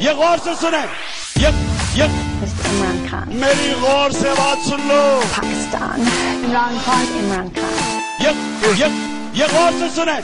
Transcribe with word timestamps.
ये 0.00 0.12
गौर 0.14 0.38
से 0.38 0.54
सुने। 0.56 0.80
ये 1.42 1.50
ये। 1.98 2.06
इमरान 2.68 2.98
खान 3.06 3.32
मेरी 3.36 3.70
गौर 3.80 4.12
से 4.12 4.32
बात 4.34 4.58
सुन 4.68 4.80
लो। 4.88 5.00
पाकिस्तान 5.32 6.00
इमरान 6.44 6.78
खान 6.84 7.06
इमरान 7.18 7.48
खान 7.56 7.72
ये 8.22 8.30
ये 8.80 8.88
ये 9.40 9.48
गौर 9.54 9.72
से 9.80 9.88
सुने। 9.96 10.16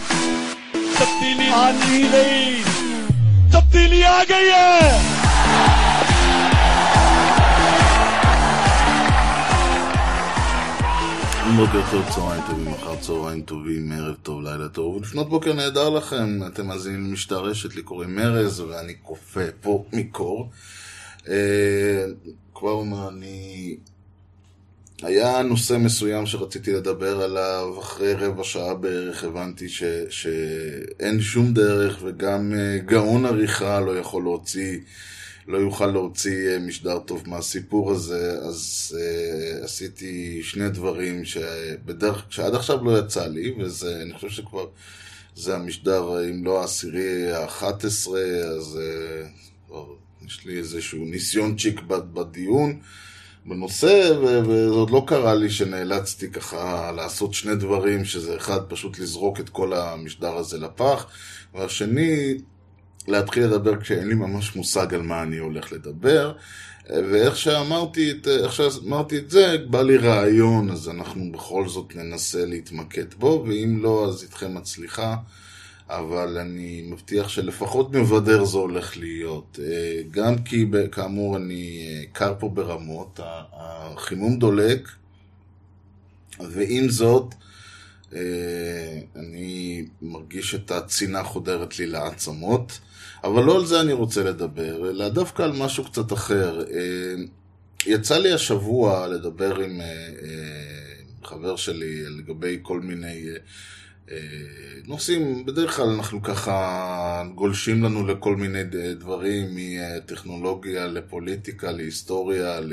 तब्दीली 0.99 1.51
आनी 1.53 2.03
गई 2.15 2.63
तब्दीली 3.55 4.03
आ 4.03 4.23
गई 4.25 4.49
है। 4.51 5.14
בוקר 11.53 11.81
טוב, 11.91 12.05
צהריים 12.15 12.43
טובים, 12.47 12.75
אחר 12.75 12.97
צהריים 13.01 13.43
טובים, 13.43 13.93
ערב 13.93 14.15
טוב, 14.23 14.43
לילה 14.43 14.69
טוב, 14.69 14.97
ולפנות 14.97 15.29
בוקר 15.29 15.53
נהדר 15.53 15.89
לכם, 15.91 16.41
אתם 16.47 16.67
מאזינים 16.67 17.05
למשתרשת, 17.05 17.75
לי 17.75 17.83
קוראים 17.83 18.19
ארז, 18.19 18.61
ואני 18.61 18.95
כופה 19.03 19.41
פה 19.61 19.85
מקור. 19.93 20.51
אה, 21.29 22.05
כבר 22.55 22.71
אומר, 22.71 23.09
אני... 23.09 23.77
היה 25.03 25.43
נושא 25.43 25.77
מסוים 25.81 26.27
שרציתי 26.27 26.73
לדבר 26.73 27.21
עליו, 27.21 27.81
אחרי 27.81 28.15
רבע 28.15 28.45
שעה 28.45 28.75
בערך 28.75 29.25
הבנתי 29.25 29.69
ש... 29.69 29.83
שאין 30.11 31.21
שום 31.21 31.53
דרך, 31.53 31.99
וגם 32.03 32.53
אה, 32.57 32.79
גאון 32.79 33.27
עריכה 33.27 33.81
לא 33.81 33.99
יכול 33.99 34.23
להוציא... 34.23 34.79
לא 35.49 35.59
יוכל 35.59 35.87
להוציא 35.87 36.49
אה, 36.49 36.59
משדר 36.59 36.99
טוב 36.99 37.23
מהסיפור 37.27 37.93
הזה, 37.93 38.39
אז 38.43 38.97
uh, 38.99 39.65
עשיתי 39.65 40.43
שני 40.43 40.69
דברים 40.69 41.25
שבדרך, 41.25 42.25
שעד 42.31 42.55
עכשיו 42.55 42.85
לא 42.85 42.99
יצא 42.99 43.27
לי, 43.27 43.55
וזה, 43.59 44.03
אני 44.03 44.15
חושב 44.15 44.29
שכבר, 44.29 44.67
זה 45.37 45.57
המשדר, 45.57 46.31
אם 46.31 46.45
לא 46.45 46.61
העשירי, 46.61 47.33
האחת 47.33 47.85
עשרה, 47.85 48.21
אז 48.57 48.79
uh, 49.71 49.75
יש 50.27 50.47
לי 50.47 50.59
איזשהו 50.59 51.05
ניסיון 51.05 51.57
צ'יק 51.57 51.81
בדיון 51.89 52.81
בנושא, 53.47 54.13
וזה 54.23 54.69
עוד 54.69 54.91
לא 54.91 55.05
קרה 55.07 55.35
לי 55.35 55.51
שנאלצתי 55.51 56.31
ככה 56.31 56.93
לעשות 56.93 57.35
שני 57.35 57.55
דברים, 57.55 58.05
שזה 58.05 58.37
אחד, 58.37 58.61
פשוט 58.69 58.99
לזרוק 58.99 59.41
את 59.41 59.49
כל 59.49 59.73
המשדר 59.73 60.37
הזה 60.37 60.59
לפח, 60.59 61.07
והשני, 61.55 62.35
להתחיל 63.09 63.45
לדבר 63.45 63.81
כשאין 63.81 64.09
לי 64.09 64.15
ממש 64.15 64.57
מושג 64.57 64.95
על 64.95 65.03
מה 65.03 65.23
אני 65.23 65.39
הולך 65.39 65.73
לדבר, 65.73 66.33
ואיך 66.91 67.37
שאמרתי 67.37 68.11
את, 68.11 68.29
שאמרתי 68.51 69.19
את 69.19 69.31
זה, 69.31 69.57
בא 69.71 69.83
לי 69.83 69.97
רעיון, 69.97 70.71
אז 70.71 70.89
אנחנו 70.89 71.33
בכל 71.33 71.69
זאת 71.69 71.97
ננסה 71.97 72.45
להתמקד 72.45 73.15
בו, 73.15 73.45
ואם 73.49 73.79
לא, 73.83 74.09
אז 74.09 74.23
איתכם 74.23 74.55
מצליחה, 74.55 75.17
אבל 75.89 76.39
אני 76.39 76.85
מבטיח 76.91 77.29
שלפחות 77.29 77.93
מבדר 77.93 78.45
זה 78.45 78.59
הולך 78.59 78.97
להיות. 78.97 79.59
גם 80.11 80.39
כי, 80.39 80.67
כאמור, 80.93 81.37
אני 81.37 81.87
קר 82.13 82.35
פה 82.39 82.49
ברמות, 82.49 83.21
החימום 83.53 84.39
דולק, 84.39 84.89
ועם 86.41 86.89
זאת, 86.89 87.35
אני 89.17 89.85
מרגיש 90.03 90.55
את 90.55 90.71
הצינה 90.71 91.25
חודרת 91.25 91.79
לי 91.79 91.87
לעצמות, 91.87 92.79
אבל 93.25 93.45
לא 93.45 93.57
על 93.57 93.67
זה 93.67 93.81
אני 93.81 93.93
רוצה 93.93 94.23
לדבר, 94.23 94.91
אלא 94.91 95.09
דווקא 95.09 95.43
על 95.43 95.53
משהו 95.53 95.85
קצת 95.85 96.13
אחר. 96.13 96.65
יצא 97.87 98.19
לי 98.19 98.33
השבוע 98.33 99.07
לדבר 99.07 99.61
עם 99.61 99.81
חבר 101.25 101.57
שלי 101.57 102.05
לגבי 102.05 102.59
כל 102.63 102.81
מיני 102.81 103.27
נושאים, 104.87 105.47
בדרך 105.47 105.77
כלל 105.77 105.89
אנחנו 105.89 106.23
ככה 106.23 107.23
גולשים 107.35 107.83
לנו 107.83 108.07
לכל 108.07 108.37
מיני 108.37 108.65
דברים, 108.99 109.47
מטכנולוגיה 109.55 110.87
לפוליטיקה, 110.87 111.73
להיסטוריה, 111.73 112.61
ל... 112.61 112.73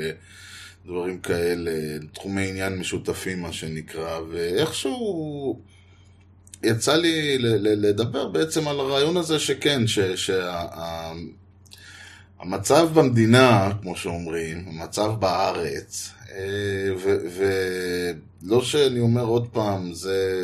דברים 0.86 1.18
כאלה, 1.18 1.98
תחומי 2.12 2.48
עניין 2.48 2.78
משותפים 2.78 3.42
מה 3.42 3.52
שנקרא, 3.52 4.20
ואיכשהו 4.30 5.60
יצא 6.64 6.96
לי 6.96 7.38
לדבר 7.58 8.28
בעצם 8.28 8.68
על 8.68 8.80
הרעיון 8.80 9.16
הזה 9.16 9.38
שכן, 9.38 9.86
שהמצב 9.86 10.34
שה, 12.64 12.84
במדינה, 12.94 13.72
כמו 13.82 13.96
שאומרים, 13.96 14.64
המצב 14.68 15.12
בארץ, 15.18 16.10
ולא 18.42 18.62
שאני 18.62 19.00
אומר 19.00 19.24
עוד 19.24 19.48
פעם, 19.48 19.94
זה 19.94 20.38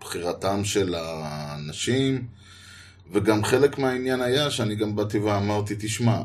בחירתם 0.00 0.64
של 0.64 0.94
האנשים, 0.98 2.24
וגם 3.12 3.44
חלק 3.44 3.78
מהעניין 3.78 4.20
היה 4.20 4.50
שאני 4.50 4.74
גם 4.74 4.96
באתי 4.96 5.18
ואמרתי, 5.18 5.74
תשמע, 5.78 6.22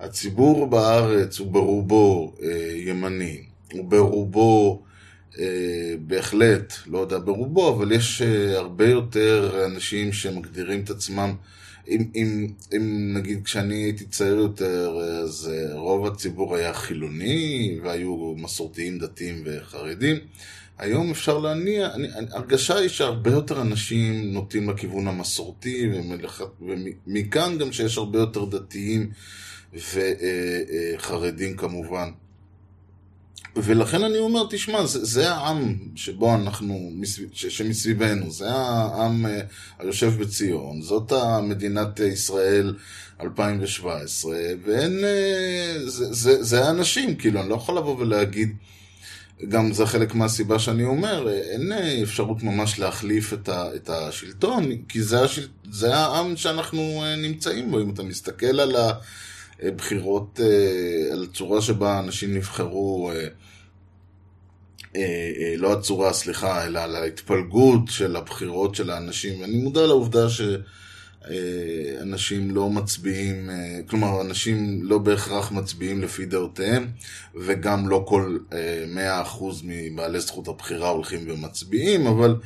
הציבור 0.00 0.66
בארץ 0.66 1.38
הוא 1.38 1.52
ברובו 1.52 2.32
אה, 2.42 2.72
ימני, 2.76 3.42
הוא 3.72 3.84
ברובו 3.84 4.82
אה, 4.82 4.85
בהחלט, 6.00 6.74
לא 6.86 6.98
יודע 6.98 7.18
ברובו, 7.18 7.74
אבל 7.74 7.92
יש 7.92 8.22
אה, 8.22 8.58
הרבה 8.58 8.88
יותר 8.88 9.64
אנשים 9.66 10.12
שמגדירים 10.12 10.80
את 10.80 10.90
עצמם, 10.90 11.34
אם, 11.88 12.04
אם, 12.14 12.48
אם 12.76 13.14
נגיד 13.14 13.44
כשאני 13.44 13.74
הייתי 13.74 14.04
צעיר 14.04 14.34
יותר, 14.34 14.90
אז 15.24 15.52
אה, 15.52 15.74
רוב 15.74 16.06
הציבור 16.06 16.56
היה 16.56 16.74
חילוני, 16.74 17.78
והיו 17.82 18.34
מסורתיים, 18.36 18.98
דתיים 18.98 19.42
וחרדים. 19.44 20.16
היום 20.78 21.10
אפשר 21.10 21.38
להניע, 21.38 21.94
אני, 21.94 22.08
הרגשה 22.30 22.76
היא 22.76 22.88
שהרבה 22.88 23.30
יותר 23.30 23.60
אנשים 23.60 24.32
נוטים 24.32 24.70
לכיוון 24.70 25.08
המסורתי, 25.08 25.90
ומכאן 27.06 27.58
גם 27.58 27.72
שיש 27.72 27.98
הרבה 27.98 28.18
יותר 28.18 28.44
דתיים. 28.44 29.10
וחרדים 29.74 31.56
כמובן. 31.56 32.10
ולכן 33.56 34.04
אני 34.04 34.18
אומר, 34.18 34.42
תשמע, 34.50 34.86
זה, 34.86 35.04
זה 35.04 35.30
העם 35.30 35.74
שבו 35.94 36.34
אנחנו, 36.34 36.90
שמסביבנו, 37.32 38.30
זה 38.30 38.50
העם 38.50 39.26
היושב 39.78 40.12
בציון, 40.20 40.82
זאת 40.82 41.12
המדינת 41.12 42.00
ישראל 42.00 42.74
2017, 43.20 44.36
ואין, 44.64 45.04
זה, 45.86 46.12
זה, 46.12 46.42
זה 46.42 46.64
האנשים, 46.64 47.16
כאילו, 47.16 47.40
אני 47.40 47.48
לא 47.48 47.54
יכול 47.54 47.78
לבוא 47.78 47.96
ולהגיד, 47.98 48.56
גם 49.48 49.72
זה 49.72 49.86
חלק 49.86 50.14
מהסיבה 50.14 50.58
שאני 50.58 50.84
אומר, 50.84 51.28
אין 51.28 51.72
אפשרות 52.02 52.42
ממש 52.42 52.78
להחליף 52.78 53.32
את, 53.32 53.48
ה, 53.48 53.74
את 53.76 53.90
השלטון, 53.90 54.76
כי 54.88 55.02
זה, 55.02 55.24
השל, 55.24 55.46
זה 55.70 55.96
העם 55.96 56.36
שאנחנו 56.36 57.02
נמצאים 57.16 57.70
בו, 57.70 57.80
אם 57.80 57.90
אתה 57.90 58.02
מסתכל 58.02 58.60
על 58.60 58.76
ה... 58.76 58.92
בחירות 59.64 60.40
על 61.12 61.26
צורה 61.34 61.60
שבה 61.60 61.98
אנשים 61.98 62.34
נבחרו, 62.34 63.12
לא 65.56 65.72
הצורה, 65.72 66.12
סליחה, 66.12 66.66
אלא 66.66 66.78
על 66.78 66.96
ההתפלגות 66.96 67.80
של 67.88 68.16
הבחירות 68.16 68.74
של 68.74 68.90
האנשים. 68.90 69.44
אני 69.44 69.56
מודע 69.56 69.86
לעובדה 69.86 70.26
שאנשים 71.30 72.50
לא 72.50 72.70
מצביעים, 72.70 73.50
כלומר, 73.86 74.20
אנשים 74.20 74.80
לא 74.82 74.98
בהכרח 74.98 75.52
מצביעים 75.52 76.02
לפי 76.02 76.26
דעותיהם, 76.26 76.86
וגם 77.34 77.88
לא 77.88 78.04
כל 78.08 78.38
100% 79.24 79.42
מבעלי 79.64 80.20
זכות 80.20 80.48
הבחירה 80.48 80.88
הולכים 80.88 81.24
ומצביעים, 81.26 82.06
אבל... 82.06 82.36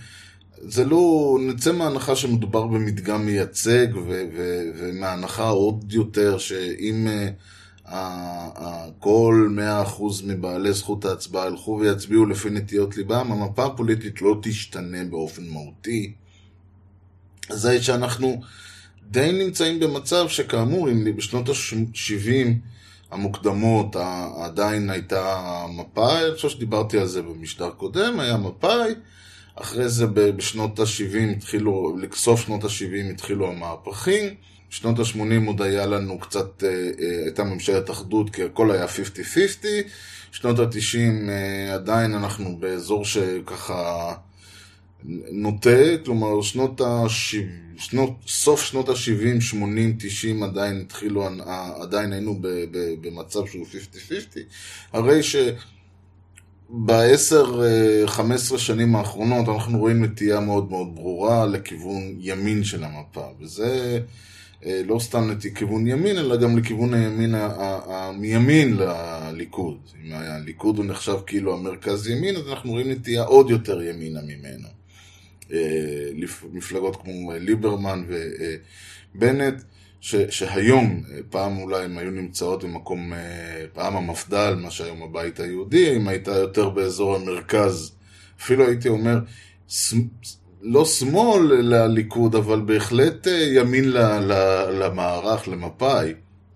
זה 0.61 0.85
לא, 0.85 1.39
נצא 1.41 1.73
מההנחה 1.73 2.17
שמדובר 2.17 2.67
במדגם 2.67 3.27
מייצג, 3.27 3.87
ו- 3.95 4.25
ו- 4.37 4.65
ומההנחה 4.79 5.49
עוד 5.49 5.93
יותר 5.93 6.39
שאם 6.39 7.09
uh, 7.87 7.91
כל 8.99 9.49
100% 9.99 10.03
מבעלי 10.25 10.73
זכות 10.73 11.05
ההצבעה 11.05 11.47
ילכו 11.47 11.79
ויצביעו 11.81 12.27
לפי 12.27 12.51
נטיות 12.51 12.97
ליבם, 12.97 13.33
המפה 13.33 13.65
הפוליטית 13.67 14.23
לא 14.23 14.37
תשתנה 14.43 15.05
באופן 15.05 15.49
מהותי. 15.49 16.13
זה 17.51 17.83
שאנחנו 17.83 18.41
די 19.11 19.33
נמצאים 19.33 19.81
במצב 19.81 20.29
שכאמור, 20.29 20.91
אם 20.91 21.17
בשנות 21.17 21.49
ה-70 21.49 22.49
המוקדמות 23.11 23.97
עדיין 24.43 24.91
הייתה 24.91 25.67
מפא"י, 25.69 26.27
אני 26.27 26.35
חושב 26.35 26.49
שדיברתי 26.49 26.99
על 26.99 27.07
זה 27.07 27.23
במשדר 27.23 27.71
קודם, 27.71 28.21
היה 28.21 28.37
מפא"י, 28.37 28.95
אחרי 29.55 29.89
זה 29.89 30.07
בשנות 30.07 30.79
ה-70 30.79 31.37
התחילו, 31.37 31.97
לסוף 31.99 32.47
שנות 32.47 32.65
ה-70 32.65 33.13
התחילו 33.13 33.49
המהפכים, 33.51 34.35
בשנות 34.71 34.99
ה-80 34.99 35.47
עוד 35.47 35.63
היה 35.63 35.87
לנו 35.87 36.19
קצת, 36.19 36.63
הייתה 37.25 37.45
ממשלת 37.45 37.91
אחדות, 37.91 38.31
כי 38.31 38.43
הכל 38.43 38.71
היה 38.71 38.87
50-50, 38.87 39.65
שנות 40.33 40.59
ה-90 40.59 41.31
עדיין 41.73 42.15
אנחנו 42.15 42.57
באזור 42.57 43.05
שככה 43.05 44.15
נוטה, 45.33 45.97
כלומר 46.05 46.43
שנות 46.43 46.81
ה... 46.81 47.05
שנות, 47.77 48.11
סוף 48.27 48.63
שנות 48.63 48.89
ה-70, 48.89 49.41
80, 49.41 49.97
90 49.99 50.43
עדיין 50.43 50.81
התחילו, 50.81 51.29
עדיין 51.81 52.13
היינו 52.13 52.39
במצב 53.01 53.47
שהוא 53.47 53.67
50-50, 53.67 54.39
הרי 54.93 55.23
ש... 55.23 55.37
ב-10-15 56.73 58.59
שנים 58.59 58.97
האחרונות 58.97 59.49
אנחנו 59.49 59.79
רואים 59.79 60.05
נטייה 60.05 60.41
מאוד 60.41 60.71
מאוד 60.71 60.95
ברורה 60.95 61.47
לכיוון 61.47 62.17
ימין 62.19 62.65
של 62.65 62.85
המפה, 62.85 63.27
וזה 63.41 64.01
אה, 64.67 64.83
לא 64.87 64.99
סתם 64.99 65.31
לכיוון 65.45 65.87
ימין, 65.87 66.19
אלא 66.19 66.37
גם 66.37 66.59
לכיוון 66.59 66.95
הימין, 66.95 67.35
מימין 68.19 68.77
לליכוד. 68.77 69.79
אם 70.05 70.13
הליכוד 70.13 70.79
הוא 70.79 70.85
נחשב 70.85 71.17
כאילו 71.27 71.55
המרכז 71.55 72.09
ימין, 72.09 72.37
אז 72.37 72.49
אנחנו 72.49 72.71
רואים 72.71 72.91
נטייה 72.91 73.23
עוד 73.23 73.51
יותר 73.51 73.83
ימינה 73.83 74.21
ממנו. 74.23 74.69
אה, 75.53 76.11
מפלגות 76.53 76.97
כמו 77.03 77.33
אה, 77.33 77.39
ליברמן 77.39 78.05
ובנט, 79.15 79.63
ש, 80.01 80.17
שהיום, 80.31 81.03
אה, 81.13 81.19
פעם 81.31 81.59
אולי 81.59 81.85
הם 81.85 81.99
היו 81.99 82.11
נמצאות 82.11 82.65
במקום, 82.65 83.13
אה, 83.13 83.65
פעם 83.73 83.97
המפד"ל, 83.97 84.55
מה 84.55 84.71
שהיום 84.71 85.03
הבית 85.03 85.41
היהודי, 85.41 85.97
אם 85.97 86.09
הייתה 86.09 86.31
יותר 86.31 86.69
באזור 86.69 87.17
המרכז, 87.17 87.93
אפילו 88.41 88.67
הייתי 88.67 88.89
אומר, 88.89 89.19
לא 90.63 90.85
שמאל 90.85 91.43
לליכוד, 91.53 92.35
אבל 92.35 92.61
בהחלט 92.61 93.29
אה, 93.29 93.33
ימין 93.33 93.91
למערך, 94.81 95.49
למפא"י. 95.49 96.15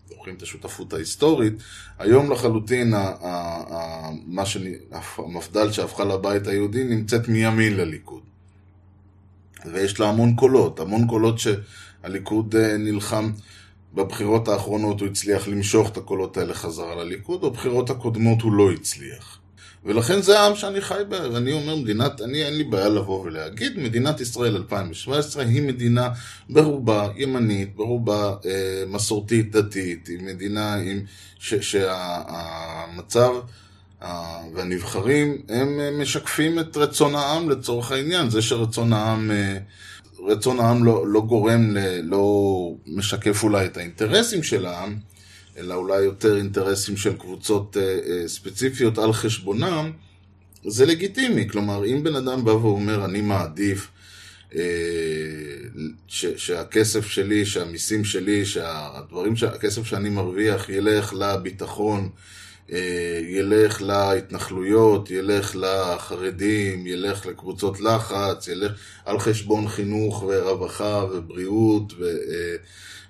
זוכרים 0.08 0.36
את 0.36 0.42
השותפות 0.42 0.92
ההיסטורית, 0.92 1.52
היום 1.98 2.32
לחלוטין 2.32 2.94
מה 4.26 4.42
המפד"ל 5.18 5.72
שהפכה 5.72 6.04
לבית 6.04 6.46
היהודי 6.46 6.84
נמצאת 6.84 7.28
מימין 7.28 7.76
לליכוד. 7.76 8.22
ויש 9.72 10.00
לה 10.00 10.08
המון 10.08 10.34
קולות, 10.34 10.80
המון 10.80 11.06
קולות 11.06 11.38
שהליכוד 11.38 11.64
אה, 12.04 12.76
נלחם 12.76 13.30
בבחירות 13.94 14.48
האחרונות, 14.48 15.00
הוא 15.00 15.08
הצליח 15.08 15.48
למשוך 15.48 15.90
את 15.90 15.96
הקולות 15.96 16.36
האלה 16.36 16.54
חזרה 16.54 17.04
לליכוד, 17.04 17.40
בבחירות 17.40 17.90
הקודמות 17.90 18.42
הוא 18.42 18.52
לא 18.52 18.72
הצליח. 18.72 19.38
ולכן 19.84 20.22
זה 20.22 20.40
העם 20.40 20.56
שאני 20.56 20.80
חי 20.80 21.02
בה, 21.08 21.30
ואני 21.32 21.52
אומר, 21.52 21.76
מדינת, 21.76 22.20
אני 22.20 22.44
אין 22.44 22.56
לי 22.56 22.64
בעיה 22.64 22.88
לבוא 22.88 23.20
ולהגיד, 23.24 23.78
מדינת 23.78 24.20
ישראל 24.20 24.56
2017 24.56 25.42
היא 25.44 25.62
מדינה 25.62 26.08
ברובה 26.48 27.08
ימנית, 27.16 27.76
ברובה 27.76 28.34
אה, 28.46 28.84
מסורתית 28.88 29.50
דתית, 29.56 30.06
היא 30.06 30.18
מדינה 30.22 30.74
עם, 30.74 31.00
שהמצב 31.38 33.30
והנבחרים 34.54 35.42
הם 35.48 35.80
אה, 35.80 35.90
משקפים 35.90 36.58
את 36.58 36.76
רצון 36.76 37.14
העם 37.14 37.50
לצורך 37.50 37.92
העניין, 37.92 38.30
זה 38.30 38.42
שרצון 38.42 38.92
העם, 38.92 39.30
אה, 39.30 39.58
רצון 40.26 40.60
העם 40.60 40.84
לא, 40.84 41.06
לא 41.06 41.20
גורם, 41.20 41.76
ל, 41.76 42.00
לא 42.02 42.24
משקף 42.86 43.42
אולי 43.42 43.66
את 43.66 43.76
האינטרסים 43.76 44.42
של 44.42 44.66
העם, 44.66 44.96
אלא 45.56 45.74
אולי 45.74 46.02
יותר 46.02 46.36
אינטרסים 46.36 46.96
של 46.96 47.16
קבוצות 47.16 47.76
אה, 47.76 47.82
אה, 47.82 48.28
ספציפיות 48.28 48.98
על 48.98 49.12
חשבונם, 49.12 49.90
זה 50.64 50.86
לגיטימי. 50.86 51.48
כלומר, 51.48 51.86
אם 51.86 52.02
בן 52.02 52.16
אדם 52.16 52.44
בא 52.44 52.50
ואומר, 52.50 53.04
אני 53.04 53.20
מעדיף 53.20 53.88
אה, 54.54 54.60
ש, 56.06 56.26
שהכסף 56.26 57.06
שלי, 57.06 57.46
שהמיסים 57.46 58.04
שלי, 58.04 58.44
שהדברים, 58.44 59.36
שהכסף 59.36 59.86
שאני 59.86 60.08
מרוויח 60.08 60.68
ילך 60.68 61.14
לביטחון, 61.18 62.00
אה, 62.02 62.08
ילך 63.28 63.82
להתנחלויות, 63.82 65.10
ילך 65.10 65.56
לחרדים, 65.56 66.86
ילך 66.86 67.26
לקבוצות 67.26 67.80
לחץ, 67.80 68.48
ילך 68.48 68.72
על 69.04 69.18
חשבון 69.18 69.68
חינוך 69.68 70.24
ורווחה 70.28 71.04
ובריאות 71.12 71.92
ו... 71.98 72.04
אה, 72.04 72.56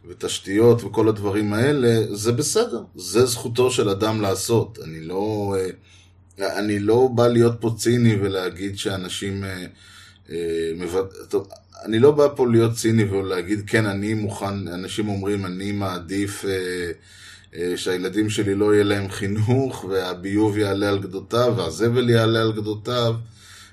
ותשתיות 0.09 0.85
וכל 0.85 1.09
הדברים 1.09 1.53
האלה, 1.53 2.15
זה 2.15 2.33
בסדר. 2.33 2.83
זה 2.95 3.27
זכותו 3.27 3.71
של 3.71 3.89
אדם 3.89 4.21
לעשות. 4.21 4.79
אני 4.85 5.01
לא, 5.01 5.57
אה, 5.59 6.59
אני 6.59 6.79
לא 6.79 7.09
בא 7.15 7.29
להיות 7.29 7.55
פה 7.61 7.75
ציני 7.79 8.17
ולהגיד 8.21 8.79
שאנשים... 8.79 9.45
אה, 9.45 9.67
אה, 10.31 10.73
אני 11.85 11.99
לא 11.99 12.11
בא 12.11 12.29
פה 12.37 12.47
להיות 12.47 12.75
ציני 12.75 13.05
ולהגיד, 13.05 13.63
כן, 13.67 13.87
אני 13.87 14.15
מוכן, 14.15 14.69
אנשים 14.69 15.09
אומרים, 15.09 15.47
אני 15.47 15.73
מעדיף 15.73 16.45
אה, 16.45 16.51
אה, 16.51 16.91
שהילדים 17.77 18.31
שלי 18.31 18.55
לא 18.55 18.75
יהיה 18.75 18.85
להם 18.85 19.11
חינוך, 19.11 19.85
והביוב 19.85 20.59
יעלה 20.59 20.89
על 20.89 20.99
גדותיו, 20.99 21.55
והזבל 21.57 22.11
יעלה 22.11 22.41
על 22.41 22.53
גדותיו, 22.53 23.15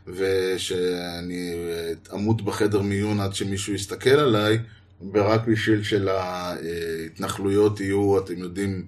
ושאני 0.07 1.53
אה, 1.53 1.93
אמות 2.13 2.41
בחדר 2.41 2.81
מיון 2.81 3.19
עד 3.19 3.35
שמישהו 3.35 3.73
יסתכל 3.73 4.09
עליי. 4.09 4.59
ורק 5.13 5.47
בשביל 5.47 5.83
שלהתנחלויות 5.83 7.79
יהיו, 7.79 8.19
אתם 8.19 8.37
יודעים, 8.37 8.85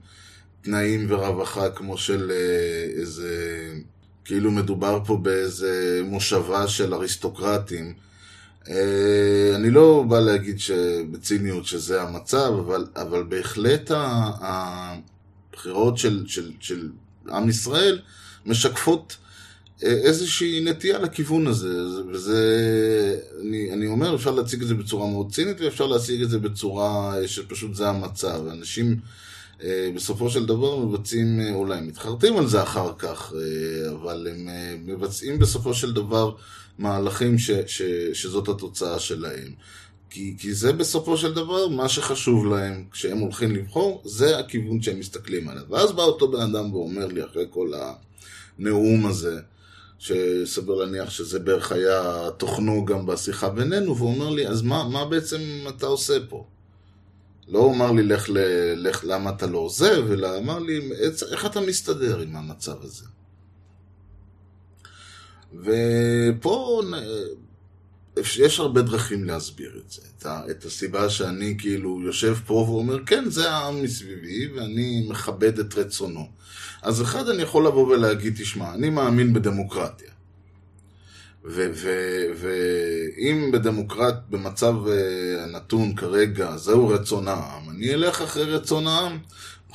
תנאים 0.62 1.06
ורווחה 1.10 1.70
כמו 1.70 1.98
של 1.98 2.32
אה, 2.32 3.00
איזה, 3.00 3.68
כאילו 4.26 4.52
מדובר 4.52 5.00
פה 5.06 5.18
באיזה 5.18 6.02
מושבה 6.04 6.68
של 6.68 6.94
אריסטוקרטים. 6.94 7.94
אה, 8.70 9.56
אני 9.56 9.70
לא 9.70 10.06
בא 10.08 10.20
להגיד 10.20 10.58
בציניות 11.12 11.66
שזה 11.66 12.02
המצב, 12.02 12.54
אבל, 12.60 12.86
אבל 12.96 13.24
בהחלט 13.24 13.92
הבחירות 14.42 15.98
של, 15.98 16.24
של, 16.28 16.52
של 16.60 16.90
עם 17.30 17.50
ישראל 17.50 18.00
משקפות 18.46 19.18
איזושהי 19.82 20.64
נטייה 20.66 21.00
לכיוון 21.00 21.48
הזה, 21.48 21.82
וזה, 22.12 23.20
אני, 23.42 23.74
אני 23.74 23.88
אומר, 23.88 24.16
אפשר 24.16 24.32
להציג 24.32 24.62
את 24.62 24.68
זה 24.68 24.76
בצורה 24.76 25.08
מאוד 25.08 25.32
צינית, 25.32 25.62
ואפשר 25.62 25.88
להציג 25.88 26.22
את 26.22 26.30
זה 26.30 26.40
בצורה 26.40 27.16
שפשוט 27.26 27.76
זה 27.76 27.90
המצב. 27.90 28.42
אנשים 28.52 29.00
בסופו 29.96 30.30
של 30.30 30.46
דבר 30.46 30.86
מבצעים, 30.86 31.54
אולי 31.54 31.82
מתחרטים 31.82 32.38
על 32.38 32.48
זה 32.48 32.64
אחר 32.64 32.94
כך, 32.98 33.34
אבל 33.92 34.28
הם 34.32 34.48
מבצעים 34.86 35.40
בסופו 35.40 35.74
של 35.74 35.94
דבר 35.94 36.36
מהלכים 36.78 37.38
ש, 37.38 37.52
ש, 37.52 37.82
שזאת 38.14 38.48
התוצאה 38.48 39.00
שלהם. 39.00 39.54
כי, 40.10 40.36
כי 40.40 40.54
זה 40.54 40.74
בסופו 40.74 41.18
של 41.18 41.34
דבר 41.34 41.68
מה 41.68 41.90
שחשוב 41.90 42.46
להם 42.46 42.86
כשהם 42.92 43.18
הולכים 43.18 43.56
לבחור, 43.56 44.02
זה 44.06 44.40
הכיוון 44.40 44.82
שהם 44.82 45.00
מסתכלים 45.00 45.50
עליו. 45.50 45.64
ואז 45.70 45.92
בא 45.92 46.04
אותו 46.04 46.32
בן 46.32 46.42
אדם 46.42 46.74
ואומר 46.74 47.08
לי 47.08 47.24
אחרי 47.24 47.46
כל 47.50 47.72
הנאום 48.60 49.06
הזה, 49.06 49.40
שסביר 50.00 50.76
להניח 50.76 51.10
שזה 51.10 51.40
בערך 51.40 51.72
היה 51.72 52.30
תוכנו 52.38 52.86
גם 52.86 53.06
בשיחה 53.06 53.50
בינינו, 53.50 53.98
והוא 53.98 54.14
אומר 54.14 54.30
לי, 54.30 54.48
אז 54.48 54.62
מה, 54.62 54.90
מה 54.90 55.06
בעצם 55.06 55.42
אתה 55.70 55.86
עושה 55.86 56.18
פה? 56.30 56.46
לא 57.48 57.72
אמר 57.76 57.92
לי, 57.92 58.04
לך, 58.04 58.30
לך, 58.76 59.04
למה 59.04 59.30
אתה 59.30 59.48
לא 59.48 59.58
עוזב, 59.58 60.12
אלא 60.12 60.38
אמר 60.38 60.60
לי, 60.60 60.90
איך 61.32 61.46
אתה 61.46 61.62
מסתדר 61.62 62.20
עם 62.20 62.36
המצב 62.36 62.84
הזה? 62.84 63.06
ופה 65.62 66.82
יש 68.40 68.60
הרבה 68.60 68.82
דרכים 68.82 69.24
להסביר 69.24 69.82
את 69.86 69.92
זה. 69.92 70.02
את, 70.18 70.26
ה, 70.26 70.42
את 70.52 70.66
הסיבה 70.66 71.10
שאני 71.10 71.56
כאילו 71.58 72.02
יושב 72.02 72.38
פה 72.46 72.54
ואומר, 72.54 73.06
כן, 73.06 73.30
זה 73.30 73.52
העם 73.52 73.84
מסביבי, 73.84 74.48
ואני 74.56 75.06
מכבד 75.10 75.60
את 75.60 75.78
רצונו. 75.78 76.28
אז 76.82 77.02
אחד, 77.02 77.30
אני 77.30 77.42
יכול 77.42 77.68
לבוא 77.68 77.88
ולהגיד, 77.88 78.34
תשמע, 78.38 78.74
אני 78.74 78.90
מאמין 78.90 79.34
בדמוקרטיה. 79.34 80.10
ואם 82.36 83.52
בדמוקרט, 83.54 84.16
במצב 84.30 84.76
נתון 85.52 85.96
כרגע, 85.96 86.58
זהו 86.58 86.88
רצון 86.88 87.28
העם, 87.28 87.70
אני 87.70 87.94
אלך 87.94 88.22
אחרי 88.22 88.44
רצון 88.44 88.88
העם. 88.88 89.18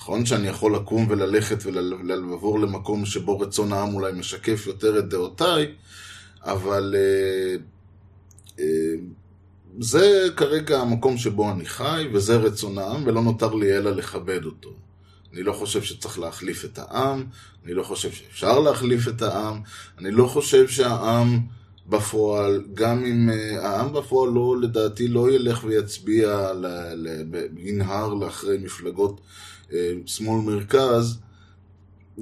נכון 0.09 0.27
שאני 0.27 0.49
יכול 0.49 0.75
לקום 0.75 1.07
וללכת 1.09 1.59
ולעבור 1.65 2.61
למקום 2.61 3.07
שבו 3.07 3.41
רצון 3.41 3.73
העם 3.73 3.95
אולי 3.95 4.13
משקף 4.13 4.67
יותר 4.67 4.99
את 4.99 5.09
דעותיי, 5.09 5.75
אבל 6.43 6.95
זה 9.81 10.27
כרגע 10.37 10.81
המקום 10.81 11.17
שבו 11.19 11.51
אני 11.51 11.67
חי, 11.67 12.09
וזה 12.13 12.37
רצון 12.37 12.79
העם, 12.79 13.07
ולא 13.07 13.23
נותר 13.23 13.55
לי 13.55 13.77
אלא 13.77 13.91
לכבד 13.91 14.45
אותו. 14.45 14.71
אני 15.33 15.43
לא 15.43 15.53
חושב 15.53 15.83
שצריך 15.83 16.19
להחליף 16.19 16.65
את 16.65 16.79
העם, 16.79 17.25
אני 17.65 17.75
לא 17.75 17.83
חושב 17.83 18.13
שאפשר 18.13 18.59
להחליף 18.59 19.09
את 19.09 19.23
העם, 19.23 19.61
אני 19.99 20.11
לא 20.11 20.27
חושב 20.27 20.69
שהעם 20.69 21.41
בפועל, 21.87 22.65
גם 22.75 23.05
אם 23.05 23.31
uh, 23.31 23.59
העם 23.65 23.93
בפועל 23.93 24.31
לא, 24.31 24.57
לדעתי 24.63 25.09
לא 25.09 25.31
ילך 25.31 25.65
ויצביע, 25.65 26.51
ינהר 27.57 28.15
לאחרי 28.15 28.59
מפלגות 28.59 29.21
שמאל 30.07 30.41
מרכז, 30.41 31.19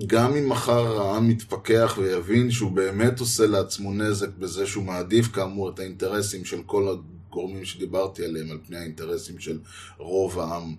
גם 0.06 0.36
אם 0.36 0.48
מחר 0.48 1.00
העם 1.00 1.30
יתפכח 1.30 1.98
ויבין 1.98 2.50
שהוא 2.50 2.72
באמת 2.72 3.20
עושה 3.20 3.46
לעצמו 3.46 3.92
נזק 3.92 4.28
בזה 4.38 4.66
שהוא 4.66 4.84
מעדיף 4.84 5.26
כאמור 5.26 5.70
את 5.70 5.78
האינטרסים 5.78 6.44
של 6.44 6.62
כל 6.66 6.96
הגורמים 7.28 7.64
שדיברתי 7.64 8.24
עליהם 8.24 8.50
על 8.50 8.58
פני 8.66 8.76
האינטרסים 8.76 9.38
של 9.38 9.58
רוב 9.98 10.38
העם, 10.38 10.74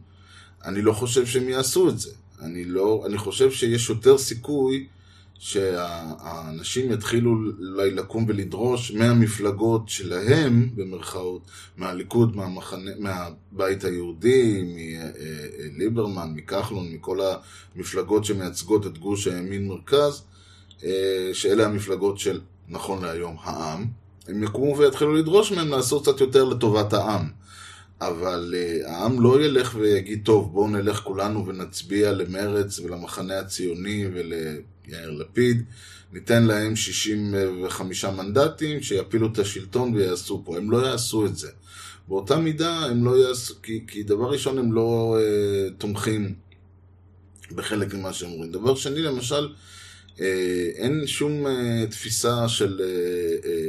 אני 0.65 0.81
לא 0.81 0.93
חושב 0.93 1.25
שהם 1.25 1.50
יעשו 1.50 1.89
את 1.89 2.00
זה. 2.00 2.12
אני, 2.41 2.65
לא, 2.65 3.03
אני 3.05 3.17
חושב 3.17 3.51
שיש 3.51 3.89
יותר 3.89 4.17
סיכוי 4.17 4.88
שהאנשים 5.39 6.91
יתחילו 6.91 7.32
אולי 7.72 7.91
לקום 7.91 8.25
ולדרוש 8.27 8.91
מהמפלגות 8.91 9.89
שלהם, 9.89 10.70
במרכאות, 10.75 11.41
מהליכוד, 11.77 12.36
מהמחנה, 12.36 12.91
מהבית 13.00 13.84
היהודי, 13.84 14.63
מליברמן, 15.74 16.34
מכחלון, 16.36 16.88
מכל 16.91 17.20
המפלגות 17.75 18.25
שמייצגות 18.25 18.86
את 18.86 18.98
גוש 18.98 19.27
הימין 19.27 19.67
מרכז, 19.67 20.24
שאלה 21.34 21.65
המפלגות 21.65 22.20
של, 22.20 22.41
נכון 22.70 23.03
להיום, 23.03 23.36
העם, 23.41 23.86
הם 24.27 24.44
יקומו 24.44 24.77
ויתחילו 24.77 25.13
לדרוש 25.13 25.51
מהם 25.51 25.67
לעשות 25.67 26.01
קצת 26.01 26.22
יותר 26.22 26.44
לטובת 26.44 26.94
העם. 26.94 27.37
אבל 28.01 28.53
uh, 28.53 28.89
העם 28.89 29.21
לא 29.21 29.45
ילך 29.45 29.75
ויגיד, 29.79 30.21
טוב, 30.25 30.51
בואו 30.53 30.67
נלך 30.67 30.99
כולנו 30.99 31.47
ונצביע 31.47 32.11
למרץ 32.11 32.79
ולמחנה 32.79 33.39
הציוני 33.39 34.07
וליאיר 34.13 35.11
לפיד, 35.11 35.63
ניתן 36.13 36.43
להם 36.43 36.75
65 36.75 38.05
מנדטים, 38.05 38.81
שיפילו 38.81 39.27
את 39.27 39.39
השלטון 39.39 39.93
ויעשו 39.93 40.41
פה. 40.45 40.57
הם 40.57 40.71
לא 40.71 40.87
יעשו 40.87 41.25
את 41.25 41.37
זה. 41.37 41.49
באותה 42.07 42.37
מידה 42.37 42.85
הם 42.85 43.05
לא 43.05 43.27
יעשו, 43.27 43.53
כי, 43.63 43.83
כי 43.87 44.03
דבר 44.03 44.29
ראשון 44.29 44.57
הם 44.57 44.73
לא 44.73 45.17
uh, 45.19 45.73
תומכים 45.77 46.33
בחלק 47.51 47.93
ממה 47.93 48.13
שהם 48.13 48.31
אומרים. 48.31 48.51
דבר 48.51 48.75
שני, 48.75 49.01
למשל, 49.01 49.49
אין 50.75 51.07
שום 51.07 51.47
אה, 51.47 51.86
תפיסה 51.89 52.50
של 52.50 52.81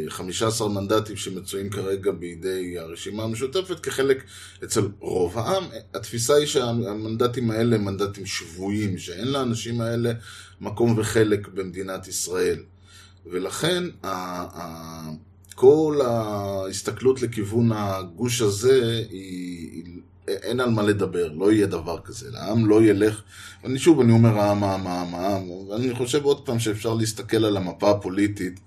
15 0.08 0.68
אה, 0.68 0.72
מנדטים 0.72 1.16
שמצויים 1.16 1.70
כרגע 1.70 2.10
בידי 2.12 2.78
הרשימה 2.78 3.22
המשותפת 3.22 3.80
כחלק 3.80 4.24
אצל 4.64 4.88
רוב 4.98 5.38
העם. 5.38 5.64
התפיסה 5.94 6.34
היא 6.34 6.46
שהמנדטים 6.46 7.50
האלה 7.50 7.76
הם 7.76 7.84
מנדטים 7.84 8.26
שבויים, 8.26 8.98
שאין 8.98 9.28
לאנשים 9.28 9.80
האלה 9.80 10.12
מקום 10.60 10.98
וחלק 10.98 11.48
במדינת 11.48 12.08
ישראל. 12.08 12.58
ולכן 13.26 13.84
כל 15.54 16.00
ההסתכלות 16.04 17.22
לכיוון 17.22 17.72
הגוש 17.72 18.40
הזה 18.40 19.04
היא 19.10 19.84
אין 20.42 20.60
על 20.60 20.70
מה 20.70 20.82
לדבר, 20.82 21.32
לא 21.32 21.52
יהיה 21.52 21.66
דבר 21.66 21.98
כזה, 22.04 22.26
העם 22.34 22.66
לא 22.66 22.82
ילך, 22.82 23.22
אני 23.64 23.78
שוב, 23.78 24.00
אני 24.00 24.12
אומר 24.12 24.38
העם, 24.38 24.64
העם, 24.64 24.86
העם, 24.86 25.14
העם, 25.14 25.50
ואני 25.50 25.94
חושב 25.94 26.24
עוד 26.24 26.46
פעם 26.46 26.58
שאפשר 26.58 26.94
להסתכל 26.94 27.44
על 27.44 27.56
המפה 27.56 27.90
הפוליטית, 27.90 28.60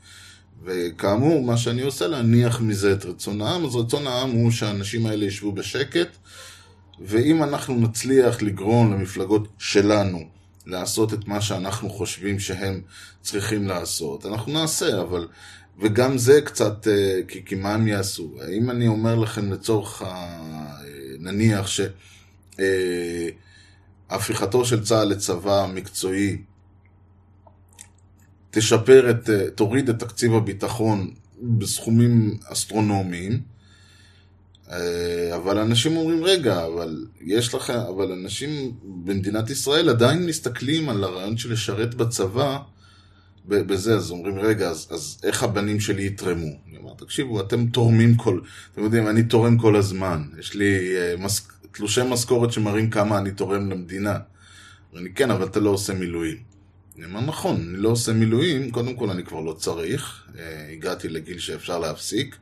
וכאמור, 0.63 1.43
מה 1.43 1.57
שאני 1.57 1.81
עושה, 1.81 2.07
להניח 2.07 2.61
מזה 2.61 2.93
את 2.93 3.05
רצון 3.05 3.41
העם, 3.41 3.65
אז 3.65 3.75
רצון 3.75 4.07
העם 4.07 4.31
הוא 4.31 4.51
שהאנשים 4.51 5.05
האלה 5.05 5.25
ישבו 5.25 5.51
בשקט, 5.51 6.09
ואם 6.99 7.43
אנחנו 7.43 7.75
נצליח 7.75 8.41
לגרום 8.41 8.93
למפלגות 8.93 9.47
שלנו 9.57 10.19
לעשות 10.65 11.13
את 11.13 11.27
מה 11.27 11.41
שאנחנו 11.41 11.89
חושבים 11.89 12.39
שהם 12.39 12.81
צריכים 13.21 13.67
לעשות, 13.67 14.25
אנחנו 14.25 14.53
נעשה, 14.53 15.01
אבל... 15.01 15.27
וגם 15.79 16.17
זה 16.17 16.41
קצת, 16.41 16.87
אה, 16.87 17.19
כי, 17.27 17.45
כי 17.45 17.55
מה 17.55 17.73
הם 17.73 17.87
יעשו? 17.87 18.31
האם 18.41 18.69
אני 18.69 18.87
אומר 18.87 19.15
לכם 19.15 19.51
לצורך 19.51 20.01
ה... 20.01 20.37
נניח 21.21 21.67
שהפיכתו 24.09 24.65
של 24.65 24.83
צה"ל 24.83 25.07
לצבא 25.07 25.67
מקצועי 25.73 26.37
תשפר 28.51 29.09
את, 29.09 29.29
תוריד 29.55 29.89
את 29.89 29.99
תקציב 29.99 30.33
הביטחון 30.33 31.13
בסכומים 31.41 32.37
אסטרונומיים, 32.43 33.41
אבל 35.35 35.57
אנשים 35.57 35.97
אומרים, 35.97 36.23
רגע, 36.23 36.65
אבל 36.65 37.05
יש 37.21 37.53
לכם, 37.53 37.77
אבל 37.77 38.11
אנשים 38.11 38.71
במדינת 38.83 39.49
ישראל 39.49 39.89
עדיין 39.89 40.25
מסתכלים 40.25 40.89
על 40.89 41.03
הרעיון 41.03 41.37
של 41.37 41.51
לשרת 41.53 41.95
בצבא 41.95 42.57
בזה, 43.45 43.95
אז 43.95 44.11
אומרים, 44.11 44.39
רגע, 44.39 44.69
אז, 44.69 44.87
אז 44.91 45.17
איך 45.23 45.43
הבנים 45.43 45.79
שלי 45.79 46.05
יתרמו? 46.05 46.51
אני 46.69 46.77
אומר, 46.77 46.93
תקשיבו, 46.97 47.41
אתם 47.41 47.67
תורמים 47.67 48.15
כל, 48.15 48.39
אתם 48.73 48.83
יודעים, 48.83 49.07
אני 49.07 49.23
תורם 49.23 49.57
כל 49.57 49.75
הזמן. 49.75 50.23
יש 50.39 50.53
לי 50.53 50.95
uh, 50.95 51.21
מס, 51.21 51.47
תלושי 51.71 52.01
משכורת 52.09 52.51
שמראים 52.51 52.89
כמה 52.89 53.17
אני 53.17 53.31
תורם 53.31 53.69
למדינה. 53.69 54.17
ואני, 54.93 55.13
כן, 55.13 55.31
אבל 55.31 55.45
אתה 55.45 55.59
לא 55.59 55.69
עושה 55.69 55.93
מילואים. 55.93 56.37
אני 56.97 57.05
אומר, 57.05 57.21
נכון, 57.21 57.55
אני 57.69 57.77
לא 57.77 57.89
עושה 57.89 58.13
מילואים, 58.13 58.71
קודם 58.71 58.95
כל 58.95 59.09
אני 59.09 59.23
כבר 59.23 59.39
לא 59.39 59.53
צריך, 59.53 60.23
uh, 60.27 60.37
הגעתי 60.71 61.09
לגיל 61.09 61.39
שאפשר 61.39 61.79
להפסיק, 61.79 62.35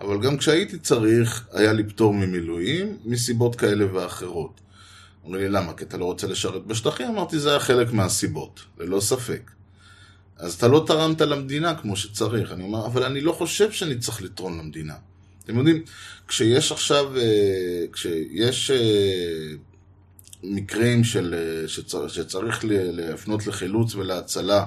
אבל 0.00 0.20
גם 0.22 0.36
כשהייתי 0.36 0.78
צריך, 0.78 1.46
היה 1.52 1.72
לי 1.72 1.84
פטור 1.84 2.14
ממילואים, 2.14 2.96
מסיבות 3.04 3.56
כאלה 3.56 3.94
ואחרות. 3.94 4.60
אומרים 5.24 5.42
לי, 5.42 5.48
למה? 5.48 5.72
כי 5.72 5.84
אתה 5.84 5.96
לא 5.96 6.04
רוצה 6.04 6.26
לשרת 6.26 6.66
בשטחים? 6.66 7.08
אמרתי, 7.08 7.38
זה 7.38 7.50
היה 7.50 7.60
חלק 7.60 7.92
מהסיבות, 7.92 8.60
ללא 8.78 9.00
ספק. 9.00 9.50
אז 10.42 10.54
אתה 10.54 10.68
לא 10.68 10.84
תרמת 10.86 11.20
למדינה 11.20 11.74
כמו 11.74 11.96
שצריך. 11.96 12.52
אני 12.52 12.62
אומר, 12.62 12.86
אבל 12.86 13.04
אני 13.04 13.20
לא 13.20 13.32
חושב 13.32 13.72
שאני 13.72 13.98
צריך 13.98 14.22
לתרום 14.22 14.58
למדינה. 14.58 14.94
אתם 15.44 15.58
יודעים, 15.58 15.82
כשיש 16.28 16.72
עכשיו, 16.72 17.16
אה, 17.16 17.84
כשיש 17.92 18.70
אה, 18.70 19.54
מקרים 20.42 21.04
של, 21.04 21.34
אה, 21.34 21.68
שצריך, 21.68 22.14
שצריך 22.14 22.64
להפנות 22.68 23.46
לחילוץ 23.46 23.94
ולהצלה, 23.94 24.66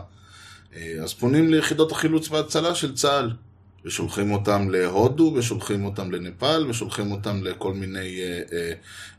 אז 1.03 1.13
פונים 1.13 1.51
ליחידות 1.53 1.91
החילוץ 1.91 2.31
וההצלה 2.31 2.75
של 2.75 2.95
צה"ל. 2.95 3.31
ושולחים 3.85 4.31
אותם 4.31 4.69
להודו, 4.69 5.33
ושולחים 5.35 5.85
אותם 5.85 6.11
לנפאל, 6.11 6.69
ושולחים 6.69 7.11
אותם 7.11 7.43
לכל 7.43 7.73
מיני 7.73 8.19
אה, 8.21 8.41
אה, 8.53 8.71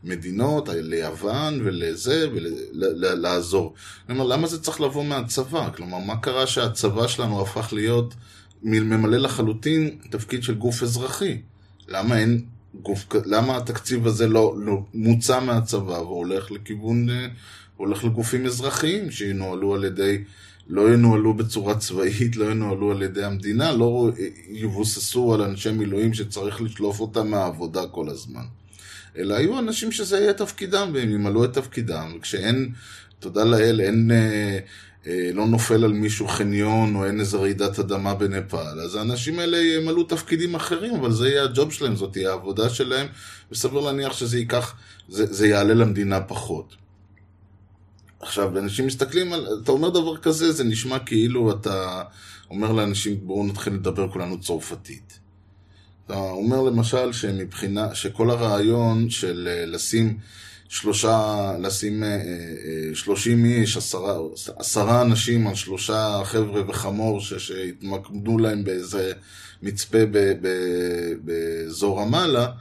מדינות, 0.03 0.69
ליוון 0.71 1.61
ולזה, 1.63 2.27
ולעזור. 2.73 3.73
אני 4.09 4.19
אומר, 4.19 4.27
למה 4.27 4.47
זה 4.47 4.61
צריך 4.61 4.81
לבוא 4.81 5.05
מהצבא? 5.05 5.69
כלומר, 5.75 5.97
מה 5.97 6.17
קרה 6.17 6.47
שהצבא 6.47 7.07
שלנו 7.07 7.41
הפך 7.41 7.73
להיות 7.73 8.13
ממלא 8.63 9.17
לחלוטין 9.17 9.97
תפקיד 10.09 10.43
של 10.43 10.55
גוף 10.55 10.83
אזרחי? 10.83 11.41
למה 11.87 12.17
אין 12.17 12.45
גוף, 12.81 13.05
למה 13.25 13.57
התקציב 13.57 14.07
הזה 14.07 14.27
לא, 14.27 14.55
לא 14.57 14.77
מוצא 14.93 15.39
מהצבא 15.39 15.91
והולך 15.91 16.51
לכיוון, 16.51 17.09
אה, 17.09 17.27
הולך 17.77 18.03
לגופים 18.03 18.45
אזרחיים 18.45 19.11
שינוהלו 19.11 19.75
על 19.75 19.83
ידי... 19.83 20.23
לא 20.69 20.93
ינוהלו 20.93 21.33
בצורה 21.33 21.77
צבאית, 21.77 22.35
לא 22.35 22.51
ינוהלו 22.51 22.91
על 22.91 23.01
ידי 23.01 23.23
המדינה, 23.23 23.71
לא 23.71 24.09
יבוססו 24.49 25.33
על 25.33 25.41
אנשי 25.41 25.71
מילואים 25.71 26.13
שצריך 26.13 26.61
לשלוף 26.61 26.99
אותם 26.99 27.27
מהעבודה 27.27 27.87
כל 27.87 28.09
הזמן. 28.09 28.43
אלא 29.17 29.35
היו 29.35 29.59
אנשים 29.59 29.91
שזה 29.91 30.19
יהיה 30.19 30.33
תפקידם, 30.33 30.91
והם 30.93 31.09
ימלאו 31.09 31.45
את 31.45 31.53
תפקידם, 31.53 32.13
וכשאין, 32.17 32.71
תודה 33.19 33.43
לאל, 33.43 33.81
אין, 33.81 34.11
אה, 34.11 34.59
אה, 35.07 35.29
לא 35.33 35.47
נופל 35.47 35.83
על 35.83 35.93
מישהו 35.93 36.27
חניון, 36.27 36.95
או 36.95 37.05
אין 37.05 37.19
איזה 37.19 37.37
רעידת 37.37 37.79
אדמה 37.79 38.13
בנפאל, 38.13 38.79
אז 38.79 38.95
האנשים 38.95 39.39
האלה 39.39 39.57
ימלאו 39.57 40.03
תפקידים 40.03 40.55
אחרים, 40.55 40.95
אבל 40.95 41.11
זה 41.11 41.29
יהיה 41.29 41.43
הג'וב 41.43 41.73
שלהם, 41.73 41.95
זאת 41.95 42.13
תהיה 42.13 42.29
העבודה 42.29 42.69
שלהם, 42.69 43.07
וסביר 43.51 43.79
להניח 43.79 44.13
שזה 44.13 44.37
ייקח, 44.37 44.75
זה, 45.09 45.33
זה 45.33 45.47
יעלה 45.47 45.73
למדינה 45.73 46.21
פחות. 46.21 46.86
עכשיו, 48.19 48.57
אנשים 48.57 48.87
מסתכלים 48.87 49.33
על, 49.33 49.47
אתה 49.63 49.71
אומר 49.71 49.89
דבר 49.89 50.17
כזה, 50.17 50.51
זה 50.51 50.63
נשמע 50.63 50.99
כאילו 50.99 51.51
אתה 51.51 52.03
אומר 52.49 52.71
לאנשים, 52.71 53.17
בואו 53.23 53.45
נתחיל 53.47 53.73
לדבר 53.73 54.11
כולנו 54.11 54.41
צרפתית. 54.41 55.19
אתה 56.05 56.13
אומר 56.13 56.61
למשל 56.61 57.13
שמבחינה, 57.13 57.95
שכל 57.95 58.29
הרעיון 58.29 59.09
של 59.09 59.47
אה, 59.51 59.65
לשים 59.65 60.17
שלושה, 60.69 61.51
לשים 61.59 62.03
אה, 62.03 62.09
אה, 62.09 62.95
שלושים 62.95 63.45
איש, 63.45 63.77
עשרה, 63.77 64.17
עשרה 64.55 65.01
אנשים 65.01 65.47
על 65.47 65.55
שלושה 65.55 66.21
חבר'ה 66.23 66.69
וחמור 66.69 67.21
שהתמקדו 67.21 68.37
להם 68.37 68.63
באיזה 68.63 69.13
מצפה 69.61 69.97
באזור 71.23 72.01
רמאללה, 72.01 72.51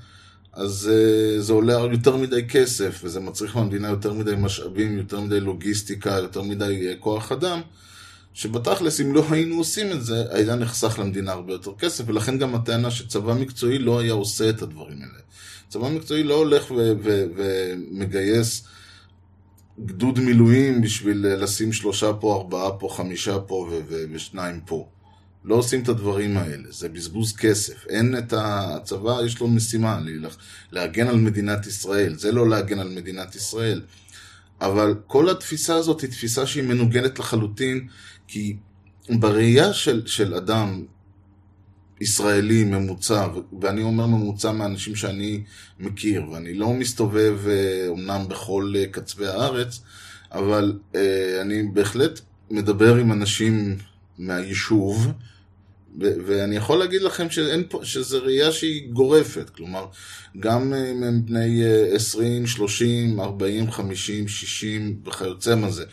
אז 0.57 0.91
uh, 0.91 1.41
זה 1.41 1.53
עולה 1.53 1.73
יותר 1.73 2.17
מדי 2.17 2.47
כסף, 2.49 3.01
וזה 3.05 3.21
מצריך 3.21 3.57
מהמדינה 3.57 3.89
יותר 3.89 4.13
מדי 4.13 4.35
משאבים, 4.39 4.99
יותר 4.99 5.21
מדי 5.21 5.41
לוגיסטיקה, 5.41 6.11
יותר 6.11 6.43
מדי 6.43 6.93
uh, 6.93 7.01
כוח 7.01 7.33
אדם, 7.33 7.61
שבתכלס, 8.35 9.01
אם 9.01 9.15
לא 9.15 9.25
היינו 9.31 9.57
עושים 9.57 9.93
את 9.93 10.05
זה, 10.05 10.25
היה 10.31 10.55
נחסך 10.55 10.99
למדינה 10.99 11.33
הרבה 11.33 11.53
יותר 11.53 11.71
כסף, 11.79 12.05
ולכן 12.07 12.39
גם 12.39 12.55
הטענה 12.55 12.91
שצבא 12.91 13.35
מקצועי 13.35 13.79
לא 13.79 13.99
היה 13.99 14.13
עושה 14.13 14.51
את 14.51 14.63
הדברים 14.63 14.99
האלה. 15.03 15.19
צבא 15.69 15.89
מקצועי 15.89 16.23
לא 16.23 16.35
הולך 16.35 16.73
ומגייס 17.37 18.67
גדוד 19.85 20.21
מילואים 20.21 20.81
בשביל 20.81 21.27
אה, 21.27 21.37
לשים 21.37 21.73
שלושה 21.73 22.13
פה, 22.13 22.37
ארבעה 22.37 22.73
פה, 22.73 22.89
חמישה 22.97 23.39
פה 23.39 23.71
ושניים 24.13 24.61
פה. 24.67 24.89
לא 25.47 25.55
עושים 25.55 25.83
את 25.83 25.89
הדברים 25.89 26.37
האלה, 26.37 26.69
זה 26.71 26.89
בזבוז 26.89 27.37
כסף. 27.37 27.87
אין 27.87 28.19
את 28.19 28.33
הצבא, 28.37 29.23
יש 29.27 29.41
לו 29.41 29.49
משימה 29.49 30.01
להגן 30.73 31.07
על 31.07 31.17
מדינת 31.17 31.67
ישראל, 31.67 32.15
זה 32.15 32.33
לא 32.33 32.49
להגן 32.49 32.79
על 32.79 32.89
מדינת 32.89 33.35
ישראל. 33.35 33.83
אבל 34.61 34.95
כל 35.07 35.31
התפיסה 35.31 35.75
הזאת 35.75 36.01
היא 36.01 36.11
תפיסה 36.11 36.47
שהיא 36.47 36.65
מנוגנת 36.65 37.19
לחלוטין, 37.19 37.89
כי 38.29 38.57
בראייה 39.09 39.73
של, 39.73 40.07
של 40.07 40.35
אדם 40.35 40.85
ישראלי 42.01 42.65
ממוצע, 42.65 43.29
ואני 43.61 43.83
אומר 43.83 44.07
ממוצע 44.07 44.53
מהאנשים 44.53 44.97
שאני 44.97 45.43
מכיר, 45.81 46.31
ואני 46.31 46.55
לא 46.55 46.73
מסתובב 46.73 47.39
אומנם 47.89 48.21
אה, 48.21 48.27
בכל 48.27 48.73
אה, 48.77 48.87
קצווי 48.87 49.29
הארץ, 49.29 49.81
אבל 50.33 50.79
אה, 50.95 51.41
אני 51.41 51.63
בהחלט 51.73 52.21
מדבר 52.51 52.97
עם 52.97 53.13
אנשים 53.13 53.77
מהיישוב, 54.19 55.13
ואני 55.99 56.57
יכול 56.57 56.79
להגיד 56.79 57.03
לכם 57.03 57.31
שאין 57.31 57.63
פה, 57.69 57.81
שזו 57.83 58.23
ראייה 58.23 58.53
שהיא 58.53 58.89
גורפת, 58.93 59.51
כלומר, 59.51 59.87
גם 60.41 60.75
אם 60.75 61.03
הם 61.03 61.27
בני 61.27 61.63
20, 61.93 62.47
30, 62.47 63.21
40, 63.21 63.71
50, 63.71 64.29
60 64.29 65.01
וכיוצא 65.07 65.55
מזה, 65.55 65.85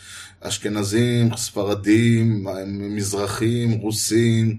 אשכנזים, 0.41 1.37
ספרדים, 1.37 2.45
מזרחים, 2.67 3.71
רוסים, 3.71 4.57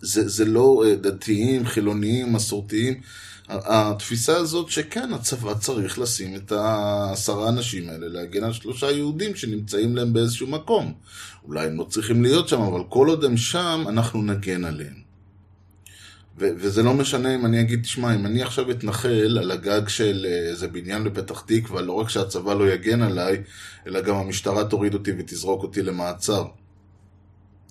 זה, 0.00 0.28
זה 0.28 0.44
לא 0.44 0.84
אה, 0.86 0.94
דתיים, 0.94 1.66
חילוניים, 1.66 2.32
מסורתיים, 2.32 3.00
התפיסה 3.48 4.36
הזאת 4.36 4.70
שכן, 4.70 5.12
הצבא 5.12 5.54
צריך 5.54 5.98
לשים 5.98 6.36
את 6.36 6.52
העשרה 6.52 7.46
האנשים 7.46 7.88
האלה 7.88 8.08
להגן 8.08 8.44
על 8.44 8.52
שלושה 8.52 8.90
יהודים 8.90 9.36
שנמצאים 9.36 9.96
להם 9.96 10.12
באיזשהו 10.12 10.46
מקום. 10.46 10.92
אולי 11.44 11.66
הם 11.66 11.78
לא 11.78 11.84
צריכים 11.84 12.22
להיות 12.22 12.48
שם, 12.48 12.60
אבל 12.60 12.80
כל 12.88 13.08
עוד 13.08 13.24
הם 13.24 13.36
שם, 13.36 13.84
אנחנו 13.88 14.22
נגן 14.22 14.64
עליהם. 14.64 15.08
ו- 16.40 16.50
וזה 16.56 16.82
לא 16.82 16.94
משנה 16.94 17.34
אם 17.34 17.46
אני 17.46 17.60
אגיד, 17.60 17.82
תשמע, 17.82 18.14
אם 18.14 18.26
אני 18.26 18.42
עכשיו 18.42 18.70
אתנחל 18.70 19.38
על 19.38 19.50
הגג 19.50 19.88
של 19.88 20.26
אה, 20.28 20.50
איזה 20.50 20.68
בניין 20.68 21.04
בפתח 21.04 21.40
תקווה, 21.46 21.82
לא 21.82 21.92
רק 21.92 22.08
שהצבא 22.08 22.54
לא 22.54 22.72
יגן 22.72 23.02
עליי, 23.02 23.42
אלא 23.86 24.00
גם 24.00 24.16
המשטרה 24.16 24.64
תוריד 24.64 24.94
אותי 24.94 25.12
ותזרוק 25.18 25.62
אותי 25.62 25.82
למעצר. 25.82 26.44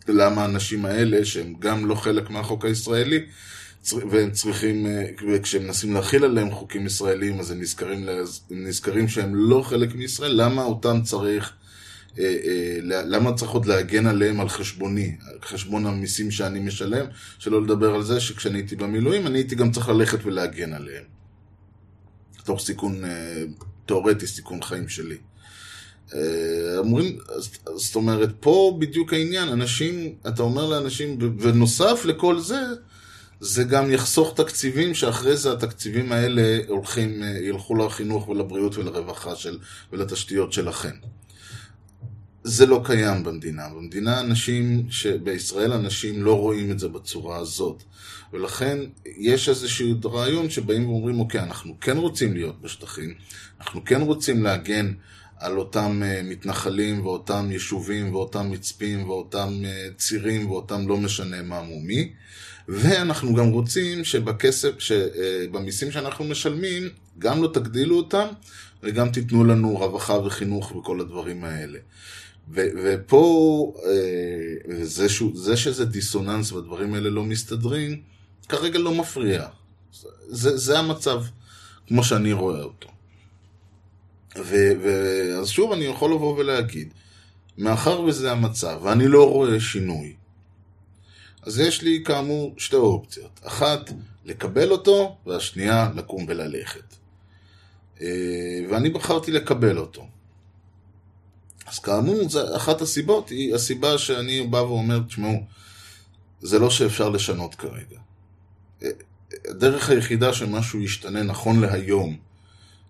למה 0.07 0.41
האנשים 0.41 0.85
האלה, 0.85 1.25
שהם 1.25 1.53
גם 1.59 1.85
לא 1.85 1.95
חלק 1.95 2.29
מהחוק 2.29 2.65
הישראלי, 2.65 3.25
והם 4.09 4.31
צריכים, 4.31 4.85
אה, 4.85 5.03
וכשהם 5.33 5.63
מנסים 5.63 5.93
להכיל 5.93 6.23
עליהם 6.23 6.51
חוקים 6.51 6.85
ישראלים, 6.85 7.39
אז 7.39 7.51
הם 7.51 7.61
נזכרים, 7.61 8.05
נזכרים 8.49 9.07
שהם 9.07 9.35
לא 9.35 9.61
חלק 9.61 9.95
מישראל, 9.95 10.31
למה 10.41 10.63
אותם 10.63 11.01
צריך, 11.03 11.53
אה, 12.19 12.23
אה, 12.23 12.79
למה 12.83 13.33
צריך 13.33 13.51
עוד 13.51 13.65
להגן 13.65 14.07
עליהם 14.07 14.39
על 14.39 14.49
חשבוני, 14.49 15.15
על 15.31 15.37
חשבון 15.41 15.85
המיסים 15.85 16.31
שאני 16.31 16.59
משלם, 16.59 17.05
שלא 17.39 17.61
לדבר 17.61 17.95
על 17.95 18.03
זה 18.03 18.19
שכשאני 18.19 18.57
הייתי 18.57 18.75
במילואים, 18.75 19.27
אני 19.27 19.37
הייתי 19.37 19.55
גם 19.55 19.71
צריך 19.71 19.89
ללכת 19.89 20.25
ולהגן 20.25 20.73
עליהם. 20.73 21.03
תוך 22.43 22.61
סיכון, 22.61 23.01
תאורטי, 23.85 24.27
סיכון 24.27 24.61
חיים 24.61 24.89
שלי. 24.89 25.17
אומרים, 26.77 27.17
זאת 27.75 27.95
אומרת, 27.95 28.29
פה 28.39 28.77
בדיוק 28.79 29.13
העניין, 29.13 29.49
אנשים, 29.49 30.15
אתה 30.27 30.43
אומר 30.43 30.65
לאנשים, 30.65 31.17
ונוסף 31.39 32.01
לכל 32.05 32.39
זה, 32.39 32.59
זה 33.39 33.63
גם 33.63 33.91
יחסוך 33.91 34.33
תקציבים, 34.35 34.93
שאחרי 34.93 35.37
זה 35.37 35.51
התקציבים 35.51 36.11
האלה 36.11 36.59
הולכים, 36.67 37.23
אה, 37.23 37.27
ילכו 37.27 37.75
לחינוך 37.75 38.29
ולבריאות 38.29 38.77
ולרווחה 38.77 39.35
של, 39.35 39.59
ולתשתיות 39.93 40.53
שלכם. 40.53 40.95
זה 42.43 42.65
לא 42.65 42.81
קיים 42.85 43.23
במדינה. 43.23 43.69
במדינה 43.69 44.19
אנשים, 44.19 44.87
בישראל 45.23 45.73
אנשים 45.73 46.23
לא 46.23 46.39
רואים 46.39 46.71
את 46.71 46.79
זה 46.79 46.87
בצורה 46.87 47.37
הזאת. 47.37 47.83
ולכן 48.33 48.77
יש 49.05 49.49
איזשהו 49.49 49.95
רעיון 50.05 50.49
שבאים 50.49 50.89
ואומרים, 50.89 51.19
אוקיי, 51.19 51.41
אנחנו 51.41 51.79
כן 51.81 51.97
רוצים 51.97 52.33
להיות 52.33 52.61
בשטחים, 52.61 53.13
אנחנו 53.59 53.85
כן 53.85 54.01
רוצים 54.01 54.43
להגן 54.43 54.93
על 55.39 55.57
אותם 55.57 56.01
אה, 56.05 56.21
מתנחלים 56.23 57.05
ואותם 57.05 57.51
יישובים 57.51 58.15
ואותם 58.15 58.51
מצפים 58.51 59.09
ואותם 59.09 59.49
אה, 59.65 59.87
צירים 59.97 60.51
ואותם 60.51 60.87
לא 60.87 60.97
משנה 60.97 61.41
מה 61.41 61.61
מומי, 61.61 62.13
ואנחנו 62.67 63.33
גם 63.33 63.49
רוצים 63.49 64.03
שבכסף, 64.03 64.79
שבמיסים 64.79 65.91
שאנחנו 65.91 66.25
משלמים, 66.25 66.89
גם 67.19 67.43
לא 67.43 67.47
תגדילו 67.53 67.97
אותם, 67.97 68.27
וגם 68.83 69.09
תיתנו 69.09 69.43
לנו 69.43 69.77
רווחה 69.77 70.13
וחינוך 70.13 70.75
וכל 70.75 71.01
הדברים 71.01 71.43
האלה. 71.43 71.79
ו- 72.53 72.67
ופה, 72.83 73.73
אה, 73.85 74.83
זה, 74.83 75.09
ש- 75.09 75.23
זה 75.33 75.57
שזה 75.57 75.85
דיסוננס 75.85 76.51
והדברים 76.51 76.93
האלה 76.93 77.09
לא 77.09 77.23
מסתדרים, 77.23 78.01
כרגע 78.49 78.79
לא 78.79 78.93
מפריע. 78.93 79.47
זה, 80.27 80.57
זה 80.57 80.79
המצב, 80.79 81.21
כמו 81.87 82.03
שאני 82.03 82.33
רואה 82.33 82.63
אותו. 82.63 82.89
ו- 84.37 84.71
ו- 84.83 85.37
אז 85.39 85.47
שוב, 85.49 85.71
אני 85.71 85.85
יכול 85.85 86.11
לבוא 86.13 86.37
ולהגיד, 86.37 86.93
מאחר 87.57 88.01
וזה 88.01 88.31
המצב, 88.31 88.79
ואני 88.83 89.07
לא 89.07 89.29
רואה 89.29 89.59
שינוי, 89.59 90.13
אז 91.47 91.59
יש 91.59 91.81
לי 91.81 92.03
כאמור 92.05 92.55
שתי 92.57 92.75
אופציות. 92.75 93.39
אחת, 93.43 93.91
לקבל 94.25 94.71
אותו, 94.71 95.17
והשנייה, 95.25 95.89
לקום 95.95 96.25
וללכת. 96.27 96.95
אה, 98.01 98.07
ואני 98.69 98.89
בחרתי 98.89 99.31
לקבל 99.31 99.77
אותו. 99.77 100.07
אז 101.67 101.79
כאמור, 101.79 102.27
אחת 102.55 102.81
הסיבות, 102.81 103.29
היא 103.29 103.55
הסיבה 103.55 103.97
שאני 103.97 104.47
בא 104.47 104.57
ואומר, 104.57 104.99
תשמעו, 105.07 105.43
זה 106.41 106.59
לא 106.59 106.69
שאפשר 106.69 107.09
לשנות 107.09 107.55
כרגע. 107.55 107.99
אה, 108.83 108.89
הדרך 109.49 109.89
היחידה 109.89 110.33
שמשהו 110.33 110.79
ישתנה 110.79 111.23
נכון 111.23 111.59
להיום, 111.59 112.17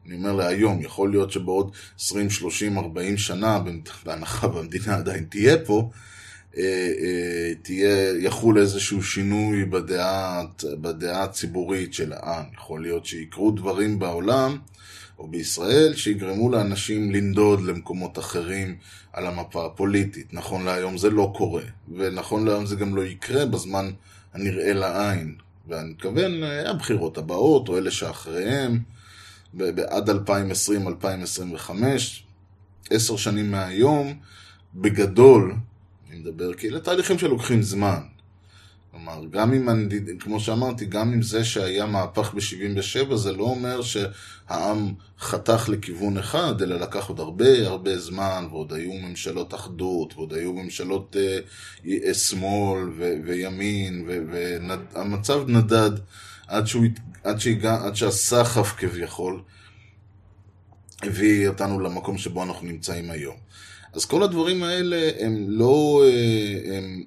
אני 0.06 0.16
אומר 0.16 0.34
להיום, 0.34 0.82
יכול 0.82 1.12
להיות 1.12 1.32
שבעוד 1.32 1.72
20, 2.00 2.30
30, 2.30 2.78
40 2.78 3.18
שנה, 3.18 3.60
בהנחה 4.06 4.48
והמדינה 4.48 4.96
עדיין 4.96 5.26
תהיה 5.30 5.66
פה, 5.66 5.90
תהיה, 7.62 8.14
יחול 8.20 8.58
איזשהו 8.58 9.04
שינוי 9.04 9.66
בדעה, 9.66 10.44
בדעה 10.82 11.24
הציבורית 11.24 11.94
של 11.94 12.14
העם. 12.14 12.46
יכול 12.54 12.82
להיות 12.82 13.06
שיקרו 13.06 13.52
דברים 13.52 14.00
בעולם 14.00 14.58
או 15.20 15.28
בישראל 15.28 15.96
שיגרמו 15.96 16.52
לאנשים 16.52 17.12
לנדוד 17.12 17.62
למקומות 17.62 18.20
אחרים 18.20 18.76
על 19.14 19.28
המפה 19.28 19.66
הפוליטית. 19.66 20.34
נכון 20.34 20.66
להיום 20.66 20.98
זה 20.98 21.10
לא 21.10 21.34
קורה, 21.38 21.64
ונכון 21.98 22.46
להיום 22.46 22.66
זה 22.66 22.76
גם 22.76 22.96
לא 22.96 23.06
יקרה 23.06 23.46
בזמן 23.46 23.92
הנראה 24.34 24.74
לעין. 24.74 25.36
ואני 25.68 25.90
מתכוון, 25.90 26.44
אה, 26.44 26.70
הבחירות 26.70 27.18
הבאות 27.18 27.70
או 27.70 27.78
אלה 27.78 27.92
שאחריהם, 27.92 28.80
עד 29.88 30.10
2020-2025, 30.10 31.72
עשר 32.90 33.18
שנים 33.18 33.52
מהיום, 33.52 34.14
בגדול, 34.76 35.54
אני 36.10 36.20
מדבר, 36.20 36.54
כי 36.54 36.70
אלה 36.70 36.80
תהליכים 36.80 37.20
שלוקחים 37.20 37.62
זמן. 37.62 38.00
כלומר, 38.92 39.22
גם 39.32 39.54
אם, 39.54 39.70
אני, 39.70 40.00
כמו 40.20 40.40
שאמרתי, 40.40 40.86
גם 40.86 41.14
אם 41.14 41.22
זה 41.22 41.46
שהיה 41.46 41.86
מהפך 41.86 42.34
ב-77, 42.34 43.16
זה 43.16 43.32
לא 43.32 43.44
אומר 43.44 43.82
שהעם 43.82 44.94
חתך 45.20 45.70
לכיוון 45.70 46.18
אחד, 46.18 46.62
אלא 46.62 46.80
לקח 46.80 47.08
עוד 47.08 47.20
הרבה 47.20 47.68
הרבה 47.68 48.00
זמן, 48.00 48.48
ועוד 48.50 48.74
היו 48.74 48.94
ממשלות 48.94 49.54
אחדות, 49.54 50.14
ועוד 50.16 50.34
היו 50.34 50.54
ממשלות 50.54 51.16
אה, 51.20 51.40
אה, 52.08 52.14
שמאל 52.14 52.90
ו- 52.98 53.14
וימין, 53.26 54.08
והמצב 54.08 55.44
נדד 55.48 55.92
עד, 56.48 56.68
שהוא, 56.68 56.86
עד, 57.24 57.40
שהגע, 57.40 57.78
עד 57.86 57.96
שהסחף 57.96 58.74
כביכול 58.78 59.42
הביא 61.04 61.48
אותנו 61.48 61.80
למקום 61.80 62.18
שבו 62.18 62.44
אנחנו 62.44 62.68
נמצאים 62.68 63.12
היום. 63.12 63.36
אז 63.98 64.06
כל 64.06 64.24
הדברים 64.24 64.64
האלה 64.64 65.10
הם 65.20 65.46
לא... 65.50 66.04
אה, 66.06 66.78
הם, 66.78 67.04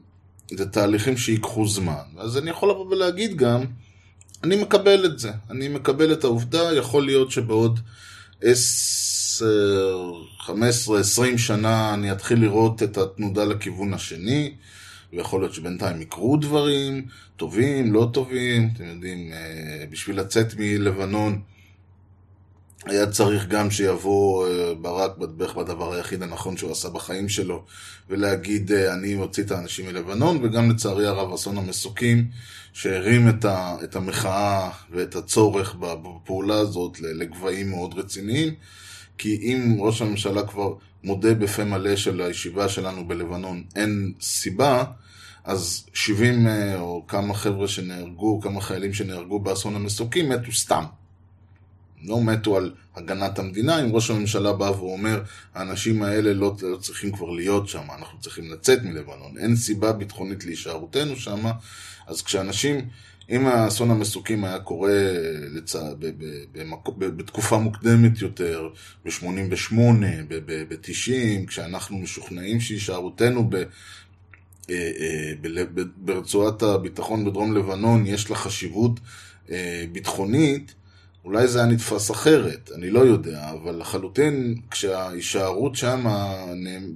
זה 0.50 0.70
תהליכים 0.70 1.16
שיקחו 1.16 1.68
זמן. 1.68 2.02
אז 2.18 2.38
אני 2.38 2.50
יכול 2.50 2.70
לבוא 2.70 2.86
ולהגיד 2.86 3.36
גם, 3.36 3.64
אני 4.44 4.56
מקבל 4.56 5.04
את 5.04 5.18
זה. 5.18 5.30
אני 5.50 5.68
מקבל 5.68 6.12
את 6.12 6.24
העובדה, 6.24 6.74
יכול 6.74 7.04
להיות 7.04 7.30
שבעוד 7.30 7.80
10, 8.42 9.46
15, 10.38 11.00
20 11.00 11.38
שנה 11.38 11.94
אני 11.94 12.12
אתחיל 12.12 12.40
לראות 12.40 12.82
את 12.82 12.98
התנודה 12.98 13.44
לכיוון 13.44 13.94
השני, 13.94 14.54
ויכול 15.12 15.40
להיות 15.40 15.54
שבינתיים 15.54 16.02
יקרו 16.02 16.36
דברים, 16.36 17.06
טובים, 17.36 17.92
לא 17.92 18.10
טובים, 18.12 18.70
אתם 18.74 18.84
יודעים, 18.84 19.32
אה, 19.32 19.84
בשביל 19.90 20.20
לצאת 20.20 20.54
מלבנון 20.58 21.40
היה 22.86 23.06
צריך 23.06 23.46
גם 23.46 23.70
שיבוא 23.70 24.46
אה, 24.46 24.74
ברק 24.74 25.16
בערך 25.18 25.54
בדבר 25.54 25.94
היחיד 25.94 26.22
הנכון 26.22 26.56
שהוא 26.56 26.72
עשה 26.72 26.88
בחיים 26.88 27.28
שלו 27.28 27.64
ולהגיד 28.08 28.72
אה, 28.72 28.94
אני 28.94 29.14
מוציא 29.14 29.42
את 29.42 29.50
האנשים 29.50 29.86
מלבנון 29.86 30.44
וגם 30.44 30.70
לצערי 30.70 31.06
הרב 31.06 31.32
אסון 31.32 31.58
המסוקים 31.58 32.28
שהרים 32.72 33.28
את, 33.28 33.44
ה, 33.44 33.76
את 33.84 33.96
המחאה 33.96 34.70
ואת 34.90 35.16
הצורך 35.16 35.74
בפעולה 35.74 36.58
הזאת 36.58 37.00
לגבהים 37.00 37.70
מאוד 37.70 37.98
רציניים. 37.98 38.54
כי 39.18 39.38
אם 39.42 39.76
ראש 39.78 40.02
הממשלה 40.02 40.46
כבר 40.46 40.74
מודה 41.04 41.34
בפה 41.34 41.64
מלא 41.64 41.96
של 41.96 42.20
הישיבה 42.20 42.68
שלנו 42.68 43.08
בלבנון 43.08 43.64
אין 43.76 44.12
סיבה 44.20 44.84
אז 45.44 45.86
70 45.94 46.46
אה, 46.46 46.80
או 46.80 47.04
כמה 47.08 47.34
חבר'ה 47.34 47.68
שנהרגו, 47.68 48.40
כמה 48.40 48.60
חיילים 48.60 48.94
שנהרגו 48.94 49.38
באסון 49.38 49.76
המסוקים 49.76 50.28
מתו 50.28 50.52
סתם 50.52 50.84
לא 52.02 52.22
מתו 52.22 52.56
על 52.56 52.74
הגנת 52.96 53.38
המדינה, 53.38 53.84
אם 53.84 53.92
ראש 53.92 54.10
הממשלה 54.10 54.52
בא 54.52 54.64
ואומר, 54.64 55.22
האנשים 55.54 56.02
האלה 56.02 56.32
לא, 56.32 56.56
לא 56.62 56.76
צריכים 56.76 57.12
כבר 57.12 57.30
להיות 57.30 57.68
שם, 57.68 57.82
אנחנו 57.98 58.20
צריכים 58.20 58.52
לצאת 58.52 58.82
מלבנון, 58.82 59.38
אין 59.38 59.56
סיבה 59.56 59.92
ביטחונית 59.92 60.44
להישארותנו 60.44 61.16
שם, 61.16 61.40
אז 62.06 62.22
כשאנשים, 62.22 62.88
אם 63.30 63.46
האסון 63.46 63.90
המסוקים 63.90 64.44
היה 64.44 64.58
קורה 64.58 64.98
לצע, 65.54 65.94
ב, 65.98 66.06
ב, 66.06 66.24
במק... 66.52 66.88
ב, 66.88 67.04
בתקופה 67.04 67.58
מוקדמת 67.58 68.22
יותר, 68.22 68.68
ב-88, 69.04 69.74
ב-90, 70.28 71.46
כשאנחנו 71.46 71.98
משוכנעים 71.98 72.60
שהישארותנו 72.60 73.50
ב... 73.50 73.54
אה, 74.70 74.90
אה, 75.00 75.32
ברצועת 75.96 76.62
הביטחון 76.62 77.24
בדרום 77.24 77.56
לבנון 77.56 78.06
יש 78.06 78.30
לה 78.30 78.36
חשיבות 78.36 79.00
אה, 79.50 79.84
ביטחונית, 79.92 80.74
אולי 81.24 81.48
זה 81.48 81.58
היה 81.58 81.68
נתפס 81.68 82.10
אחרת, 82.10 82.70
אני 82.74 82.90
לא 82.90 83.00
יודע, 83.00 83.50
אבל 83.50 83.80
לחלוטין 83.80 84.54
כשההישארות 84.70 85.76
שם, 85.76 86.06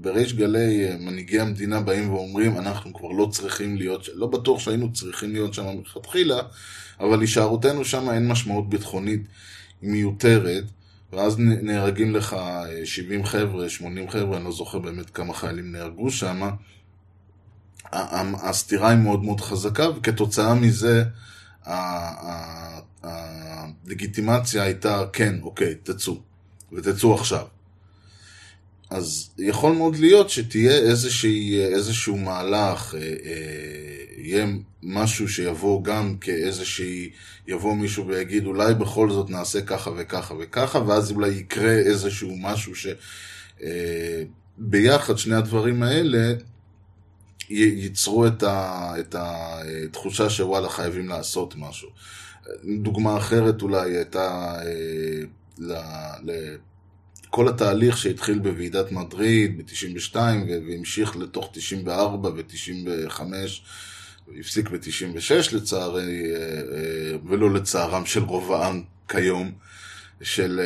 בריש 0.00 0.34
גלי 0.34 0.88
מנהיגי 1.00 1.40
המדינה 1.40 1.80
באים 1.80 2.12
ואומרים, 2.12 2.56
אנחנו 2.58 2.94
כבר 2.94 3.08
לא 3.08 3.28
צריכים 3.32 3.76
להיות, 3.76 4.08
לא 4.14 4.26
בטוח 4.26 4.60
שהיינו 4.60 4.92
צריכים 4.92 5.32
להיות 5.32 5.54
שם 5.54 5.66
מלכתחילה, 5.76 6.40
אבל 7.00 7.20
הישארותנו 7.20 7.84
שם 7.84 8.10
אין 8.10 8.28
משמעות 8.28 8.68
ביטחונית, 8.68 9.22
מיותרת, 9.82 10.64
ואז 11.12 11.38
נהרגים 11.38 12.14
לך 12.14 12.36
70 12.84 13.24
חבר'ה, 13.24 13.68
80 13.68 14.10
חבר'ה, 14.10 14.36
אני 14.36 14.44
לא 14.44 14.52
זוכר 14.52 14.78
באמת 14.78 15.10
כמה 15.10 15.34
חיילים 15.34 15.72
נהרגו 15.72 16.10
שם, 16.10 16.48
הסתירה 18.42 18.88
היא 18.90 18.98
מאוד 18.98 19.24
מאוד 19.24 19.40
חזקה, 19.40 19.90
וכתוצאה 19.90 20.54
מזה, 20.54 21.04
הלגיטימציה 23.86 24.62
הייתה, 24.62 25.04
כן, 25.12 25.34
אוקיי, 25.42 25.74
תצאו, 25.82 26.20
ותצאו 26.72 27.14
עכשיו. 27.14 27.46
אז 28.90 29.30
יכול 29.38 29.72
מאוד 29.72 29.96
להיות 29.96 30.30
שתהיה 30.30 30.72
איזושהי, 30.72 31.64
איזשהו 31.64 32.16
מהלך, 32.16 32.94
אה, 32.94 33.00
אה, 33.00 34.04
יהיה 34.16 34.46
משהו 34.82 35.28
שיבוא 35.28 35.84
גם 35.84 36.16
כאיזושהי, 36.20 37.10
יבוא 37.48 37.74
מישהו 37.74 38.06
ויגיד 38.06 38.46
אולי 38.46 38.74
בכל 38.74 39.10
זאת 39.10 39.30
נעשה 39.30 39.62
ככה 39.62 39.90
וככה 39.96 40.34
וככה, 40.38 40.78
ואז 40.78 41.10
אולי 41.10 41.28
יקרה 41.28 41.72
איזשהו 41.72 42.36
משהו 42.36 42.72
שביחד 44.60 45.12
אה, 45.14 45.18
שני 45.18 45.34
הדברים 45.34 45.82
האלה 45.82 46.32
ייצרו 47.50 48.26
את, 48.26 48.42
ה, 48.42 48.92
את 49.00 49.14
התחושה 49.18 50.30
שוואלה 50.30 50.68
חייבים 50.68 51.08
לעשות 51.08 51.54
משהו. 51.56 51.88
דוגמה 52.64 53.18
אחרת 53.18 53.62
אולי 53.62 53.96
הייתה 53.96 54.54
אה, 54.62 55.22
ל, 55.58 55.72
ל, 56.22 56.56
כל 57.30 57.48
התהליך 57.48 57.96
שהתחיל 57.96 58.38
בוועידת 58.38 58.92
מדריד 58.92 59.58
ב-92 59.58 60.16
והמשיך 60.48 61.16
לתוך 61.16 61.50
94 61.52 62.28
ו-95 62.28 63.20
והפסיק 64.28 64.70
ב-96 64.70 65.56
לצערי, 65.56 66.34
אה, 66.34 66.40
אה, 66.40 67.16
ולא 67.26 67.54
לצערם 67.54 68.06
של 68.06 68.22
רוב 68.22 68.52
העם 68.52 68.82
כיום. 69.08 69.52
של 70.24 70.60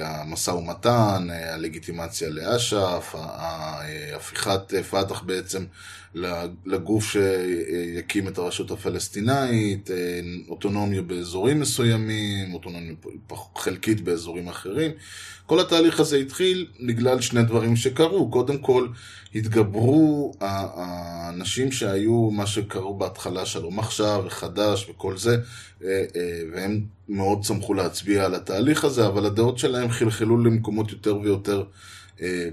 המשא 0.00 0.50
ומתן, 0.50 1.28
הלגיטימציה 1.30 2.28
לאש"ף, 2.30 3.14
הפיכת 4.14 4.74
פת"ח 4.90 5.22
בעצם 5.22 5.64
לגוף 6.66 7.04
שיקים 7.04 8.28
את 8.28 8.38
הרשות 8.38 8.70
הפלסטינאית, 8.70 9.90
אוטונומיה 10.48 11.02
באזורים 11.02 11.60
מסוימים, 11.60 12.54
אוטונומיה 12.54 12.94
חלקית 13.56 14.00
באזורים 14.00 14.48
אחרים. 14.48 14.90
כל 15.46 15.60
התהליך 15.60 16.00
הזה 16.00 16.16
התחיל 16.16 16.66
בגלל 16.86 17.20
שני 17.20 17.42
דברים 17.42 17.76
שקרו. 17.76 18.30
קודם 18.30 18.58
כל, 18.58 18.88
התגברו 19.34 20.32
האנשים 20.40 21.72
שהיו, 21.72 22.30
מה 22.30 22.46
שקראו 22.46 22.98
בהתחלה 22.98 23.46
שלום 23.46 23.78
עכשיו 23.78 24.22
וחדש 24.26 24.88
וכל 24.90 25.16
זה, 25.16 25.36
אה, 25.84 26.04
אה, 26.16 26.40
והם 26.52 26.80
מאוד 27.08 27.44
שמחו 27.44 27.74
להצביע 27.74 28.24
על 28.24 28.34
התהליך 28.34 28.84
הזה, 28.84 29.06
אבל 29.06 29.26
הדעות 29.26 29.58
שלהם 29.58 29.90
חלחלו 29.90 30.44
למקומות 30.44 30.90
יותר 30.90 31.16
ויותר 31.16 31.58
אה, 31.58 31.64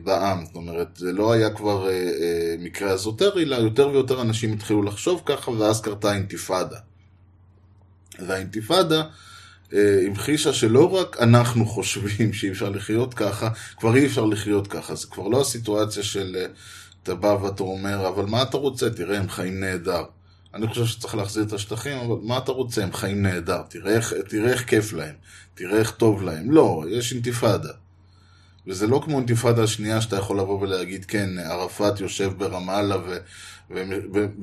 בעם. 0.03 0.45
זאת 0.45 0.55
אומרת, 0.55 0.87
זה 0.95 1.11
לא 1.11 1.31
היה 1.31 1.49
כבר 1.49 1.87
מקרה 2.59 2.89
אזוטרי, 2.89 3.43
אלא 3.43 3.55
יותר 3.55 3.89
ויותר 3.89 4.21
אנשים 4.21 4.53
התחילו 4.53 4.83
לחשוב 4.83 5.21
ככה, 5.25 5.51
ואז 5.51 5.81
קרתה 5.81 6.15
אינתיפאדה. 6.15 6.77
והאינתיפאדה 8.19 9.03
המחישה 10.07 10.53
שלא 10.53 10.95
רק 10.95 11.17
אנחנו 11.19 11.65
חושבים 11.65 12.33
שאי 12.37 12.51
אפשר 12.51 12.69
לחיות 12.69 13.13
ככה, 13.13 13.49
כבר 13.77 13.95
אי 13.95 14.05
אפשר 14.05 14.25
לחיות 14.25 14.67
ככה. 14.67 14.95
זה 14.95 15.07
כבר 15.07 15.27
לא 15.27 15.41
הסיטואציה 15.41 16.03
של 16.03 16.45
אתה 17.03 17.15
בא 17.15 17.27
ואתה 17.27 17.63
אומר, 17.63 18.07
אבל 18.07 18.25
מה 18.25 18.41
אתה 18.41 18.57
רוצה? 18.57 18.89
תראה, 18.89 19.17
הם 19.17 19.29
חיים 19.29 19.59
נהדר. 19.59 20.03
אני 20.53 20.67
חושב 20.67 20.85
שצריך 20.85 21.15
להחזיר 21.15 21.43
את 21.43 21.53
השטחים, 21.53 21.97
אבל 21.97 22.15
מה 22.23 22.37
אתה 22.37 22.51
רוצה? 22.51 22.83
הם 22.83 22.93
חיים 22.93 23.21
נהדר. 23.21 23.61
תראה 23.69 23.99
תראה 24.29 24.51
איך 24.51 24.69
כיף 24.69 24.93
להם. 24.93 25.15
תראה 25.53 25.79
איך 25.79 25.91
טוב 25.91 26.23
להם. 26.23 26.51
לא, 26.51 26.83
יש 26.89 27.13
אינתיפאדה. 27.13 27.71
וזה 28.67 28.87
לא 28.87 29.01
כמו 29.05 29.17
אינתיפאדה 29.17 29.63
השנייה 29.63 30.01
שאתה 30.01 30.15
יכול 30.15 30.39
לבוא 30.39 30.61
ולהגיד, 30.61 31.05
כן, 31.05 31.29
ערפאת 31.39 31.99
יושב 31.99 32.33
ברמאללה 32.37 32.97
ו- 32.97 33.17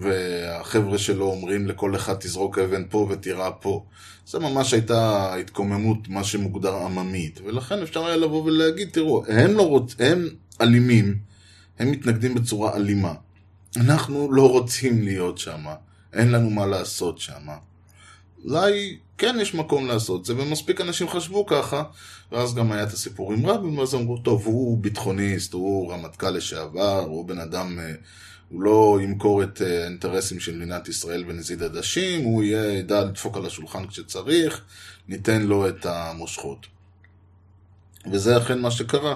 והחבר'ה 0.00 0.98
שלו 0.98 1.26
אומרים 1.26 1.66
לכל 1.66 1.96
אחד 1.96 2.14
תזרוק 2.14 2.58
אבן 2.58 2.82
פה 2.90 3.08
ותירה 3.10 3.50
פה. 3.52 3.84
זה 4.26 4.38
ממש 4.38 4.72
הייתה 4.72 5.34
התקוממות, 5.34 6.08
מה 6.08 6.24
שמוגדר 6.24 6.74
עממית. 6.74 7.40
ולכן 7.44 7.82
אפשר 7.82 8.06
היה 8.06 8.16
לבוא 8.16 8.44
ולהגיד, 8.44 8.88
תראו, 8.92 9.24
הם 9.28 9.50
לא 9.50 9.68
רוצ... 9.68 9.94
הם 9.98 10.28
אלימים, 10.60 11.18
הם 11.78 11.90
מתנגדים 11.90 12.34
בצורה 12.34 12.76
אלימה. 12.76 13.14
אנחנו 13.76 14.32
לא 14.32 14.50
רוצים 14.50 15.02
להיות 15.02 15.38
שם, 15.38 15.64
אין 16.12 16.30
לנו 16.30 16.50
מה 16.50 16.66
לעשות 16.66 17.18
שם. 17.18 17.48
אולי 18.44 18.98
כן 19.18 19.36
יש 19.40 19.54
מקום 19.54 19.86
לעשות 19.86 20.24
זה, 20.24 20.36
ומספיק 20.36 20.80
אנשים 20.80 21.08
חשבו 21.08 21.46
ככה, 21.46 21.82
ואז 22.32 22.54
גם 22.54 22.72
היה 22.72 22.82
את 22.82 22.92
הסיפור 22.92 23.32
עם 23.32 23.46
רבין, 23.46 23.78
ואז 23.78 23.94
אמרו, 23.94 24.18
טוב, 24.18 24.46
הוא 24.46 24.78
ביטחוניסט, 24.78 25.52
הוא 25.52 25.92
רמטכ"ל 25.92 26.30
לשעבר, 26.30 27.00
הוא 27.00 27.28
בן 27.28 27.38
אדם, 27.38 27.78
אה, 27.78 27.92
הוא 28.48 28.62
לא 28.62 28.98
ימכור 29.02 29.42
את 29.42 29.62
אה, 29.62 29.82
האינטרסים 29.82 30.40
של 30.40 30.56
מדינת 30.56 30.88
ישראל 30.88 31.24
בנזיד 31.24 31.62
עדשים, 31.62 32.24
הוא 32.24 32.42
יהיה, 32.42 32.78
ידע 32.78 33.04
לדפוק 33.04 33.36
על 33.36 33.46
השולחן 33.46 33.86
כשצריך, 33.86 34.60
ניתן 35.08 35.42
לו 35.42 35.68
את 35.68 35.86
המושכות. 35.86 36.66
וזה 38.12 38.36
אכן 38.36 38.60
מה 38.60 38.70
שקרה. 38.70 39.14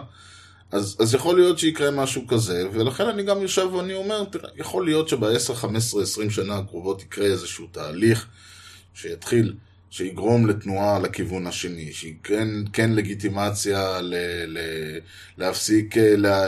אז, 0.72 0.96
אז 1.00 1.14
יכול 1.14 1.36
להיות 1.36 1.58
שיקרה 1.58 1.90
משהו 1.90 2.26
כזה, 2.26 2.68
ולכן 2.72 3.06
אני 3.06 3.22
גם 3.22 3.42
יושב 3.42 3.72
ואני 3.72 3.94
אומר, 3.94 4.24
תראה, 4.24 4.50
יכול 4.56 4.84
להיות 4.84 5.08
שב-10, 5.08 5.54
15, 5.54 6.02
20 6.02 6.30
שנה 6.30 6.58
הקרובות 6.58 7.02
יקרה 7.02 7.26
איזשהו 7.26 7.66
תהליך 7.72 8.26
שיתחיל, 8.94 9.54
שיגרום 9.92 10.46
לתנועה 10.46 10.98
לכיוון 10.98 11.46
השני, 11.46 11.92
שייתן 11.92 12.64
כן 12.72 12.92
לגיטימציה 12.92 14.00
ל, 14.00 14.14
ל, 14.46 14.58
להפסיק, 15.38 15.96
לה, 15.96 16.46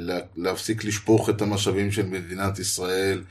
לה, 0.00 0.18
להפסיק 0.36 0.84
לשפוך 0.84 1.30
את 1.30 1.42
המשאבים 1.42 1.92
של 1.92 2.06
מדינת 2.06 2.58
ישראל 2.58 3.22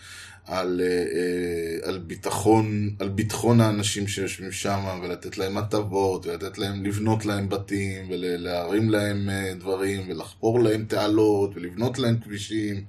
על, 0.46 0.82
אה, 0.84 0.88
אה, 0.88 1.90
על 1.90 1.98
ביטחון, 1.98 2.90
על 3.00 3.10
ביטחון 3.10 3.62
האנשים 3.62 4.08
שיושבים 4.08 4.52
שם, 4.52 5.00
ולתת 5.04 5.38
להם 5.38 5.58
הטבות, 5.58 6.26
ולתת 6.26 6.58
להם, 6.58 6.86
לבנות 6.86 7.26
להם 7.26 7.50
בתים, 7.50 8.06
ולהרים 8.10 8.90
להם 8.90 9.30
אה, 9.30 9.54
דברים, 9.60 10.02
ולחפור 10.10 10.64
להם 10.64 10.86
תעלות, 10.88 11.52
ולבנות 11.56 12.00
להם 12.00 12.18
כבישים. 12.24 12.84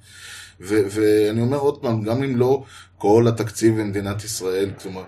ו- 0.61 0.83
ואני 0.91 1.41
אומר 1.41 1.59
עוד 1.59 1.81
פעם, 1.81 2.03
גם 2.03 2.23
אם 2.23 2.37
לא 2.37 2.65
כל 2.99 3.25
התקציב 3.29 3.81
במדינת 3.81 4.25
ישראל, 4.25 4.71
כלומר, 4.83 5.05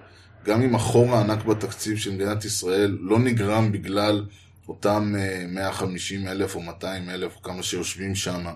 גם 0.48 0.62
אם 0.62 0.74
החור 0.74 1.16
הענק 1.16 1.44
בתקציב 1.44 1.98
של 1.98 2.11
מדינת 2.11 2.44
ישראל 2.44 2.98
לא 3.00 3.18
נגרם 3.18 3.72
בגלל 3.72 4.26
אותם 4.68 5.14
150 5.48 6.28
אלף 6.28 6.54
או 6.54 6.61
200 6.61 7.11
אלף, 7.11 7.37
או 7.37 7.42
כמה 7.42 7.62
שיושבים 7.62 8.14
שם, 8.14 8.46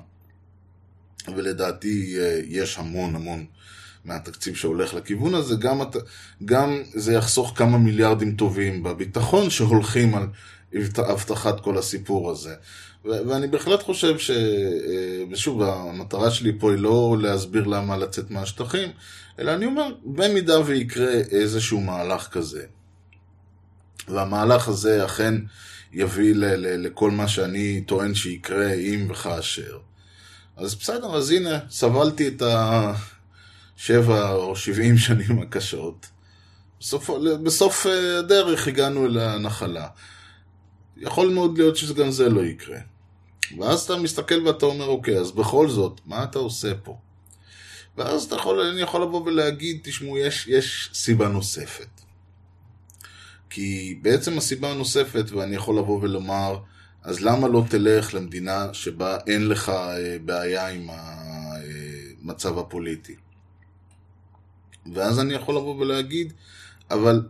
ולדעתי 1.36 2.16
יש 2.48 2.78
המון 2.78 3.14
המון 3.14 3.46
מהתקציב 4.04 4.54
שהולך 4.56 4.94
לכיוון 4.94 5.34
הזה, 5.34 5.56
גם, 5.56 5.80
גם 6.44 6.82
זה 6.94 7.12
יחסוך 7.12 7.52
כמה 7.56 7.78
מיליארדים 7.78 8.36
טובים 8.36 8.82
בביטחון 8.82 9.50
שהולכים 9.50 10.14
על 10.14 10.26
הבטחת 10.98 11.60
כל 11.60 11.78
הסיפור 11.78 12.30
הזה. 12.30 12.54
ואני 13.04 13.46
בהחלט 13.46 13.82
חושב 13.82 14.18
ש... 14.18 14.30
אה, 14.30 15.24
ושוב, 15.30 15.62
המטרה 15.62 16.30
שלי 16.30 16.52
פה 16.58 16.72
היא 16.72 16.80
לא 16.80 17.16
להסביר 17.20 17.64
למה 17.66 17.96
לצאת 17.96 18.30
מהשטחים, 18.30 18.90
אלא 19.38 19.54
אני 19.54 19.66
אומר, 19.66 19.88
במידה 20.04 20.60
ויקרה 20.60 21.12
איזשהו 21.12 21.80
מהלך 21.80 22.28
כזה, 22.28 22.64
והמהלך 24.08 24.68
הזה 24.68 25.04
אכן 25.04 25.34
יביא 25.92 26.34
ל- 26.34 26.44
ל- 26.44 26.86
לכל 26.86 27.10
מה 27.10 27.28
שאני 27.28 27.80
טוען 27.86 28.14
שיקרה 28.14 28.72
אם 28.72 29.06
וכאשר. 29.10 29.78
אז 30.56 30.74
בסדר, 30.74 31.16
אז 31.16 31.30
הנה, 31.30 31.58
סבלתי 31.70 32.28
את, 32.28 32.42
ה... 32.42 32.92
שבע 33.76 34.32
או 34.32 34.56
שבעים 34.56 34.98
שנים 34.98 35.42
הקשות. 35.42 36.06
בסוף, 36.80 37.10
בסוף 37.42 37.86
אה, 37.86 38.18
הדרך 38.18 38.68
הגענו 38.68 39.06
אל 39.06 39.18
הנחלה. 39.18 39.88
יכול 40.96 41.30
מאוד 41.30 41.58
להיות 41.58 41.76
שגם 41.76 42.10
זה 42.10 42.28
לא 42.28 42.44
יקרה. 42.44 42.78
ואז 43.58 43.80
אתה 43.80 43.96
מסתכל 43.96 44.46
ואתה 44.46 44.66
אומר, 44.66 44.86
אוקיי, 44.86 45.18
אז 45.18 45.32
בכל 45.32 45.68
זאת, 45.68 46.00
מה 46.06 46.24
אתה 46.24 46.38
עושה 46.38 46.74
פה? 46.74 46.98
ואז 47.96 48.24
אתה 48.24 48.36
יכול, 48.36 48.60
אני 48.60 48.80
יכול 48.80 49.02
לבוא 49.02 49.22
ולהגיד, 49.22 49.80
תשמעו, 49.82 50.18
יש, 50.18 50.48
יש 50.48 50.90
סיבה 50.94 51.28
נוספת. 51.28 51.88
כי 53.50 53.98
בעצם 54.02 54.38
הסיבה 54.38 54.70
הנוספת, 54.70 55.30
ואני 55.30 55.56
יכול 55.56 55.78
לבוא 55.78 56.00
ולומר, 56.02 56.58
אז 57.02 57.20
למה 57.20 57.48
לא 57.48 57.64
תלך 57.68 58.14
למדינה 58.14 58.74
שבה 58.74 59.18
אין 59.26 59.48
לך 59.48 59.68
אה, 59.68 60.16
בעיה 60.24 60.68
עם 60.68 60.88
המצב 62.22 62.58
הפוליטי? 62.58 63.14
ואז 64.94 65.20
אני 65.20 65.34
יכול 65.34 65.56
לבוא 65.56 65.76
ולהגיד, 65.76 66.32
אבל 66.90 67.22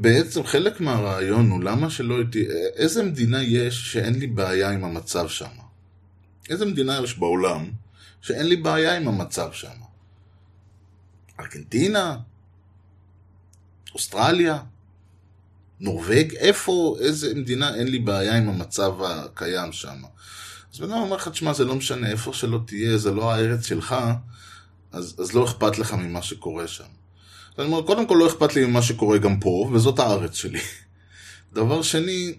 בעצם 0.00 0.46
חלק 0.46 0.80
מהרעיון 0.80 1.50
הוא 1.50 1.64
למה 1.64 1.90
שלא 1.90 2.16
הייתי... 2.16 2.46
איזה 2.74 3.02
מדינה 3.02 3.42
יש 3.42 3.92
שאין 3.92 4.18
לי 4.18 4.26
בעיה 4.26 4.70
עם 4.70 4.84
המצב 4.84 5.28
שם? 5.28 5.50
איזה 6.50 6.66
מדינה 6.66 7.00
יש 7.02 7.18
בעולם 7.18 7.70
שאין 8.20 8.46
לי 8.46 8.56
בעיה 8.56 8.96
עם 8.96 9.08
המצב 9.08 9.52
שם? 9.52 9.68
ארגנטינה? 11.40 12.16
אוסטרליה? 13.94 14.58
נורבג? 15.80 16.34
איפה, 16.34 16.96
איזה 17.00 17.34
מדינה 17.34 17.74
אין 17.74 17.88
לי 17.88 17.98
בעיה 17.98 18.36
עם 18.36 18.48
המצב 18.48 19.02
הקיים 19.02 19.72
שם? 19.72 20.02
אז 20.72 20.80
בן 20.80 20.90
אדם 20.90 21.00
אומר 21.00 21.16
לך, 21.16 21.28
תשמע, 21.28 21.52
זה 21.52 21.64
לא 21.64 21.74
משנה, 21.74 22.10
איפה 22.10 22.32
שלא 22.32 22.60
תהיה, 22.66 22.98
זה 22.98 23.10
לא 23.10 23.32
הארץ 23.32 23.66
שלך, 23.66 23.96
אז, 24.92 25.14
אז 25.20 25.34
לא 25.34 25.44
אכפת 25.44 25.78
לך 25.78 25.92
ממה 25.92 26.22
שקורה 26.22 26.68
שם. 26.68 26.84
אני 27.58 27.66
אומר, 27.66 27.82
קודם 27.82 28.06
כל 28.06 28.16
לא 28.18 28.26
אכפת 28.26 28.56
לי 28.56 28.66
ממה 28.66 28.82
שקורה 28.82 29.18
גם 29.18 29.40
פה, 29.40 29.70
וזאת 29.72 29.98
הארץ 29.98 30.34
שלי. 30.34 30.58
דבר 31.52 31.82
שני, 31.82 32.34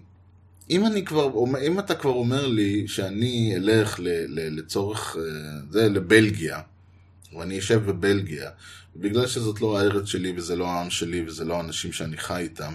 אם 0.69 0.85
אני 0.85 1.05
כבר, 1.05 1.29
אם 1.67 1.79
אתה 1.79 1.95
כבר 1.95 2.11
אומר 2.11 2.47
לי 2.47 2.87
שאני 2.87 3.53
אלך 3.55 3.99
ל, 3.99 4.07
ל, 4.07 4.59
לצורך, 4.59 5.17
אה, 5.19 5.21
זה, 5.69 5.89
לבלגיה, 5.89 6.59
ואני 7.37 7.59
אשב 7.59 7.85
בבלגיה, 7.85 8.49
בגלל 8.95 9.27
שזאת 9.27 9.61
לא 9.61 9.79
הארץ 9.79 10.05
שלי, 10.05 10.33
וזה 10.37 10.55
לא 10.55 10.67
העם 10.67 10.89
שלי, 10.89 11.23
וזה 11.27 11.45
לא 11.45 11.57
האנשים 11.57 11.91
שאני 11.91 12.17
חי 12.17 12.41
איתם, 12.41 12.73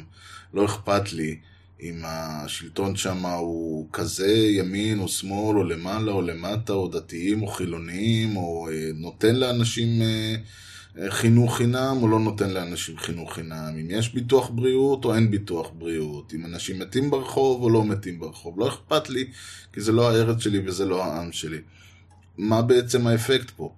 לא 0.54 0.64
אכפת 0.64 1.12
לי 1.12 1.38
אם 1.82 2.02
השלטון 2.04 2.96
שם 2.96 3.26
הוא 3.26 3.88
כזה 3.92 4.32
ימין 4.32 4.98
או 4.98 5.08
שמאל, 5.08 5.56
או 5.56 5.64
למעלה 5.64 6.12
או 6.12 6.22
למטה, 6.22 6.72
או 6.72 6.88
דתיים 6.88 7.42
או 7.42 7.46
חילוניים, 7.46 8.36
או 8.36 8.68
אה, 8.72 8.90
נותן 8.94 9.36
לאנשים... 9.36 10.02
אה, 10.02 10.34
חינוך 11.08 11.56
חינם 11.56 11.96
או 12.02 12.08
לא 12.08 12.20
נותן 12.20 12.50
לאנשים 12.50 12.98
חינוך 12.98 13.34
חינם, 13.34 13.76
אם 13.80 13.86
יש 13.90 14.14
ביטוח 14.14 14.50
בריאות 14.50 15.04
או 15.04 15.14
אין 15.14 15.30
ביטוח 15.30 15.70
בריאות, 15.78 16.34
אם 16.34 16.46
אנשים 16.46 16.78
מתים 16.78 17.10
ברחוב 17.10 17.62
או 17.62 17.70
לא 17.70 17.84
מתים 17.84 18.20
ברחוב, 18.20 18.60
לא 18.60 18.68
אכפת 18.68 19.10
לי, 19.10 19.26
כי 19.72 19.80
זה 19.80 19.92
לא 19.92 20.10
הארץ 20.10 20.40
שלי 20.40 20.62
וזה 20.66 20.84
לא 20.84 21.04
העם 21.04 21.32
שלי. 21.32 21.60
מה 22.38 22.62
בעצם 22.62 23.06
האפקט 23.06 23.50
פה? 23.50 23.74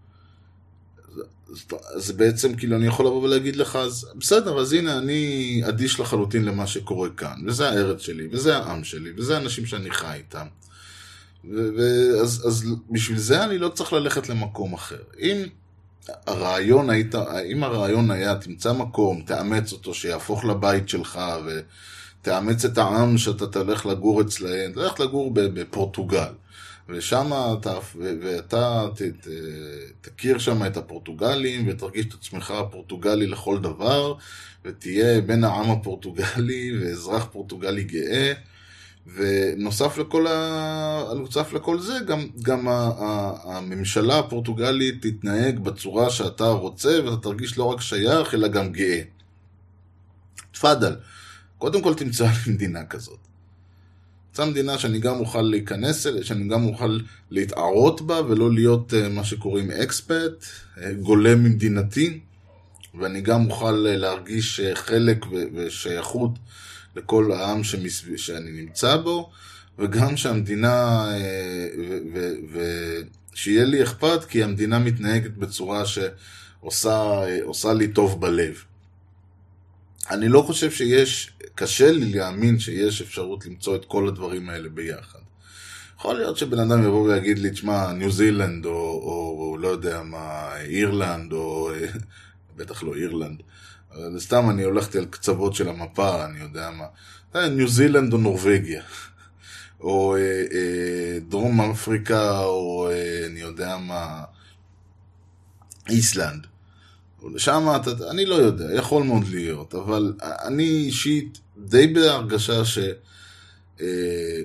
אז 1.94 2.10
בעצם 2.10 2.54
כאילו 2.54 2.76
אני 2.76 2.86
יכול 2.86 3.06
לבוא 3.06 3.22
ולהגיד 3.22 3.56
לך, 3.56 3.76
אז 3.76 4.08
בסדר, 4.18 4.60
אז 4.60 4.72
הנה 4.72 4.98
אני 4.98 5.62
אדיש 5.68 6.00
לחלוטין 6.00 6.44
למה 6.44 6.66
שקורה 6.66 7.08
כאן, 7.10 7.42
וזה 7.46 7.68
הארץ 7.68 8.00
שלי, 8.00 8.28
וזה 8.32 8.56
העם 8.56 8.84
שלי, 8.84 9.12
וזה 9.16 9.36
האנשים 9.36 9.66
שאני 9.66 9.90
חי 9.90 10.14
איתם. 10.14 10.46
ואז 11.50 12.46
אז 12.46 12.64
בשביל 12.90 13.18
זה 13.18 13.44
אני 13.44 13.58
לא 13.58 13.68
צריך 13.68 13.92
ללכת 13.92 14.28
למקום 14.28 14.72
אחר. 14.72 15.02
אם 15.18 15.44
הרעיון 16.26 16.90
היית, 16.90 17.14
אם 17.52 17.64
הרעיון 17.64 18.10
היה, 18.10 18.34
תמצא 18.34 18.72
מקום, 18.72 19.22
תאמץ 19.26 19.72
אותו, 19.72 19.94
שיהפוך 19.94 20.44
לבית 20.44 20.88
שלך, 20.88 21.20
ותאמץ 21.46 22.64
את 22.64 22.78
העם 22.78 23.18
שאתה 23.18 23.46
תלך 23.46 23.86
לגור 23.86 24.20
אצלהם, 24.20 24.72
תלך 24.72 25.00
לגור 25.00 25.30
בפורטוגל. 25.34 26.32
ושם 26.88 27.30
אתה, 27.60 27.78
ואתה 27.96 28.86
ת, 28.94 29.02
ת, 29.02 29.28
תכיר 30.00 30.38
שם 30.38 30.66
את 30.66 30.76
הפורטוגלים, 30.76 31.68
ותרגיש 31.68 32.06
את 32.06 32.14
עצמך 32.14 32.54
פורטוגלי 32.70 33.26
לכל 33.26 33.58
דבר, 33.58 34.14
ותהיה 34.64 35.20
בן 35.20 35.44
העם 35.44 35.70
הפורטוגלי, 35.70 36.78
ואזרח 36.80 37.28
פורטוגלי 37.32 37.84
גאה. 37.84 38.32
ונוסף 39.06 39.98
לכל, 39.98 40.26
ה... 40.26 41.12
לכל 41.52 41.80
זה, 41.80 41.92
גם, 42.06 42.26
גם 42.42 42.68
הממשלה 43.44 44.18
הפורטוגלית 44.18 45.06
תתנהג 45.06 45.58
בצורה 45.58 46.10
שאתה 46.10 46.46
רוצה, 46.46 46.98
ואתה 47.04 47.22
תרגיש 47.22 47.58
לא 47.58 47.64
רק 47.64 47.80
שייך, 47.80 48.34
אלא 48.34 48.48
גם 48.48 48.72
גאה. 48.72 49.00
תפאדל, 50.52 50.96
קודם 51.58 51.82
כל 51.82 51.94
תמצא 51.94 52.24
לי 52.24 52.52
מדינה 52.52 52.84
כזאת. 52.84 53.18
תמצא 54.30 54.50
מדינה 54.50 54.78
שאני 54.78 54.98
גם 54.98 55.20
אוכל 55.20 55.42
להיכנס 55.42 56.06
אליה, 56.06 56.24
שאני 56.24 56.48
גם 56.48 56.64
אוכל 56.64 57.00
להתערות 57.30 58.00
בה, 58.00 58.20
ולא 58.28 58.52
להיות 58.52 58.94
אה, 58.94 59.08
מה 59.08 59.24
שקוראים 59.24 59.70
אקספט, 59.70 60.44
אה, 60.78 60.92
גולם 60.92 61.44
ממדינתי, 61.44 62.20
ואני 63.00 63.20
גם 63.20 63.50
אוכל 63.50 63.86
אה, 63.86 63.96
להרגיש 63.96 64.60
חלק 64.74 65.24
ושייכות. 65.54 66.30
לכל 66.96 67.32
העם 67.32 67.64
שמסב... 67.64 68.16
שאני 68.16 68.50
נמצא 68.50 68.96
בו, 68.96 69.30
וגם 69.78 70.16
שהמדינה, 70.16 71.06
ושיהיה 72.52 73.60
אה, 73.60 73.66
לי 73.66 73.82
אכפת, 73.82 74.24
כי 74.24 74.44
המדינה 74.44 74.78
מתנהגת 74.78 75.30
בצורה 75.30 75.82
שעושה 75.86 77.72
לי 77.76 77.88
טוב 77.88 78.20
בלב. 78.20 78.64
אני 80.10 80.28
לא 80.28 80.42
חושב 80.42 80.70
שיש, 80.70 81.32
קשה 81.54 81.92
לי 81.92 82.12
להאמין 82.12 82.58
שיש 82.58 83.02
אפשרות 83.02 83.46
למצוא 83.46 83.76
את 83.76 83.84
כל 83.84 84.08
הדברים 84.08 84.48
האלה 84.48 84.68
ביחד. 84.68 85.18
יכול 85.98 86.16
להיות 86.16 86.36
שבן 86.38 86.58
אדם 86.58 86.82
יבוא 86.84 87.08
ויגיד 87.08 87.38
לי, 87.38 87.50
תשמע, 87.50 87.92
ניו 87.92 88.12
זילנד, 88.12 88.66
או, 88.66 88.72
או, 88.72 89.36
או 89.38 89.58
לא 89.58 89.68
יודע 89.68 90.02
מה, 90.02 90.56
אירלנד, 90.60 91.32
או 91.32 91.70
בטח 92.56 92.82
לא 92.82 92.94
אירלנד, 92.94 93.42
סתם 94.18 94.50
אני 94.50 94.62
הולכתי 94.62 94.98
על 94.98 95.04
קצוות 95.04 95.54
של 95.54 95.68
המפה, 95.68 96.24
אני 96.24 96.38
יודע 96.40 96.70
מה. 96.70 96.84
אה, 97.36 97.48
ניו 97.48 97.68
זילנד 97.68 98.12
או 98.12 98.18
נורבגיה. 98.18 98.82
או 99.80 100.16
אה, 100.16 100.20
אה, 100.52 101.18
דרום 101.28 101.60
אפריקה, 101.60 102.40
או 102.40 102.88
אה, 102.90 103.26
אני 103.26 103.40
יודע 103.40 103.76
מה, 103.76 104.22
איסלנד. 105.90 106.46
שם 107.36 107.68
אתה, 107.76 108.10
אני 108.10 108.26
לא 108.26 108.34
יודע, 108.34 108.74
יכול 108.74 109.02
מאוד 109.02 109.28
להיות, 109.28 109.74
אבל 109.74 110.12
אני 110.22 110.64
אישית 110.64 111.38
די 111.58 111.86
בהרגשה 111.86 112.64
ש... 112.64 112.78
אה, 113.80 114.40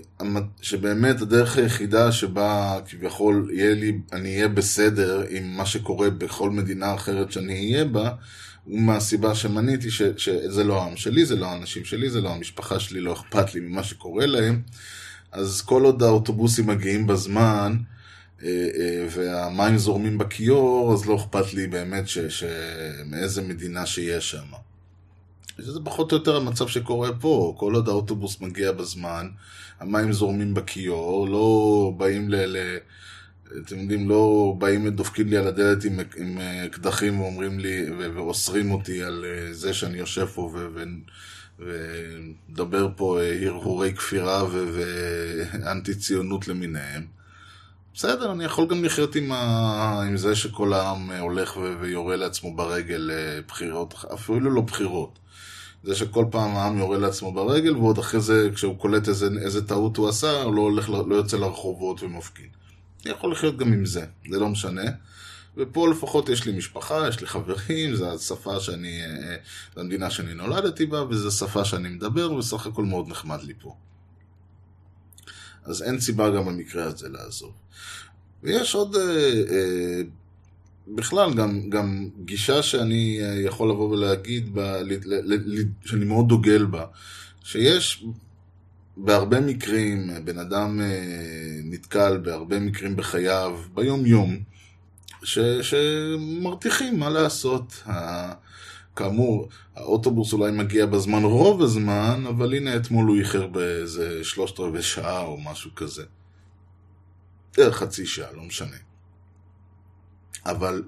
שבאמת 0.61 1.21
הדרך 1.21 1.57
היחידה 1.57 2.11
שבה 2.11 2.79
כביכול 2.87 3.49
יהיה 3.53 3.75
לי, 3.75 3.99
אני 4.13 4.35
אהיה 4.35 4.47
בסדר 4.47 5.23
עם 5.29 5.57
מה 5.57 5.65
שקורה 5.65 6.09
בכל 6.09 6.49
מדינה 6.49 6.95
אחרת 6.95 7.31
שאני 7.31 7.53
אהיה 7.53 7.85
בה, 7.85 8.11
מהסיבה 8.67 9.35
שמניתי 9.35 9.91
ש, 9.91 10.01
שזה 10.17 10.63
לא 10.63 10.83
העם 10.83 10.97
שלי, 10.97 11.25
זה 11.25 11.35
לא 11.35 11.45
האנשים 11.45 11.85
שלי, 11.85 12.09
זה 12.09 12.21
לא 12.21 12.29
המשפחה 12.29 12.79
שלי, 12.79 13.01
לא 13.01 13.13
אכפת 13.13 13.53
לי 13.53 13.59
ממה 13.59 13.83
שקורה 13.83 14.25
להם. 14.25 14.61
אז 15.31 15.61
כל 15.61 15.83
עוד 15.83 16.03
האוטובוסים 16.03 16.67
מגיעים 16.67 17.07
בזמן 17.07 17.77
אה, 18.43 18.67
אה, 18.79 19.07
והמים 19.11 19.77
זורמים 19.77 20.17
בכיור, 20.17 20.93
אז 20.93 21.05
לא 21.05 21.15
אכפת 21.15 21.53
לי 21.53 21.67
באמת 21.67 22.07
ש, 22.07 22.17
ש, 22.19 22.43
מאיזה 23.05 23.41
מדינה 23.41 23.85
שיש 23.85 24.31
שם. 24.31 24.45
שזה 25.57 25.79
פחות 25.83 26.11
או 26.11 26.17
יותר 26.17 26.35
המצב 26.35 26.67
שקורה 26.67 27.09
פה, 27.19 27.55
כל 27.57 27.75
עוד 27.75 27.87
האוטובוס 27.87 28.41
מגיע 28.41 28.71
בזמן, 28.71 29.29
המים 29.79 30.13
זורמים 30.13 30.53
בכיור, 30.53 31.29
לא 31.29 31.93
באים 31.97 32.29
ל... 32.29 32.35
ל 32.35 32.77
אתם 33.57 33.79
יודעים, 33.79 34.09
לא 34.09 34.53
באים 34.57 34.85
ודופקים 34.85 35.27
לי 35.27 35.37
על 35.37 35.47
הדלת 35.47 35.83
עם, 35.83 35.99
עם 36.17 36.39
אקדחים 36.65 37.19
ואומרים 37.19 37.59
לי, 37.59 37.85
ואוסרים 38.15 38.71
אותי 38.71 39.03
על 39.03 39.25
אה, 39.25 39.53
זה 39.53 39.73
שאני 39.73 39.97
יושב 39.97 40.25
פה 40.25 40.53
ומדבר 41.59 42.89
פה 42.95 43.19
אה, 43.21 43.47
הרהורי 43.47 43.93
כפירה 43.93 44.45
ואנטי 44.51 45.95
ציונות 45.95 46.47
למיניהם. 46.47 47.05
בסדר, 47.93 48.31
אני 48.31 48.43
יכול 48.43 48.67
גם 48.67 48.83
לחיות 48.83 49.15
עם. 49.15 49.31
עם 49.31 50.17
זה 50.17 50.35
שכל 50.35 50.73
העם 50.73 51.11
הולך 51.11 51.57
ויורה 51.81 52.15
לעצמו 52.15 52.55
ברגל 52.55 53.11
לבחירות, 53.11 53.93
אה, 53.93 54.13
אפילו 54.13 54.51
לא 54.51 54.61
בחירות. 54.61 55.19
זה 55.83 55.95
שכל 55.95 56.25
פעם 56.31 56.55
העם 56.55 56.77
יורה 56.77 56.97
לעצמו 56.97 57.31
ברגל, 57.33 57.77
ועוד 57.77 57.97
אחרי 57.97 58.21
זה, 58.21 58.49
כשהוא 58.55 58.77
קולט 58.77 59.07
איזה, 59.07 59.29
איזה 59.41 59.67
טעות 59.67 59.97
הוא 59.97 60.09
עשה, 60.09 60.41
הוא 60.41 60.55
לא, 60.55 60.61
הולך, 60.61 60.89
לא 60.89 61.15
יוצא 61.15 61.37
לרחובות 61.37 62.03
ומפגין. 62.03 62.58
אני 63.05 63.13
יכול 63.13 63.31
לחיות 63.31 63.57
גם 63.57 63.73
עם 63.73 63.85
זה, 63.85 64.05
זה 64.29 64.39
לא 64.39 64.49
משנה. 64.49 64.91
ופה 65.57 65.89
לפחות 65.89 66.29
יש 66.29 66.45
לי 66.45 66.51
משפחה, 66.51 67.07
יש 67.09 67.21
לי 67.21 67.27
חברים, 67.27 67.95
זו 67.95 68.13
השפה 68.13 68.59
שאני, 68.59 69.01
אה, 69.05 69.35
זו 69.75 69.81
המדינה 69.81 70.09
שאני 70.09 70.33
נולדתי 70.33 70.85
בה, 70.85 71.03
וזו 71.03 71.31
שפה 71.31 71.65
שאני 71.65 71.89
מדבר, 71.89 72.31
ובסך 72.31 72.67
הכל 72.67 72.85
מאוד 72.85 73.07
נחמד 73.07 73.43
לי 73.43 73.53
פה. 73.61 73.75
אז 75.63 75.83
אין 75.83 75.99
סיבה 75.99 76.29
גם 76.29 76.45
במקרה 76.45 76.83
הזה 76.83 77.09
לעזוב. 77.09 77.53
ויש 78.43 78.75
עוד, 78.75 78.95
אה, 78.95 79.01
אה, 79.49 80.01
בכלל, 80.87 81.33
גם, 81.33 81.69
גם 81.69 82.09
גישה 82.25 82.63
שאני 82.63 83.19
אה, 83.21 83.39
יכול 83.41 83.69
לבוא 83.69 83.89
ולהגיד, 83.89 84.53
ב, 84.53 84.59
ל, 84.59 84.93
ל, 85.05 85.33
ל, 85.45 85.63
שאני 85.85 86.05
מאוד 86.05 86.27
דוגל 86.27 86.65
בה, 86.65 86.85
שיש 87.43 88.03
בהרבה 89.03 89.39
מקרים, 89.39 90.09
בן 90.25 90.39
אדם 90.39 90.81
אה, 90.81 91.59
נתקל 91.63 92.17
בהרבה 92.17 92.59
מקרים 92.59 92.95
בחייו, 92.95 93.59
ביום-יום, 93.73 94.37
ש, 95.23 95.39
שמרתיחים 95.61 96.99
מה 96.99 97.09
לעשות. 97.09 97.83
כאמור, 98.95 99.49
האוטובוס 99.75 100.33
אולי 100.33 100.51
מגיע 100.51 100.85
בזמן 100.85 101.23
רוב 101.23 101.61
הזמן, 101.61 102.23
אבל 102.29 102.53
הנה 102.53 102.75
אתמול 102.75 103.07
הוא 103.07 103.17
איחר 103.17 103.47
באיזה 103.47 104.23
שלושת 104.23 104.59
רבעי 104.59 104.81
שעה 104.81 105.21
או 105.21 105.37
משהו 105.37 105.75
כזה. 105.75 106.03
חצי 107.71 108.05
שעה, 108.05 108.31
לא 108.33 108.43
משנה. 108.43 108.77
אבל 110.45 110.83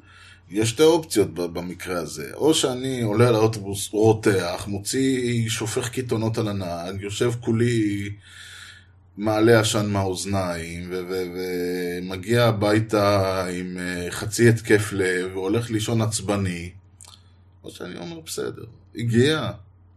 יש 0.52 0.70
שתי 0.70 0.84
אופציות 0.84 1.34
במקרה 1.34 2.00
הזה. 2.00 2.32
או 2.34 2.54
שאני 2.54 3.02
עולה 3.02 3.28
על 3.28 3.36
האוטובוס, 3.36 3.90
רותח, 3.92 4.66
מוציא, 4.68 5.50
שופך 5.50 5.90
קיתונות 5.90 6.38
על 6.38 6.48
הנהג, 6.48 7.02
יושב 7.02 7.32
כולי, 7.40 8.10
מעלה 9.18 9.60
עשן 9.60 9.90
מהאוזניים, 9.90 10.90
ומגיע 10.92 12.46
הביתה 12.46 13.46
עם 13.48 13.78
אה, 13.78 14.12
חצי 14.12 14.50
התקף 14.50 14.94
לב, 14.94 15.32
והולך 15.34 15.70
לישון 15.70 16.02
עצבני. 16.02 16.72
או 17.64 17.72
שאני 17.72 17.98
אומר, 17.98 18.20
בסדר, 18.20 18.66
הגיע, 18.96 19.52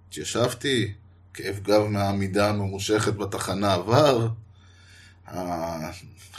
התיישבתי, 0.08 0.92
כאב 1.34 1.60
גב 1.62 1.86
מהעמידה 1.86 2.50
הממושכת 2.50 3.14
בתחנה 3.14 3.74
עבר, 3.74 4.28
אה, 5.28 5.90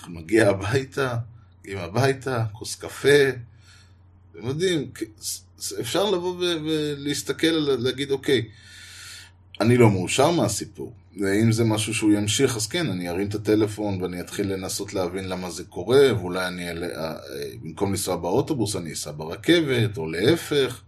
מגיע 0.07 0.49
הביתה, 0.49 1.17
מגיעים 1.59 1.79
הביתה, 1.79 2.45
כוס 2.51 2.75
קפה, 2.75 3.29
אתם 4.39 4.47
יודעים, 4.47 4.91
אפשר 5.79 6.11
לבוא 6.11 6.35
ולהסתכל, 6.39 7.47
להגיד, 7.79 8.11
אוקיי, 8.11 8.45
אני 9.61 9.77
לא 9.77 9.91
מאושר 9.91 10.31
מהסיפור. 10.31 10.93
ואם 11.19 11.51
זה 11.51 11.63
משהו 11.63 11.93
שהוא 11.93 12.11
ימשיך, 12.13 12.55
אז 12.55 12.67
כן, 12.67 12.91
אני 12.91 13.09
ארים 13.09 13.27
את 13.27 13.35
הטלפון 13.35 14.01
ואני 14.01 14.21
אתחיל 14.21 14.53
לנסות 14.53 14.93
להבין 14.93 15.29
למה 15.29 15.49
זה 15.49 15.63
קורה, 15.63 16.07
ואולי 16.19 16.47
אני, 16.47 16.69
אה, 16.69 16.71
אה, 16.71 17.15
במקום 17.63 17.89
לנסוע 17.89 18.15
באוטובוס, 18.15 18.75
אני 18.75 18.93
אסע 18.93 19.11
ברכבת, 19.11 19.97
או 19.97 20.07
להפך. 20.07 20.81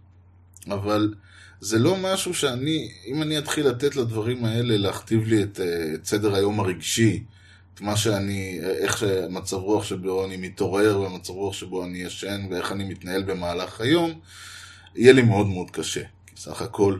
אבל 0.70 1.14
זה 1.60 1.78
לא 1.78 1.96
משהו 2.02 2.34
שאני, 2.34 2.88
אם 3.06 3.22
אני 3.22 3.38
אתחיל 3.38 3.68
לתת 3.68 3.96
לדברים 3.96 4.44
האלה 4.44 4.76
להכתיב 4.76 5.26
לי 5.26 5.42
את, 5.42 5.60
אה, 5.60 5.94
את 5.94 6.06
סדר 6.06 6.34
היום 6.34 6.60
הרגשי, 6.60 7.22
מה 7.80 7.96
שאני, 7.96 8.60
איך 8.62 9.04
מצב 9.30 9.56
רוח 9.56 9.84
שבו 9.84 10.24
אני 10.24 10.36
מתעורר, 10.36 11.00
ומצב 11.00 11.32
רוח 11.32 11.54
שבו 11.54 11.84
אני 11.84 11.98
ישן, 11.98 12.46
ואיך 12.50 12.72
אני 12.72 12.84
מתנהל 12.84 13.22
במהלך 13.22 13.80
היום, 13.80 14.20
יהיה 14.96 15.12
לי 15.12 15.22
מאוד 15.22 15.46
מאוד 15.46 15.70
קשה. 15.70 16.02
כי 16.26 16.36
סך 16.36 16.62
הכל, 16.62 16.98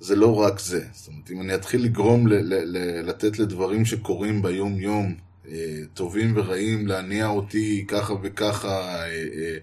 זה 0.00 0.16
לא 0.16 0.34
רק 0.34 0.60
זה. 0.60 0.84
זאת 0.92 1.08
אומרת, 1.08 1.30
אם 1.30 1.40
אני 1.40 1.54
אתחיל 1.54 1.84
לגרום 1.84 2.26
ל- 2.26 2.34
ל- 2.34 2.76
ל- 2.76 3.08
לתת 3.08 3.38
לדברים 3.38 3.84
שקורים 3.84 4.42
ביום-יום, 4.42 5.14
אה, 5.48 5.80
טובים 5.94 6.32
ורעים, 6.36 6.86
להניע 6.86 7.26
אותי 7.26 7.84
ככה 7.88 8.14
וככה, 8.22 8.68
אה, 8.68 9.06
אה, 9.08 9.56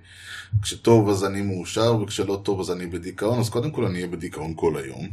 כשטוב 0.62 1.10
אז 1.10 1.26
אני 1.26 1.42
מאושר, 1.42 1.96
וכשלא 2.02 2.42
טוב 2.44 2.60
אז 2.60 2.72
אני 2.72 2.88
בדיכאון, 2.88 3.40
אז 3.40 3.50
קודם 3.50 3.72
כל 3.72 3.86
אני 3.86 3.96
אהיה 3.96 4.08
בדיכאון 4.08 4.54
כל 4.56 4.78
היום. 4.78 5.10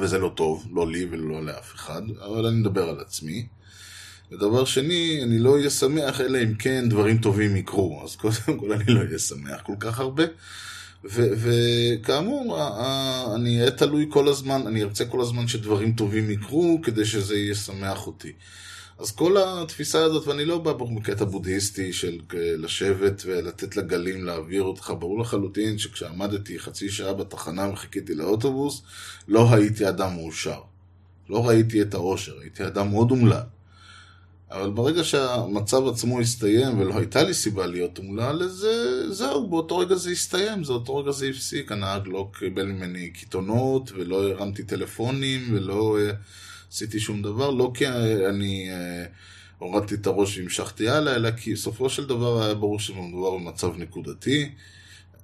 וזה 0.00 0.18
לא 0.18 0.32
טוב, 0.34 0.66
לא 0.72 0.90
לי 0.90 1.06
ולא 1.10 1.44
לאף 1.44 1.74
אחד, 1.74 2.02
אבל 2.24 2.46
אני 2.46 2.56
מדבר 2.56 2.88
על 2.88 3.00
עצמי. 3.00 3.46
ודבר 4.32 4.64
שני, 4.64 5.20
אני 5.22 5.38
לא 5.38 5.54
אהיה 5.54 5.70
שמח, 5.70 6.20
אלא 6.20 6.38
אם 6.42 6.54
כן 6.54 6.88
דברים 6.88 7.18
טובים 7.18 7.56
יקרו. 7.56 8.02
אז 8.04 8.16
קודם 8.16 8.58
כל 8.60 8.72
אני 8.72 8.84
לא 8.86 9.00
אהיה 9.00 9.18
שמח 9.18 9.60
כל 9.62 9.74
כך 9.80 10.00
הרבה. 10.00 10.24
וכאמור, 11.04 12.58
אני 13.36 13.60
אהיה 13.60 13.70
תלוי 13.70 14.06
כל 14.10 14.28
הזמן, 14.28 14.66
אני 14.66 14.82
ארצה 14.82 15.04
כל 15.04 15.20
הזמן 15.20 15.48
שדברים 15.48 15.92
טובים 15.92 16.30
יקרו, 16.30 16.80
כדי 16.82 17.04
שזה 17.04 17.36
ישמח 17.36 18.06
אותי. 18.06 18.32
אז 18.98 19.10
כל 19.12 19.36
התפיסה 19.38 20.04
הזאת, 20.04 20.26
ואני 20.26 20.44
לא 20.44 20.58
בא 20.58 20.72
בקטע 20.72 21.24
בודהיסטי 21.24 21.92
של 21.92 22.18
אה, 22.34 22.38
לשבת 22.56 23.22
ולתת 23.26 23.76
לגלים 23.76 24.24
להעביר 24.24 24.62
אותך, 24.62 24.92
ברור 24.98 25.20
לחלוטין 25.20 25.78
שכשעמדתי 25.78 26.58
חצי 26.58 26.90
שעה 26.90 27.14
בתחנה 27.14 27.70
וחיכיתי 27.72 28.14
לאוטובוס, 28.14 28.82
לא 29.28 29.54
הייתי 29.54 29.88
אדם 29.88 30.14
מאושר. 30.14 30.60
לא 31.28 31.48
ראיתי 31.48 31.82
את 31.82 31.94
האושר, 31.94 32.38
הייתי 32.40 32.66
אדם 32.66 32.90
מאוד 32.90 33.10
אומלל. 33.10 33.40
אבל 34.54 34.70
ברגע 34.70 35.04
שהמצב 35.04 35.88
עצמו 35.88 36.20
הסתיים 36.20 36.78
ולא 36.78 36.98
הייתה 36.98 37.22
לי 37.22 37.34
סיבה 37.34 37.66
להיות 37.66 37.98
אומלל, 37.98 38.42
אז 38.42 38.66
אה, 38.70 39.12
זהו, 39.12 39.48
באותו 39.48 39.78
רגע 39.78 39.94
זה 39.94 40.10
הסתיים, 40.10 40.64
זה 40.64 40.72
אותו 40.72 40.96
רגע 40.96 41.10
זה 41.10 41.26
הפסיק, 41.26 41.72
הנהג 41.72 42.02
לא 42.06 42.30
קיבל 42.38 42.66
ממני 42.66 43.10
קיתונות 43.10 43.92
ולא 43.92 44.28
הרמתי 44.28 44.62
טלפונים 44.62 45.54
ולא 45.54 45.98
אה, 46.00 46.10
עשיתי 46.72 47.00
שום 47.00 47.22
דבר, 47.22 47.50
לא 47.50 47.70
כי 47.74 47.86
אה, 47.86 48.28
אני 48.28 48.68
הורדתי 49.58 49.94
את 49.94 50.06
הראש 50.06 50.38
והמשכתי 50.38 50.88
הלאה, 50.88 51.14
אלא 51.14 51.30
כי 51.30 51.52
בסופו 51.52 51.90
של 51.90 52.06
דבר 52.06 52.42
היה 52.42 52.54
ברור 52.54 52.80
שמדובר 52.80 53.38
במצב 53.38 53.76
נקודתי. 53.76 54.50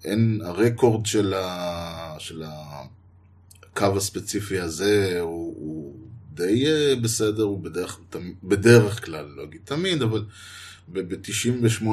אין, 0.04 0.40
הרקורד 0.44 1.06
של, 1.06 1.34
ה, 1.34 2.16
של 2.18 2.42
הקו 3.62 3.96
הספציפי 3.96 4.58
הזה 4.58 5.20
הוא 5.20 6.09
די 6.34 6.66
אה, 6.66 6.96
בסדר, 7.02 7.42
הוא 7.42 7.60
בדרך, 7.60 8.00
בדרך 8.44 9.04
כלל, 9.04 9.26
לא 9.36 9.44
אגיד 9.44 9.60
תמיד, 9.64 10.02
אבל 10.02 10.24
ב-98% 10.92 11.84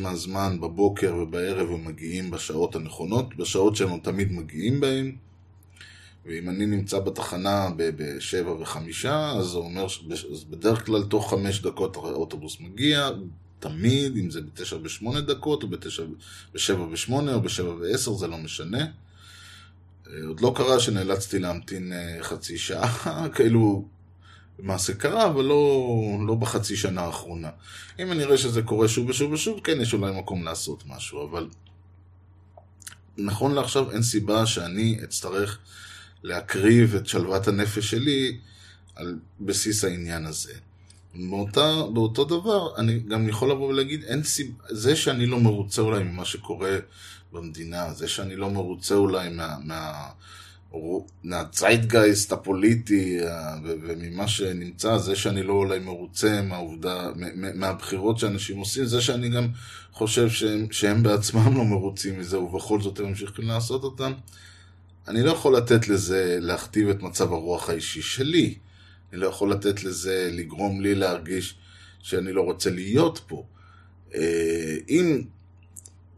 מהזמן 0.00 0.60
בבוקר 0.60 1.14
ובערב 1.16 1.70
הם 1.70 1.84
מגיעים 1.84 2.30
בשעות 2.30 2.76
הנכונות, 2.76 3.36
בשעות 3.36 3.76
שהם 3.76 3.98
תמיד 3.98 4.32
מגיעים 4.32 4.80
בהם. 4.80 5.16
ואם 6.26 6.48
אני 6.48 6.66
נמצא 6.66 6.98
בתחנה 6.98 7.68
ב-7 7.76 8.48
ו-5, 8.48 9.08
אז 9.08 9.46
זה 9.46 9.58
אומר, 9.58 9.86
אז 10.32 10.44
בדרך 10.44 10.86
כלל 10.86 11.02
תוך 11.02 11.30
5 11.30 11.62
דקות 11.62 11.96
האוטובוס 11.96 12.60
מגיע, 12.60 13.10
תמיד, 13.58 14.16
אם 14.16 14.30
זה 14.30 14.40
ב-9 14.40 15.04
ו-8 15.04 15.20
דקות, 15.20 15.62
או 15.62 15.68
ב-7 15.68 16.00
ו-8, 16.54 17.12
או 17.12 17.40
ב-7 17.40 17.62
ו-10, 17.62 18.12
זה 18.18 18.26
לא 18.26 18.38
משנה. 18.38 18.84
אה, 20.12 20.26
עוד 20.26 20.40
לא 20.40 20.52
קרה 20.56 20.80
שנאלצתי 20.80 21.38
להמתין 21.38 21.92
אה, 21.92 22.22
חצי 22.22 22.58
שעה, 22.58 23.28
כאילו, 23.34 23.88
למעשה 24.58 24.94
קרה, 24.94 25.26
אבל 25.26 25.44
לא, 25.44 25.86
לא 26.26 26.34
בחצי 26.34 26.76
שנה 26.76 27.00
האחרונה. 27.00 27.50
אם 27.98 28.12
אני 28.12 28.22
אראה 28.24 28.38
שזה 28.38 28.62
קורה 28.62 28.88
שוב 28.88 29.08
ושוב 29.08 29.32
ושוב, 29.32 29.60
כן, 29.64 29.80
יש 29.80 29.94
אולי 29.94 30.12
מקום 30.18 30.44
לעשות 30.44 30.84
משהו, 30.86 31.30
אבל 31.30 31.48
נכון 33.18 33.54
לעכשיו 33.54 33.90
אין 33.90 34.02
סיבה 34.02 34.46
שאני 34.46 34.98
אצטרך 35.04 35.58
להקריב 36.22 36.94
את 36.94 37.06
שלוות 37.06 37.48
הנפש 37.48 37.90
שלי 37.90 38.38
על 38.94 39.18
בסיס 39.40 39.84
העניין 39.84 40.26
הזה. 40.26 40.52
באותה, 41.14 41.82
באותו 41.92 42.24
דבר, 42.24 42.76
אני 42.76 42.98
גם 43.00 43.28
יכול 43.28 43.50
לבוא 43.50 43.68
ולהגיד, 43.68 44.04
אין 44.04 44.22
סיבה, 44.22 44.64
זה 44.68 44.96
שאני 44.96 45.26
לא 45.26 45.40
מרוצה 45.40 45.82
אולי 45.82 46.02
ממה 46.02 46.24
שקורה 46.24 46.78
במדינה, 47.32 47.92
זה 47.92 48.08
שאני 48.08 48.36
לא 48.36 48.50
מרוצה 48.50 48.94
אולי 48.94 49.28
מה... 49.28 49.56
מה 49.64 50.08
מהציידגייסט 51.24 52.32
הפוליטי 52.32 53.20
אה, 53.20 53.54
וממה 53.64 54.28
שנמצא, 54.28 54.98
זה 54.98 55.16
שאני 55.16 55.42
לא 55.42 55.52
אולי 55.52 55.78
מרוצה 55.78 56.42
מהעובדה, 56.42 57.10
מהבחירות 57.54 58.18
שאנשים 58.18 58.58
עושים, 58.58 58.84
זה 58.84 59.00
שאני 59.00 59.28
גם 59.28 59.48
חושב 59.92 60.30
שהם, 60.30 60.66
שהם 60.70 61.02
בעצמם 61.02 61.56
לא 61.56 61.64
מרוצים 61.64 62.18
מזה 62.18 62.38
ובכל 62.38 62.80
זאת 62.80 63.00
הם 63.00 63.06
ממשיכים 63.06 63.48
לעשות 63.48 63.84
אותם, 63.84 64.12
אני 65.08 65.22
לא 65.22 65.30
יכול 65.30 65.56
לתת 65.56 65.88
לזה 65.88 66.38
להכתיב 66.40 66.88
את 66.88 67.02
מצב 67.02 67.32
הרוח 67.32 67.70
האישי 67.70 68.02
שלי. 68.02 68.54
אני 69.12 69.20
לא 69.20 69.26
יכול 69.26 69.52
לתת 69.52 69.84
לזה 69.84 70.30
לגרום 70.32 70.80
לי 70.80 70.94
להרגיש 70.94 71.54
שאני 72.02 72.32
לא 72.32 72.42
רוצה 72.42 72.70
להיות 72.70 73.20
פה. 73.26 73.44
אה, 74.14 74.76
אם, 74.88 75.22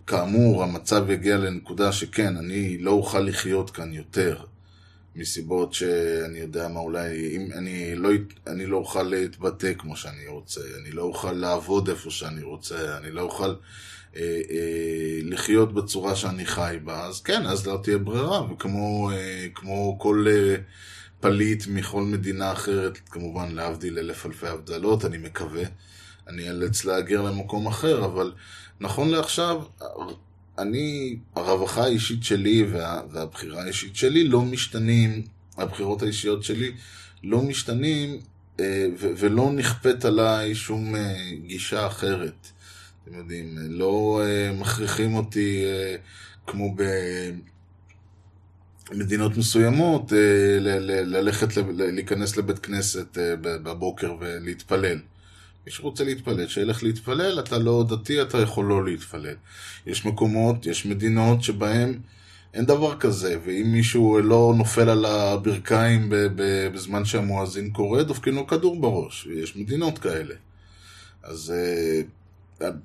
כאמור, 0.07 0.63
המצב 0.63 1.11
יגיע 1.11 1.37
לנקודה 1.37 1.93
שכן, 1.93 2.37
אני 2.37 2.79
לא 2.79 2.91
אוכל 2.91 3.21
לחיות 3.21 3.71
כאן 3.71 3.93
יותר, 3.93 4.45
מסיבות 5.17 5.75
שאני 5.75 6.39
יודע 6.39 6.69
מה, 6.69 6.81
אולי, 6.81 7.37
אם 7.37 7.49
אני 7.59 7.97
לא, 7.97 8.11
אני 8.47 8.67
לא 8.67 8.77
אוכל 8.77 9.03
להתבטא 9.03 9.73
כמו 9.79 9.97
שאני 9.97 10.27
רוצה, 10.27 10.61
אני 10.81 10.91
לא 10.91 11.03
אוכל 11.03 11.33
לעבוד 11.33 11.89
איפה 11.89 12.11
שאני 12.11 12.43
רוצה, 12.43 12.99
אני 12.99 13.11
לא 13.11 13.21
אוכל 13.21 13.55
אה, 14.17 14.41
אה, 14.51 15.19
לחיות 15.23 15.75
בצורה 15.75 16.17
שאני 16.17 16.47
חי 16.47 16.77
בה, 16.85 17.07
אז 17.07 17.21
כן, 17.21 17.47
אז 17.47 17.67
לא 17.67 17.81
תהיה 17.83 17.99
ברירה, 17.99 18.53
וכמו 18.53 19.11
אה, 19.11 19.47
כל 19.99 20.27
אה, 20.31 20.57
פליט 21.21 21.67
מכל 21.67 22.03
מדינה 22.03 22.53
אחרת, 22.53 22.99
כמובן 23.11 23.53
להבדיל 23.53 23.99
אלף 23.99 24.27
אלפי 24.27 24.47
הבדלות, 24.47 25.05
אני 25.05 25.19
מקווה, 25.19 25.63
אני 26.29 26.49
אאלץ 26.49 26.85
להגר 26.85 27.23
למקום 27.23 27.67
אחר, 27.67 28.05
אבל 28.05 28.33
נכון 28.81 29.09
לעכשיו, 29.09 29.63
אני, 30.59 31.17
הרווחה 31.37 31.85
האישית 31.85 32.25
שלי 32.25 32.67
וה, 32.73 33.01
והבחירה 33.11 33.63
האישית 33.63 33.97
שלי 33.97 34.29
לא 34.29 34.43
משתנים, 34.43 35.23
הבחירות 35.57 36.03
האישיות 36.03 36.43
שלי 36.43 36.73
לא 37.23 37.43
משתנים 37.43 38.21
אה, 38.61 38.87
ו- 38.99 39.13
ולא 39.17 39.53
נכפית 39.53 40.05
עליי 40.05 40.55
שום 40.55 40.97
אה, 40.97 41.31
גישה 41.47 41.87
אחרת. 41.87 42.49
אתם 43.05 43.15
יודעים, 43.15 43.57
לא 43.59 44.23
אה, 44.25 44.53
מכריחים 44.53 45.15
אותי 45.15 45.65
כמו 46.47 46.75
במדינות 48.91 49.37
מסוימות 49.37 50.13
ללכת, 50.61 51.49
להיכנס 51.77 52.37
לבית 52.37 52.59
כנסת 52.59 53.19
בבוקר 53.43 54.15
ולהתפלל. 54.21 54.99
מי 55.67 55.73
שרוצה 55.73 56.05
להתפלל, 56.05 56.49
שילך 56.49 56.83
להתפלל, 56.83 57.41
אתה 57.41 57.59
לא 57.59 57.85
דתי, 57.89 58.23
אתה 58.23 58.39
יכול 58.39 58.65
לא 58.65 58.85
להתפלל. 58.85 59.35
יש 59.87 60.07
מקומות, 60.07 60.67
יש 60.67 60.87
מדינות 60.87 61.43
שבהם 61.43 62.01
אין 62.55 62.65
דבר 62.65 62.97
כזה, 62.97 63.39
ואם 63.45 63.73
מישהו 63.73 64.19
לא 64.19 64.55
נופל 64.57 64.89
על 64.89 65.05
הברכיים 65.05 66.09
בזמן 66.75 67.05
שהמואזין 67.05 67.71
קורא, 67.71 68.03
דופקים 68.03 68.35
לו 68.35 68.47
כדור 68.47 68.81
בראש, 68.81 69.27
ויש 69.27 69.57
מדינות 69.57 69.99
כאלה. 69.99 70.35
אז 71.23 71.55
אה, 71.57 72.01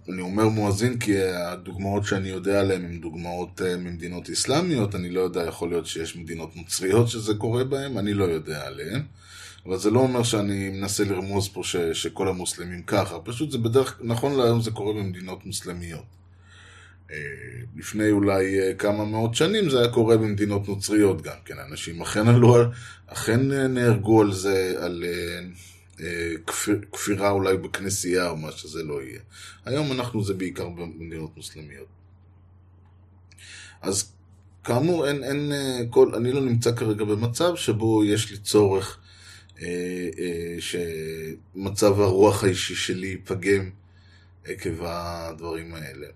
אני 0.09 0.21
אומר 0.21 0.47
מואזין 0.47 0.99
כי 0.99 1.23
הדוגמאות 1.23 2.05
שאני 2.05 2.29
יודע 2.29 2.59
עליהן 2.59 2.85
הן 2.85 2.99
דוגמאות 2.99 3.61
אה, 3.61 3.77
ממדינות 3.77 4.29
אסלאמיות, 4.29 4.95
אני 4.95 5.09
לא 5.09 5.21
יודע, 5.21 5.43
יכול 5.43 5.69
להיות 5.69 5.85
שיש 5.85 6.15
מדינות 6.15 6.55
נוצריות 6.55 7.07
שזה 7.07 7.33
קורה 7.33 7.63
בהן, 7.63 7.97
אני 7.97 8.13
לא 8.13 8.23
יודע 8.23 8.67
עליהן. 8.67 9.01
אבל 9.69 9.77
זה 9.77 9.91
לא 9.91 9.99
אומר 9.99 10.23
שאני 10.23 10.69
מנסה 10.69 11.03
לרמוז 11.03 11.49
פה 11.49 11.63
ש, 11.63 11.75
שכל 11.75 12.27
המוסלמים 12.27 12.83
ככה, 12.83 13.19
פשוט 13.19 13.51
זה 13.51 13.57
בדרך, 13.57 13.99
נכון 14.03 14.35
להיום 14.37 14.61
זה 14.61 14.71
קורה 14.71 14.93
במדינות 14.93 15.45
מוסלמיות. 15.45 16.05
אה, 17.11 17.17
לפני 17.75 18.11
אולי 18.11 18.59
אה, 18.59 18.73
כמה 18.73 19.05
מאות 19.05 19.35
שנים 19.35 19.69
זה 19.69 19.79
היה 19.79 19.91
קורה 19.91 20.17
במדינות 20.17 20.67
נוצריות 20.67 21.21
גם 21.21 21.35
כן, 21.45 21.55
אנשים 21.69 22.01
אכן 22.01 22.27
עלו, 22.27 22.55
אכן 23.07 23.51
אה, 23.51 23.67
נהרגו 23.67 24.21
על 24.21 24.33
זה, 24.33 24.75
על 24.81 25.05
כפיר, 26.47 26.81
כפירה 26.91 27.29
אולי 27.29 27.57
בכנסייה 27.57 28.29
או 28.29 28.37
מה 28.37 28.51
שזה 28.51 28.83
לא 28.83 29.01
יהיה. 29.01 29.19
היום 29.65 29.91
אנחנו 29.91 30.23
זה 30.23 30.33
בעיקר 30.33 30.69
במדינות 30.69 31.37
מוסלמיות. 31.37 31.87
אז 33.81 34.11
כאמור, 34.63 35.07
אין, 35.07 35.23
אין 35.23 35.51
כל, 35.89 36.15
אני 36.15 36.31
לא 36.31 36.41
נמצא 36.41 36.75
כרגע 36.75 37.03
במצב 37.03 37.55
שבו 37.55 38.03
יש 38.03 38.31
לי 38.31 38.37
צורך 38.37 38.99
שמצב 40.59 42.01
הרוח 42.01 42.43
האישי 42.43 42.75
שלי 42.75 43.07
ייפגם 43.07 43.69
עקב 44.45 44.83
הדברים 44.83 45.73
האלה. 45.75 46.07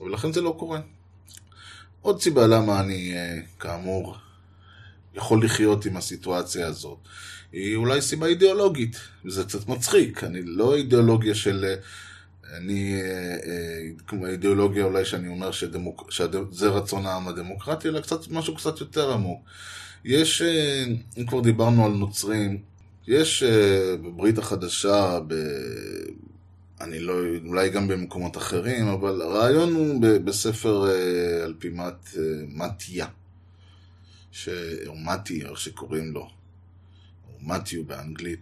ולכן 0.00 0.32
זה 0.32 0.40
לא 0.40 0.56
קורה. 0.58 0.80
עוד 2.00 2.22
סיבה 2.22 2.46
למה 2.46 2.80
אני, 2.80 3.12
אה, 3.16 3.40
כאמור, 3.60 4.16
יכול 5.14 5.44
לחיות 5.44 5.86
עם 5.86 5.96
הסיטואציה 5.96 6.66
הזאת, 6.66 6.98
היא 7.52 7.76
אולי 7.76 8.02
סיבה 8.02 8.26
אידיאולוגית, 8.26 8.96
וזה 9.24 9.44
קצת 9.44 9.68
מצחיק, 9.68 10.24
אני 10.24 10.42
לא 10.42 10.74
אידיאולוגיה 10.74 11.34
של... 11.34 11.74
אני, 12.56 13.00
כמו 14.06 14.26
אידיאולוגיה 14.26 14.84
אולי 14.84 15.04
שאני 15.04 15.28
אומר 15.28 15.52
שדמוק, 15.52 16.10
שזה 16.10 16.68
רצון 16.68 17.06
העם 17.06 17.28
הדמוקרטי, 17.28 17.88
אלא 17.88 18.00
קצת 18.00 18.28
משהו 18.28 18.56
קצת 18.56 18.80
יותר 18.80 19.12
עמוק. 19.12 19.44
יש, 20.04 20.42
אה, 20.42 20.84
אם 21.18 21.26
כבר 21.26 21.40
דיברנו 21.40 21.86
על 21.86 21.92
נוצרים, 21.92 22.58
יש 23.08 23.42
אה, 23.42 23.96
בברית 23.96 24.38
החדשה, 24.38 25.20
ב... 25.26 25.34
אני 26.80 26.98
לא, 26.98 27.14
אולי 27.46 27.70
גם 27.70 27.88
במקומות 27.88 28.36
אחרים, 28.36 28.86
אבל 28.86 29.22
הרעיון 29.22 29.74
הוא 29.74 30.00
בספר 30.24 30.90
אה, 30.90 31.44
על 31.44 31.54
פי 31.58 31.68
מת, 31.68 32.08
מתיה, 32.48 33.06
ש... 34.32 34.48
או 34.86 34.96
מתי, 34.96 35.42
איך 35.44 35.58
שקוראים 35.58 36.12
לו, 36.12 36.20
או 36.20 37.38
מתיו 37.42 37.84
באנגלית. 37.84 38.40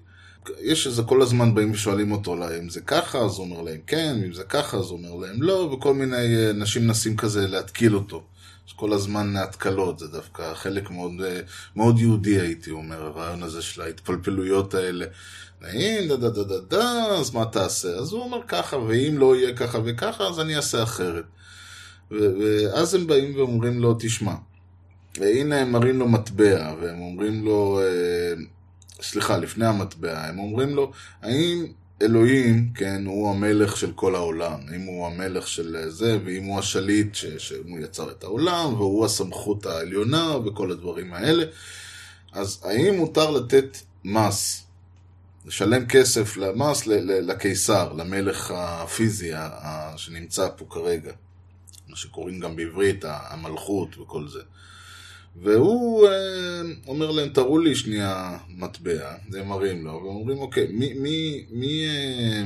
יש 0.61 0.87
איזה 0.87 1.03
כל 1.03 1.23
הזמן 1.23 1.55
באים 1.55 1.71
ושואלים 1.71 2.13
אותו 2.13 2.37
אם 2.59 2.69
זה 2.69 2.81
ככה, 2.81 3.19
אז 3.19 3.37
הוא 3.37 3.47
אומר 3.47 3.63
להם 3.63 3.81
כן, 3.87 4.21
אם 4.27 4.33
זה 4.33 4.45
ככה, 4.45 4.77
אז 4.77 4.85
הוא 4.85 4.99
אומר 4.99 5.27
להם 5.27 5.43
לא, 5.43 5.53
וכל 5.53 5.95
מיני 5.95 6.53
נשים 6.55 6.87
מנסים 6.87 7.17
כזה 7.17 7.47
להתקיל 7.47 7.95
אותו. 7.95 8.25
יש 8.67 8.73
כל 8.73 8.93
הזמן 8.93 9.37
התקלות, 9.37 9.99
זה 9.99 10.09
דווקא 10.09 10.55
חלק 10.55 10.91
מאוד, 10.91 11.13
מאוד 11.77 11.99
יהודי 11.99 12.41
הייתי 12.41 12.71
אומר, 12.71 13.03
הרעיון 13.03 13.43
הזה 13.43 13.63
של 13.63 13.83
ההתפלפלויות 13.83 14.75
האלה. 14.75 15.07
נעים, 15.61 16.09
דה 16.09 16.17
דה 16.17 16.31
דה 16.31 16.45
דה 16.45 16.59
דה, 16.59 17.07
אז 17.07 17.35
מה 17.35 17.45
תעשה? 17.45 17.89
אז 17.89 18.13
הוא 18.13 18.23
אומר 18.23 18.39
ככה, 18.49 18.77
ואם 18.77 19.19
לא 19.19 19.37
יהיה 19.37 19.57
ככה 19.57 19.79
וככה, 19.85 20.25
אז 20.25 20.41
אני 20.41 20.57
אעשה 20.57 20.83
אחרת. 20.83 21.25
ואז 22.11 22.95
הם 22.95 23.07
באים 23.07 23.37
ואומרים 23.37 23.81
לו, 23.81 23.97
תשמע, 23.99 24.35
והנה 25.19 25.61
הם 25.61 25.73
מראים 25.73 25.99
לו 25.99 26.09
מטבע, 26.09 26.75
והם 26.81 27.01
אומרים 27.01 27.45
לו, 27.45 27.81
אה, 27.81 28.35
סליחה, 29.03 29.37
לפני 29.37 29.67
המטבע, 29.67 30.25
הם 30.25 30.39
אומרים 30.39 30.75
לו, 30.75 30.93
האם 31.23 31.67
אלוהים, 32.03 32.73
כן, 32.75 33.07
הוא 33.07 33.31
המלך 33.31 33.77
של 33.77 33.93
כל 33.93 34.15
העולם. 34.15 34.61
אם 34.77 34.81
הוא 34.83 35.07
המלך 35.07 35.49
של 35.49 35.77
זה, 35.89 36.19
ואם 36.25 36.45
הוא 36.45 36.59
השליט 36.59 37.15
ש, 37.15 37.25
שהוא 37.25 37.79
יצר 37.79 38.11
את 38.11 38.25
העולם, 38.25 38.75
והוא 38.75 39.05
הסמכות 39.05 39.67
העליונה, 39.67 40.37
וכל 40.45 40.71
הדברים 40.71 41.15
האלה. 41.15 41.45
אז 42.33 42.61
האם 42.65 42.95
מותר 42.97 43.31
לתת 43.31 43.77
מס, 44.05 44.67
לשלם 45.47 45.87
כסף 45.87 46.37
למס 46.37 46.87
לקיסר, 46.87 47.93
למלך 47.93 48.51
הפיזי 48.57 49.33
שנמצא 49.97 50.49
פה 50.57 50.65
כרגע, 50.71 51.13
מה 51.89 51.97
שקוראים 51.97 52.41
גם 52.41 52.57
בעברית 52.57 53.05
המלכות 53.09 53.99
וכל 53.99 54.29
זה. 54.29 54.41
והוא 55.37 56.09
אה, 56.09 56.63
אומר 56.87 57.11
להם, 57.11 57.29
תראו 57.29 57.59
לי 57.59 57.75
שנייה 57.75 58.39
מטבע, 58.49 59.15
זה 59.31 59.43
מראים 59.43 59.85
לו, 59.85 59.93
ואומרים, 59.93 60.39
אוקיי, 60.39 60.67
מי, 60.71 60.93
מי, 60.95 61.47
מי 61.51 61.87
אה, 61.87 62.43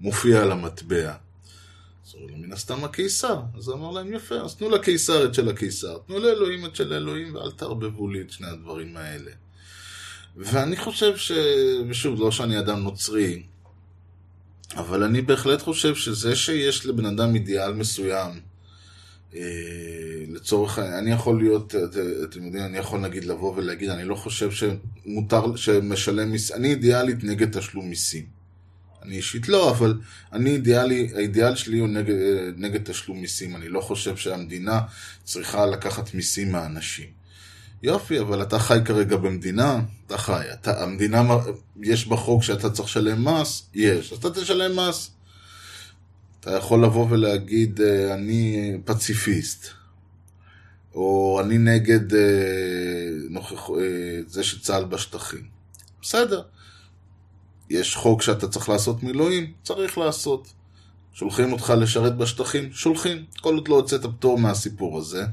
מופיע 0.00 0.42
על 0.42 0.52
המטבע? 0.52 1.14
אז 2.06 2.14
אומרים 2.14 2.30
לו, 2.30 2.36
מן 2.36 2.52
הסתם 2.52 2.84
הקיסר. 2.84 3.40
אז 3.56 3.68
הוא 3.68 3.76
אמר 3.76 3.90
להם, 3.90 4.14
יפה, 4.14 4.34
אז 4.34 4.56
תנו 4.56 4.70
לקיסר 4.70 5.24
את 5.24 5.34
של 5.34 5.48
הקיסר, 5.48 5.98
תנו 6.06 6.18
לאלוהים 6.18 6.66
את 6.66 6.76
של 6.76 6.92
אלוהים, 6.92 7.34
ואל 7.34 7.50
תערבבו 7.50 8.08
לי 8.08 8.20
את 8.20 8.30
שני 8.30 8.46
הדברים 8.46 8.96
האלה. 8.96 9.30
ואני 10.36 10.76
חושב 10.76 11.16
ש... 11.16 11.32
ושוב, 11.88 12.20
לא 12.20 12.30
שאני 12.30 12.58
אדם 12.58 12.78
נוצרי, 12.78 13.42
אבל 14.74 15.02
אני 15.02 15.22
בהחלט 15.22 15.62
חושב 15.62 15.94
שזה 15.94 16.36
שיש 16.36 16.86
לבן 16.86 17.06
אדם 17.06 17.34
אידיאל 17.34 17.72
מסוים, 17.72 18.40
לצורך 20.28 20.78
העניין, 20.78 20.98
אני 20.98 21.10
יכול 21.10 21.38
להיות, 21.38 21.74
אתם 22.24 22.44
יודעים, 22.44 22.64
אני 22.64 22.78
יכול 22.78 23.00
נגיד 23.00 23.24
לבוא 23.24 23.54
ולהגיד, 23.56 23.90
אני 23.90 24.04
לא 24.04 24.14
חושב 24.14 24.50
שמותר, 24.50 25.56
שמשלם 25.56 26.30
מיסים, 26.30 26.56
אני 26.56 26.68
אידיאלית 26.68 27.24
נגד 27.24 27.58
תשלום 27.58 27.88
מיסים. 27.88 28.36
אני 29.02 29.16
אישית 29.16 29.48
לא, 29.48 29.70
אבל 29.70 29.98
אני 30.32 30.50
אידיאלי, 30.50 31.10
האידיאל 31.14 31.56
שלי 31.56 31.78
הוא 31.78 31.88
נגד, 31.88 32.14
נגד 32.56 32.84
תשלום 32.84 33.20
מיסים. 33.20 33.56
אני 33.56 33.68
לא 33.68 33.80
חושב 33.80 34.16
שהמדינה 34.16 34.80
צריכה 35.24 35.66
לקחת 35.66 36.14
מיסים 36.14 36.52
מאנשים. 36.52 37.06
יופי, 37.82 38.20
אבל 38.20 38.42
אתה 38.42 38.58
חי 38.58 38.78
כרגע 38.84 39.16
במדינה, 39.16 39.80
אתה 40.06 40.18
חי. 40.18 40.44
אתה, 40.52 40.82
המדינה, 40.82 41.36
יש 41.82 42.06
בחוק 42.06 42.42
שאתה 42.42 42.70
צריך 42.70 42.88
לשלם 42.88 43.28
מס? 43.28 43.66
יש. 43.74 44.12
אז 44.12 44.18
אתה 44.18 44.30
תשלם 44.30 44.76
מס. 44.76 45.10
אתה 46.46 46.56
יכול 46.56 46.84
לבוא 46.84 47.06
ולהגיד, 47.10 47.80
אה, 47.80 48.14
אני 48.14 48.72
פציפיסט, 48.84 49.66
או 50.94 51.40
אני 51.44 51.58
נגד 51.58 52.14
אה, 52.14 52.20
נוכח, 53.30 53.70
אה, 53.70 54.20
זה 54.26 54.44
שצה"ל 54.44 54.84
בשטחים. 54.84 55.44
בסדר. 56.02 56.42
יש 57.70 57.96
חוק 57.96 58.22
שאתה 58.22 58.48
צריך 58.48 58.68
לעשות 58.68 59.02
מילואים, 59.02 59.52
צריך 59.62 59.98
לעשות. 59.98 60.48
שולחים 61.12 61.52
אותך 61.52 61.72
לשרת 61.78 62.16
בשטחים, 62.16 62.72
שולחים. 62.72 63.24
כל 63.40 63.54
עוד 63.54 63.68
לא 63.68 63.74
הוצאת 63.74 64.02
פטור 64.02 64.38
מהסיפור 64.38 64.98
הזה, 64.98 65.24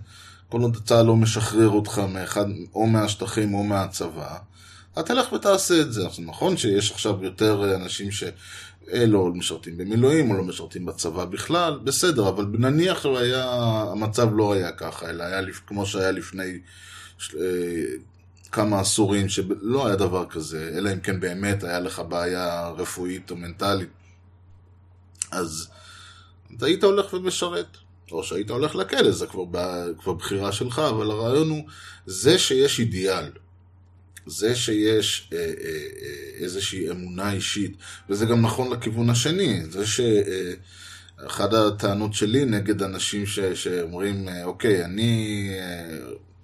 כל 0.49 0.61
עוד 0.61 0.77
צה"ל 0.85 1.05
לא 1.05 1.15
משחרר 1.15 1.69
אותך 1.69 1.99
מאחד, 1.99 2.45
או 2.75 2.87
מהשטחים 2.87 3.53
או 3.53 3.63
מהצבא, 3.63 4.37
אתה 4.93 5.03
תלך 5.03 5.33
ותעשה 5.33 5.81
את 5.81 5.93
זה. 5.93 6.07
עכשיו, 6.07 6.25
נכון 6.25 6.57
שיש 6.57 6.91
עכשיו 6.91 7.23
יותר 7.23 7.75
אנשים 7.75 8.11
ש... 8.11 8.23
אה, 8.93 9.05
לא 9.05 9.31
משרתים 9.33 9.77
במילואים 9.77 10.31
או 10.31 10.37
לא 10.37 10.43
משרתים 10.43 10.85
בצבא 10.85 11.25
בכלל, 11.25 11.79
בסדר, 11.83 12.29
אבל 12.29 12.45
נניח 12.59 13.03
שהיה, 13.03 13.51
המצב 13.91 14.29
לא 14.35 14.53
היה 14.53 14.71
ככה, 14.71 15.09
אלא 15.09 15.23
היה 15.23 15.41
כמו 15.67 15.85
שהיה 15.85 16.11
לפני 16.11 16.59
של, 17.17 17.37
אה, 17.37 17.85
כמה 18.51 18.79
עשורים, 18.79 19.29
שלא 19.29 19.87
היה 19.87 19.95
דבר 19.95 20.25
כזה, 20.29 20.71
אלא 20.77 20.93
אם 20.93 20.99
כן 20.99 21.19
באמת 21.19 21.63
היה 21.63 21.79
לך 21.79 22.01
בעיה 22.09 22.69
רפואית 22.69 23.31
או 23.31 23.35
מנטלית. 23.35 23.89
אז 25.31 25.69
אתה 26.57 26.65
היית 26.65 26.83
הולך 26.83 27.13
ומשרת, 27.13 27.77
או 28.11 28.23
שהיית 28.23 28.49
הולך 28.49 28.75
לכלא, 28.75 29.11
זה 29.11 29.27
כבר, 29.27 29.93
כבר 29.99 30.13
בחירה 30.13 30.51
שלך, 30.51 30.79
אבל 30.79 31.11
הרעיון 31.11 31.49
הוא, 31.49 31.63
זה 32.05 32.39
שיש 32.39 32.79
אידיאל, 32.79 33.29
זה 34.25 34.55
שיש 34.55 35.29
אה, 35.33 35.37
אה, 35.37 35.45
אה, 35.45 36.43
איזושהי 36.43 36.91
אמונה 36.91 37.31
אישית, 37.31 37.77
וזה 38.09 38.25
גם 38.25 38.41
נכון 38.41 38.73
לכיוון 38.73 39.09
השני, 39.09 39.61
זה 39.69 39.83
שאחד 39.87 41.53
אה, 41.53 41.67
הטענות 41.67 42.13
שלי 42.13 42.45
נגד 42.45 42.83
אנשים 42.83 43.25
ש, 43.25 43.39
שאומרים, 43.39 44.27
אוקיי, 44.43 44.85
אני 44.85 45.49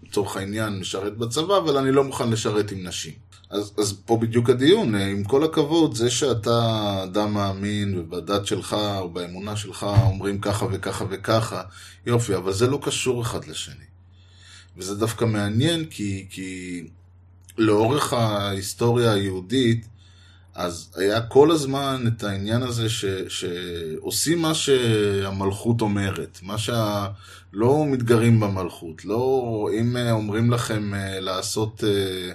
לצורך 0.04 0.38
העניין 0.38 0.80
משרת 0.80 1.18
בצבא, 1.18 1.58
אבל 1.58 1.78
אני 1.78 1.92
לא 1.92 2.04
מוכן 2.04 2.30
לשרת 2.30 2.72
עם 2.72 2.88
נשים. 2.88 3.14
אז, 3.50 3.74
אז 3.78 4.02
פה 4.06 4.18
בדיוק 4.18 4.50
הדיון, 4.50 4.96
עם 4.96 5.24
כל 5.24 5.44
הכבוד, 5.44 5.96
זה 5.96 6.10
שאתה 6.10 7.00
אדם 7.04 7.34
מאמין 7.34 7.98
ובדת 7.98 8.46
שלך 8.46 8.74
או 9.00 9.10
באמונה 9.10 9.56
שלך 9.56 9.84
אומרים 9.84 10.40
ככה 10.40 10.66
וככה 10.72 11.06
וככה, 11.10 11.64
יופי, 12.06 12.36
אבל 12.36 12.54
זה 12.54 12.68
לא 12.68 12.80
קשור 12.84 13.22
אחד 13.22 13.46
לשני. 13.46 13.86
וזה 14.78 14.96
דווקא 14.96 15.26
מעניין 15.26 15.86
כי, 15.86 16.28
כי 16.30 16.84
לאורך 17.60 18.14
ההיסטוריה 18.14 19.14
היהודית, 19.14 19.88
אז 20.56 20.92
היה 20.96 21.22
כל 21.22 21.52
הזמן 21.52 22.04
את 22.08 22.24
העניין 22.24 22.64
הזה 22.64 22.90
ש, 22.90 23.06
שעושים 23.28 24.42
מה 24.42 24.54
שהמלכות 24.54 25.82
אומרת, 25.82 26.40
מה 26.44 26.58
שה... 26.58 27.08
לא 27.54 27.86
מתגרים 27.86 28.40
במלכות, 28.40 29.06
לא 29.06 29.70
אם 29.80 29.98
אומרים 30.12 30.52
לכם 30.52 30.94
אה, 30.94 31.20
לעשות, 31.20 31.84
אה, 31.84 32.32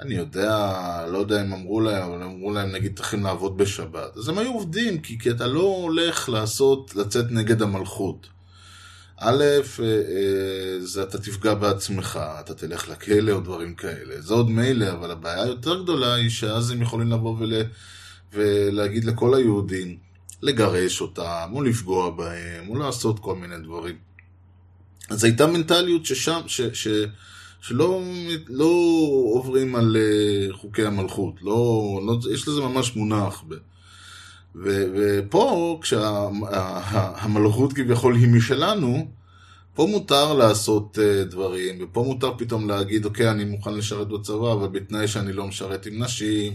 אני 0.00 0.14
יודע, 0.14 0.74
לא 1.08 1.18
יודע 1.18 1.42
אם 1.42 1.52
אמרו 1.52 1.80
להם, 1.80 2.10
אבל 2.10 2.22
אמרו 2.22 2.52
להם 2.52 2.72
נגיד 2.72 2.96
צריכים 2.96 3.22
לעבוד 3.22 3.58
בשבת. 3.58 4.16
אז 4.16 4.28
הם 4.28 4.38
היו 4.38 4.52
עובדים, 4.52 5.00
כי, 5.00 5.18
כי 5.18 5.30
אתה 5.30 5.46
לא 5.46 5.62
הולך 5.62 6.28
לעשות, 6.28 6.96
לצאת 6.96 7.30
נגד 7.30 7.62
המלכות. 7.62 8.26
א', 9.20 9.44
אה, 9.80 9.84
אה, 9.84 10.80
זה 10.80 11.02
אתה 11.02 11.18
תפגע 11.18 11.54
בעצמך, 11.54 12.20
אתה 12.40 12.54
תלך 12.54 12.88
לכלא 12.88 13.32
או 13.32 13.40
דברים 13.40 13.74
כאלה. 13.74 14.20
זה 14.20 14.34
עוד 14.34 14.50
מילא, 14.50 14.92
אבל 14.92 15.10
הבעיה 15.10 15.42
היותר 15.42 15.82
גדולה 15.82 16.14
היא 16.14 16.30
שאז 16.30 16.70
הם 16.70 16.82
יכולים 16.82 17.08
לבוא 17.08 17.36
ול, 17.38 17.52
ולהגיד 18.32 19.04
לכל 19.04 19.34
היהודים, 19.34 19.96
לגרש 20.42 21.00
אותם, 21.00 21.50
או 21.52 21.62
לפגוע 21.62 22.10
בהם, 22.10 22.68
או 22.68 22.78
לעשות 22.78 23.18
כל 23.18 23.36
מיני 23.36 23.58
דברים. 23.58 23.96
אז 25.10 25.24
הייתה 25.24 25.46
מנטליות 25.46 26.06
ששם, 26.06 26.40
ש, 26.46 26.60
ש, 26.60 26.88
שלא 27.60 28.02
לא 28.48 28.72
עוברים 29.32 29.76
על 29.76 29.96
אה, 29.96 30.52
חוקי 30.52 30.84
המלכות, 30.84 31.34
לא, 31.42 32.00
לא, 32.06 32.18
יש 32.32 32.48
לזה 32.48 32.60
ממש 32.60 32.96
מונח. 32.96 33.44
ב, 33.48 33.54
ו, 34.54 34.84
ופה, 34.94 35.78
כשהמלכות 35.82 37.72
כביכול 37.72 38.16
היא 38.16 38.28
משלנו, 38.28 39.08
פה 39.74 39.86
מותר 39.86 40.34
לעשות 40.34 40.98
uh, 40.98 41.30
דברים, 41.30 41.78
ופה 41.80 42.02
מותר 42.02 42.32
פתאום 42.38 42.68
להגיד, 42.68 43.04
אוקיי, 43.04 43.30
אני 43.30 43.44
מוכן 43.44 43.74
לשרת 43.74 44.08
בצבא, 44.08 44.52
אבל 44.52 44.68
בתנאי 44.68 45.08
שאני 45.08 45.32
לא 45.32 45.46
משרת 45.46 45.86
עם 45.86 46.02
נשים, 46.02 46.52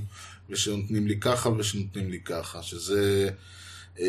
ושנותנים 0.49 1.07
לי 1.07 1.19
ככה 1.19 1.49
ושנותנים 1.49 2.09
לי 2.09 2.19
ככה, 2.19 2.63
שזה... 2.63 3.29
Uh, 3.95 3.99
uh, 3.99 4.03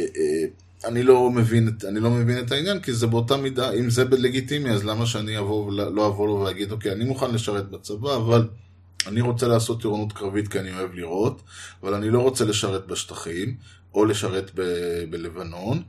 אני 0.85 1.03
לא 1.03 1.31
מבין, 1.31 1.77
אני 1.89 2.01
לא 2.01 2.11
מבין 2.11 2.39
את 2.39 2.53
העניין, 2.53 2.81
כי 2.81 2.93
זה 2.93 3.07
באותה 3.07 3.37
מידה, 3.37 3.73
אם 3.73 3.91
זה 3.91 4.05
לגיטימי, 4.05 4.71
אז 4.71 4.85
למה 4.85 5.07
שאני 5.07 5.39
אבוא, 5.39 5.73
לא 5.73 6.07
אבוא 6.07 6.27
לו 6.27 6.41
ואגיד, 6.41 6.73
אוקיי, 6.73 6.93
אני 6.93 7.05
מוכן 7.05 7.31
לשרת 7.31 7.71
בצבא, 7.71 8.17
אבל 8.17 8.49
אני 9.07 9.21
רוצה 9.21 9.49
לעשות 9.49 9.81
טירונות 9.81 10.13
קרבית 10.13 10.49
כי 10.49 10.59
אני 10.59 10.73
אוהב 10.73 10.95
לראות, 10.95 11.43
אבל 11.83 11.95
אני 11.95 12.11
לא 12.11 12.21
רוצה 12.21 12.45
לשרת 12.45 12.87
בשטחים, 12.87 13.57
או 13.95 14.05
לשרת 14.05 14.51
ב- 14.55 15.05
בלבנון. 15.11 15.83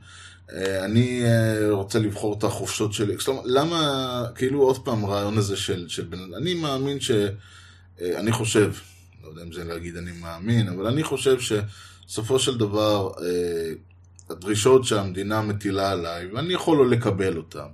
אה, 0.52 0.84
אני 0.84 1.24
אה, 1.24 1.70
רוצה 1.70 1.98
לבחור 1.98 2.38
את 2.38 2.44
החופשות 2.44 2.92
שלי. 2.92 3.18
כלומר, 3.18 3.42
למה, 3.44 4.24
כאילו 4.34 4.62
עוד 4.62 4.84
פעם, 4.84 5.04
הרעיון 5.04 5.38
הזה 5.38 5.56
של, 5.56 5.88
של 5.88 6.04
בן 6.04 6.18
אני 6.36 6.54
מאמין 6.54 7.00
ש... 7.00 7.10
אה, 8.00 8.18
אני 8.18 8.32
חושב, 8.32 8.72
לא 9.24 9.28
יודע 9.28 9.42
אם 9.42 9.52
זה 9.52 9.64
להגיד 9.64 9.96
אני 9.96 10.12
מאמין, 10.12 10.68
אבל 10.68 10.86
אני 10.86 11.04
חושב 11.04 11.36
שבסופו 11.40 12.38
של 12.38 12.58
דבר, 12.58 13.10
הדרישות 14.30 14.84
שהמדינה 14.84 15.42
מטילה 15.42 15.90
עליי, 15.90 16.26
ואני 16.26 16.54
יכול 16.54 16.78
לא 16.78 16.90
לקבל 16.90 17.36
אותן. 17.36 17.66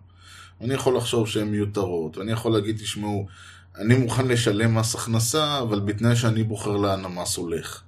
אני 0.60 0.74
יכול 0.74 0.96
לחשוב 0.96 1.28
שהן 1.28 1.48
מיותרות, 1.48 2.16
ואני 2.16 2.32
יכול 2.32 2.52
להגיד, 2.52 2.76
תשמעו, 2.76 3.26
אני 3.76 3.94
מוכן 3.94 4.28
לשלם 4.28 4.78
מס 4.78 4.94
הכנסה, 4.94 5.58
אבל 5.58 5.80
בתנאי 5.80 6.16
שאני 6.16 6.42
בוחר 6.42 6.76
לאן 6.76 7.04
המס 7.04 7.36
הולך. 7.36 7.82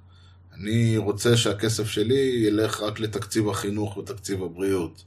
אני 0.53 0.97
רוצה 0.97 1.37
שהכסף 1.37 1.87
שלי 1.87 2.43
ילך 2.47 2.81
רק 2.81 2.99
לתקציב 2.99 3.49
החינוך 3.49 3.97
ותקציב 3.97 4.43
הבריאות. 4.43 5.03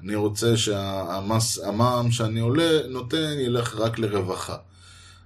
אני 0.00 0.14
רוצה 0.14 0.56
שהמע"מ 0.56 2.10
שאני 2.10 2.40
עולה, 2.40 2.88
נותן, 2.88 3.34
ילך 3.38 3.74
רק 3.74 3.98
לרווחה. 3.98 4.56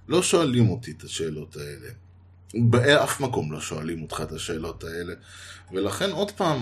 לא 0.07 0.23
שואלים 0.23 0.69
אותי 0.69 0.91
את 0.91 1.03
השאלות 1.03 1.55
האלה. 1.55 1.89
באף 2.53 3.19
מקום 3.19 3.51
לא 3.51 3.61
שואלים 3.61 4.01
אותך 4.01 4.21
את 4.23 4.31
השאלות 4.31 4.83
האלה. 4.83 5.13
ולכן 5.71 6.11
עוד 6.11 6.31
פעם, 6.31 6.59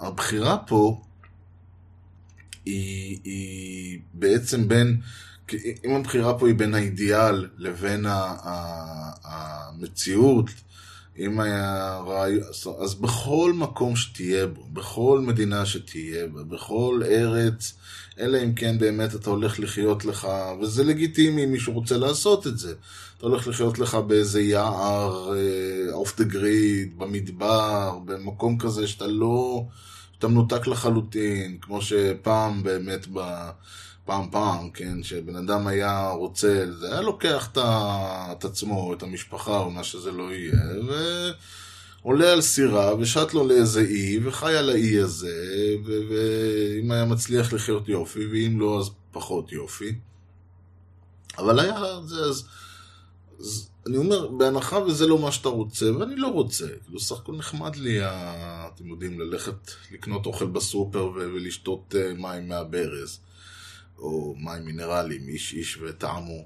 הבחירה 0.00 0.56
פה 0.66 1.02
היא, 2.64 3.18
היא 3.24 4.00
בעצם 4.14 4.68
בין, 4.68 5.00
אם 5.84 5.94
הבחירה 5.94 6.38
פה 6.38 6.46
היא 6.46 6.54
בין 6.54 6.74
האידיאל 6.74 7.48
לבין 7.58 8.06
המציאות, 9.24 10.46
אם 11.18 11.40
היה 11.40 11.98
רעיון, 12.06 12.42
אז 12.82 12.94
בכל 12.94 13.52
מקום 13.56 13.96
שתהיה 13.96 14.46
בו, 14.46 14.64
בכל 14.72 15.20
מדינה 15.26 15.66
שתהיה 15.66 16.26
בה, 16.26 16.42
בכל 16.42 17.02
ארץ, 17.06 17.74
אלא 18.18 18.38
אם 18.44 18.54
כן 18.54 18.78
באמת 18.78 19.14
אתה 19.14 19.30
הולך 19.30 19.60
לחיות 19.60 20.04
לך, 20.04 20.28
וזה 20.60 20.84
לגיטימי 20.84 21.44
אם 21.44 21.52
מישהו 21.52 21.72
רוצה 21.72 21.96
לעשות 21.96 22.46
את 22.46 22.58
זה. 22.58 22.74
אתה 23.18 23.26
הולך 23.26 23.48
לחיות 23.48 23.78
לך 23.78 23.94
באיזה 23.94 24.40
יער, 24.40 25.32
אוף 25.92 26.18
דה 26.18 26.24
גריד, 26.24 26.98
במדבר, 26.98 27.98
במקום 28.04 28.58
כזה 28.58 28.86
שאתה 28.88 29.06
לא, 29.06 29.64
שאתה 30.14 30.28
מנותק 30.28 30.66
לחלוטין, 30.66 31.58
כמו 31.60 31.82
שפעם 31.82 32.62
באמת 32.62 33.06
ב... 33.12 33.50
פעם 34.10 34.30
פעם, 34.30 34.70
כן, 34.70 35.02
שבן 35.02 35.36
אדם 35.36 35.66
היה 35.66 36.10
רוצה, 36.10 36.66
זה 36.80 36.92
היה 36.92 37.00
לוקח 37.00 37.48
את 37.52 38.44
עצמו, 38.44 38.94
את 38.94 39.02
המשפחה 39.02 39.58
או 39.58 39.70
מה 39.70 39.84
שזה 39.84 40.12
לא 40.12 40.32
יהיה, 40.32 40.62
ועולה 42.02 42.32
על 42.32 42.40
סירה 42.40 42.94
ושט 42.94 43.34
לו 43.34 43.46
לאיזה 43.46 43.80
אי, 43.80 44.18
וחי 44.26 44.56
על 44.56 44.70
האי 44.70 44.98
הזה, 44.98 45.76
ואם 45.84 46.90
היה 46.90 47.04
מצליח 47.04 47.52
לחיות 47.52 47.88
יופי, 47.88 48.26
ואם 48.26 48.60
לא 48.60 48.78
אז 48.80 48.90
פחות 49.12 49.52
יופי. 49.52 49.94
אבל 51.38 51.60
היה 51.60 51.80
זה, 52.04 52.20
אז, 52.20 52.44
אז 53.40 53.70
אני 53.86 53.96
אומר, 53.96 54.28
בהנחה 54.28 54.78
וזה 54.78 55.06
לא 55.06 55.18
מה 55.18 55.32
שאתה 55.32 55.48
רוצה, 55.48 55.96
ואני 55.98 56.16
לא 56.16 56.28
רוצה, 56.28 56.66
כאילו 56.84 57.00
סך 57.00 57.16
הכל 57.16 57.36
נחמד 57.36 57.76
לי, 57.76 57.98
אתם 58.02 58.86
יודעים, 58.86 59.20
ללכת 59.20 59.70
לקנות 59.92 60.26
אוכל 60.26 60.46
בסופר 60.46 61.10
ולשתות 61.14 61.94
אה, 61.98 62.14
מים 62.14 62.48
מהברז. 62.48 63.20
או 64.00 64.34
מים 64.38 64.64
מינרליים, 64.64 65.28
איש 65.28 65.52
איש 65.52 65.78
וטעמו. 65.82 66.44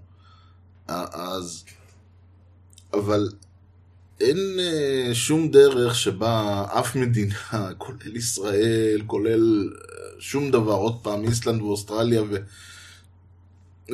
אז... 0.89 1.65
אבל 2.93 3.29
אין 4.21 4.39
אה, 4.59 5.15
שום 5.15 5.51
דרך 5.51 5.95
שבה 5.95 6.65
אף 6.79 6.97
מדינה, 6.97 7.71
כולל 7.79 8.17
ישראל, 8.17 9.03
כולל 9.07 9.73
אה, 9.73 10.21
שום 10.21 10.51
דבר, 10.51 10.73
עוד 10.73 11.03
פעם, 11.03 11.25
איסלנד 11.25 11.63
ואוסטרליה 11.63 12.23
ו... 12.23 12.37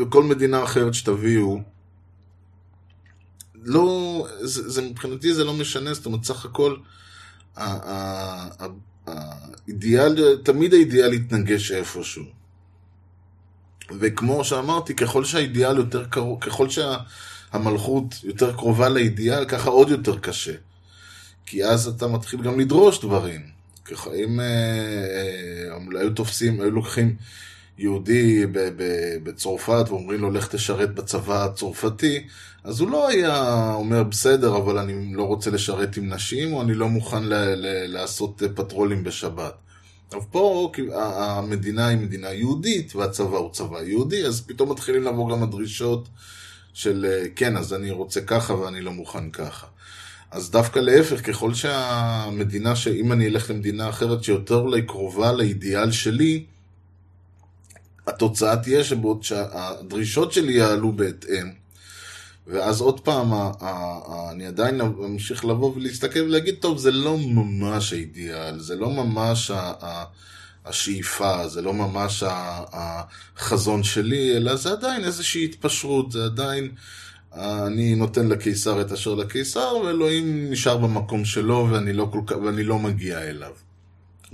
וכל 0.01 0.23
מדינה 0.23 0.65
אחרת 0.65 0.95
שתביאו, 0.95 1.61
לא, 3.55 4.27
זה, 4.41 4.71
זה 4.71 4.83
מבחינתי 4.83 5.35
זה 5.35 5.45
לא 5.45 5.55
משנה, 5.55 5.95
זאת 5.95 6.07
אומרת, 6.07 6.25
סך 6.25 6.45
הכל, 6.45 6.77
האידיאל, 9.07 10.37
תמיד 10.45 10.75
האידיאל 10.75 11.13
יתנגש 11.13 11.73
איפשהו. 11.73 12.40
וכמו 13.99 14.45
שאמרתי, 14.45 14.95
ככל 14.95 15.25
שהאידיאל 15.25 15.77
יותר 15.77 16.05
קרוב, 16.05 16.41
ככל 16.41 16.69
שהמלכות 16.69 18.15
יותר 18.25 18.53
קרובה 18.53 18.89
לאידיאל, 18.89 19.45
ככה 19.45 19.71
עוד 19.71 19.91
יותר 19.91 20.19
קשה. 20.19 20.55
כי 21.47 21.65
אז 21.65 21.89
אתה 21.89 22.09
מתחיל 22.09 22.43
גם 22.43 22.61
לדרוש 22.61 23.01
דברים. 23.01 23.41
ככה, 23.85 24.11
אם 24.15 24.41
אה, 24.41 24.47
אה, 25.97 26.01
היו 26.01 26.11
תופסים, 26.11 26.61
היו 26.61 26.71
לוקחים 26.71 27.17
יהודי 27.79 28.47
בצרפת 29.23 29.85
ואומרים 29.89 30.21
לו 30.21 30.31
לך 30.31 30.49
תשרת 30.49 30.95
בצבא 30.95 31.45
הצרפתי, 31.45 32.27
אז 32.65 32.81
הוא 32.81 32.91
לא 32.91 33.09
היה 33.09 33.73
אומר 33.75 34.03
בסדר, 34.03 34.57
אבל 34.57 34.79
אני 34.79 35.15
לא 35.15 35.23
רוצה 35.23 35.51
לשרת 35.51 35.97
עם 35.97 36.13
נשים, 36.13 36.53
או 36.53 36.63
אני 36.63 36.75
לא 36.75 36.89
מוכן 36.89 37.23
ל- 37.25 37.35
ל- 37.35 37.87
לעשות 37.87 38.43
פטרולים 38.55 39.05
בשבת. 39.05 39.55
אבל 40.13 40.21
פה 40.31 40.73
המדינה 40.95 41.87
היא 41.87 41.99
מדינה 41.99 42.33
יהודית 42.33 42.97
והצבא 42.97 43.37
הוא 43.37 43.53
צבא 43.53 43.83
יהודי, 43.83 44.27
אז 44.27 44.41
פתאום 44.41 44.73
מתחילים 44.73 45.05
לבוא 45.05 45.31
גם 45.31 45.43
הדרישות 45.43 46.09
של 46.73 47.07
אה, 47.11 47.25
כן, 47.37 47.57
אז 47.57 47.75
אני 47.75 47.91
רוצה 47.91 48.21
ככה 48.21 48.55
ואני 48.55 48.81
לא 48.81 48.93
מוכן 48.93 49.31
ככה. 49.31 49.67
אז 50.31 50.51
דווקא 50.51 50.79
להפך, 50.79 51.27
ככל 51.27 51.55
שהמדינה, 51.55 52.77
שאם 52.77 53.13
אני 53.13 53.27
אלך 53.27 53.51
למדינה 53.51 53.89
אחרת 53.89 54.25
שיותר 54.25 54.55
אולי 54.55 54.83
קרובה 54.87 55.33
לאידיאל 55.33 55.91
שלי, 55.91 56.45
התוצאה 58.07 58.57
תהיה 58.57 58.85
שבעוד 58.85 59.23
שהדרישות 59.23 60.33
שלי 60.33 60.53
יעלו 60.53 60.93
בהתאם, 60.93 61.60
ואז 62.51 62.81
עוד 62.81 63.01
פעם, 63.01 63.33
אני 64.31 64.47
עדיין 64.47 64.81
אמשיך 64.81 65.45
לבוא 65.45 65.75
ולהסתכל 65.77 66.21
ולהגיד, 66.21 66.55
טוב, 66.61 66.79
זה 66.79 66.91
לא 66.91 67.17
ממש 67.19 67.93
האידיאל, 67.93 68.59
זה 68.59 68.77
לא 68.77 68.91
ממש 68.91 69.51
השאיפה, 70.65 71.49
זה 71.49 71.63
לא 71.63 71.75
ממש 71.75 72.25
החזון 72.73 73.83
שלי, 73.83 74.37
אלא 74.37 74.57
זה 74.57 74.73
עדיין 74.73 75.05
איזושהי 75.05 75.45
התפשרות, 75.45 76.13
זה 76.13 76.25
עדיין, 76.25 76.71
אני 77.35 77.95
נותן 77.95 78.29
לקיסר 78.29 78.81
את 78.81 78.93
אשר 78.93 79.15
לקיסר, 79.15 79.77
ואלוהים 79.85 80.51
נשאר 80.51 80.77
במקום 80.77 81.25
שלו 81.25 81.69
ואני 81.71 81.93
לא, 81.93 82.13
כל 82.13 82.35
ואני 82.35 82.65
לא 82.65 82.79
מגיע 82.79 83.23
אליו. 83.23 83.53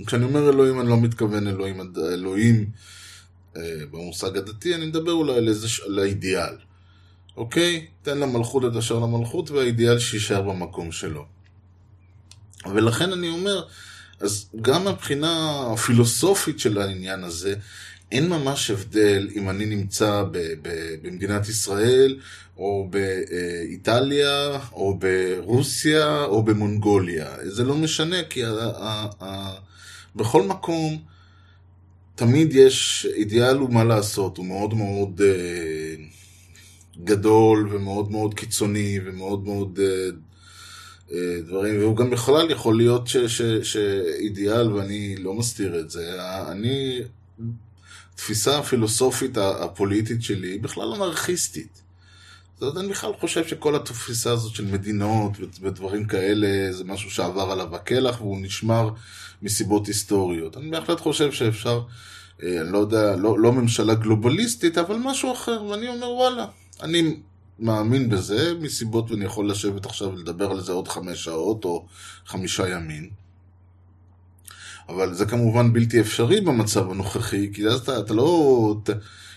כשאני 0.05 0.25
אומר 0.25 0.49
אלוהים, 0.49 0.81
אני 0.81 0.89
לא 0.89 0.97
מתכוון 0.97 1.47
אלוהים, 1.47 1.93
אלוהים 2.13 2.69
אה, 3.57 3.61
במושג 3.91 4.37
הדתי, 4.37 4.75
אני 4.75 4.85
מדבר 4.85 5.11
אולי 5.11 5.37
על, 5.37 5.47
איזה, 5.47 5.67
על 5.85 5.99
האידיאל. 5.99 6.66
אוקיי? 7.37 7.85
תן 8.01 8.17
למלכות 8.17 8.65
את 8.65 8.75
אשר 8.75 8.99
למלכות 8.99 9.51
והאידיאל 9.51 9.99
שיישאר 9.99 10.41
במקום 10.41 10.91
שלו. 10.91 11.25
ולכן 12.73 13.11
אני 13.11 13.29
אומר, 13.29 13.63
אז 14.19 14.49
גם 14.61 14.87
מבחינה 14.87 15.63
הפילוסופית 15.73 16.59
של 16.59 16.81
העניין 16.81 17.23
הזה, 17.23 17.55
אין 18.11 18.29
ממש 18.29 18.71
הבדל 18.71 19.29
אם 19.35 19.49
אני 19.49 19.65
נמצא 19.65 20.23
ב- 20.31 20.53
ב- 20.61 20.95
במדינת 21.01 21.49
ישראל, 21.49 22.19
או 22.57 22.89
באיטליה, 22.89 24.59
או 24.73 24.99
ברוסיה, 24.99 26.23
או 26.23 26.43
במונגוליה. 26.43 27.27
זה 27.43 27.63
לא 27.63 27.75
משנה, 27.75 28.23
כי 28.29 28.45
ה- 28.45 28.49
ה- 28.77 29.09
ה- 29.23 29.55
בכל 30.15 30.43
מקום 30.43 30.97
תמיד 32.15 32.53
יש 32.53 33.07
אידיאל 33.15 33.61
ומה 33.61 33.83
לעשות, 33.83 34.37
הוא 34.37 34.45
מאוד 34.45 34.73
מאוד 34.73 35.21
אה, 35.21 36.03
גדול 37.03 37.69
ומאוד 37.71 38.11
מאוד 38.11 38.33
קיצוני 38.33 38.99
ומאוד 39.05 39.43
מאוד 39.43 39.79
אה, 39.81 40.09
אה, 41.11 41.41
דברים, 41.47 41.79
והוא 41.79 41.95
גם 41.95 42.09
בכלל 42.09 42.51
יכול 42.51 42.77
להיות 42.77 43.07
ש- 43.07 43.17
ש- 43.17 43.71
שאידיאל, 43.73 44.73
ואני 44.73 45.15
לא 45.15 45.33
מסתיר 45.33 45.79
את 45.79 45.89
זה. 45.89 46.17
אני, 46.51 46.99
התפיסה 48.13 48.59
הפילוסופית 48.59 49.37
הפוליטית 49.37 50.23
שלי 50.23 50.47
היא 50.47 50.61
בכלל 50.61 50.93
אנרכיסטית. 50.93 51.81
זאת 52.53 52.61
אומרת, 52.61 52.77
אני 52.77 52.87
בכלל 52.87 53.11
חושב 53.19 53.47
שכל 53.47 53.75
התפיסה 53.75 54.31
הזאת 54.31 54.55
של 54.55 54.65
מדינות 54.65 55.31
ודברים 55.61 56.05
כאלה 56.05 56.73
זה 56.73 56.83
משהו 56.83 57.11
שעבר 57.11 57.51
עליו 57.51 57.75
הקלח 57.75 58.21
והוא 58.21 58.37
נשמר 58.41 58.89
מסיבות 59.41 59.87
היסטוריות. 59.87 60.57
אני 60.57 60.69
בהחלט 60.69 60.99
חושב 60.99 61.31
שאפשר, 61.31 61.81
אה, 62.43 62.61
אני 62.61 62.71
לא 62.71 62.77
יודע, 62.77 63.15
לא, 63.15 63.39
לא 63.39 63.53
ממשלה 63.53 63.93
גלובליסטית, 63.95 64.77
אבל 64.77 64.95
משהו 64.95 65.33
אחר, 65.33 65.63
ואני 65.63 65.87
אומר 65.87 66.09
וואלה, 66.09 66.45
אני 66.81 67.17
מאמין 67.59 68.09
בזה 68.09 68.53
מסיבות 68.61 69.11
ואני 69.11 69.25
יכול 69.25 69.49
לשבת 69.49 69.85
עכשיו 69.85 70.09
ולדבר 70.09 70.51
על 70.51 70.61
זה 70.61 70.71
עוד 70.71 70.87
חמש 70.87 71.23
שעות 71.23 71.65
או 71.65 71.85
חמישה 72.25 72.69
ימים. 72.69 73.09
אבל 74.89 75.13
זה 75.13 75.25
כמובן 75.25 75.73
בלתי 75.73 76.01
אפשרי 76.01 76.41
במצב 76.41 76.91
הנוכחי, 76.91 77.53
כי 77.53 77.67
אז 77.67 77.79
אתה, 77.79 77.99
אתה 77.99 78.13
לא... 78.13 78.75
אתה, 78.83 78.93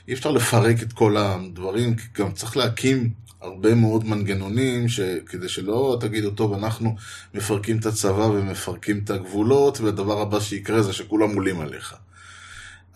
אי 0.09 0.13
אפשר 0.13 0.31
לפרק 0.31 0.83
את 0.83 0.93
כל 0.93 1.17
הדברים, 1.17 1.97
כי 1.97 2.07
גם 2.19 2.33
צריך 2.33 2.57
להקים 2.57 3.11
הרבה 3.41 3.75
מאוד 3.75 4.05
מנגנונים, 4.05 4.89
ש... 4.89 5.01
כדי 5.27 5.49
שלא 5.49 5.97
תגידו, 6.01 6.31
טוב, 6.31 6.53
אנחנו 6.53 6.97
מפרקים 7.35 7.79
את 7.79 7.87
הצבא 7.87 8.23
ומפרקים 8.23 9.01
את 9.05 9.11
הגבולות, 9.11 9.81
והדבר 9.81 10.21
הבא 10.21 10.41
שיקרה 10.41 10.83
זה 10.83 10.93
שכולם 10.93 11.35
עולים 11.35 11.61
עליך. 11.61 11.95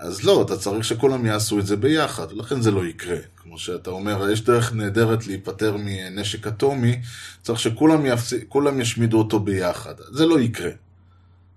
אז 0.04 0.24
לא, 0.24 0.42
אתה 0.42 0.56
צריך 0.56 0.84
שכולם 0.84 1.26
יעשו 1.26 1.58
את 1.58 1.66
זה 1.66 1.76
ביחד, 1.76 2.32
ולכן 2.32 2.60
זה 2.60 2.70
לא 2.70 2.86
יקרה. 2.86 3.16
כמו 3.36 3.58
שאתה 3.58 3.90
אומר, 3.90 4.30
יש 4.30 4.44
דרך 4.44 4.72
נהדרת 4.72 5.26
להיפטר 5.26 5.76
מנשק 5.78 6.46
אטומי, 6.46 7.00
צריך 7.42 7.58
שכולם 7.58 8.06
יפס... 8.06 8.32
ישמידו 8.80 9.18
אותו 9.18 9.40
ביחד. 9.40 9.94
זה 10.10 10.26
לא 10.26 10.40
יקרה. 10.40 10.70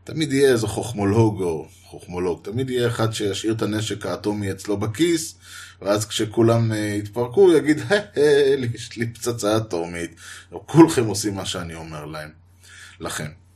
תמיד 0.04 0.34
יהיה 0.34 0.52
איזה 0.52 0.68
חוכמולוג 0.68 1.42
או 1.42 1.68
חוכמולוג, 1.84 2.40
תמיד 2.44 2.70
יהיה 2.70 2.88
אחד 2.88 3.14
שישאיר 3.14 3.54
את 3.54 3.62
הנשק 3.62 4.06
האטומי 4.06 4.52
אצלו 4.52 4.78
בכיס, 4.78 5.36
ואז 5.82 6.06
כשכולם 6.06 6.72
uh, 6.72 6.76
יתפרקו 6.76 7.42
הוא 7.42 7.54
יגיד, 7.54 7.82
יש 8.76 8.98
לי 8.98 9.14
פצצה 9.14 9.58
אטומית, 9.58 10.16
כולכם 10.66 11.06
עושים 11.06 11.36
מה 11.36 11.46
שאני 11.46 11.76
אומר 11.76 12.06
להם, 12.06 12.30
לכם. 13.00 13.47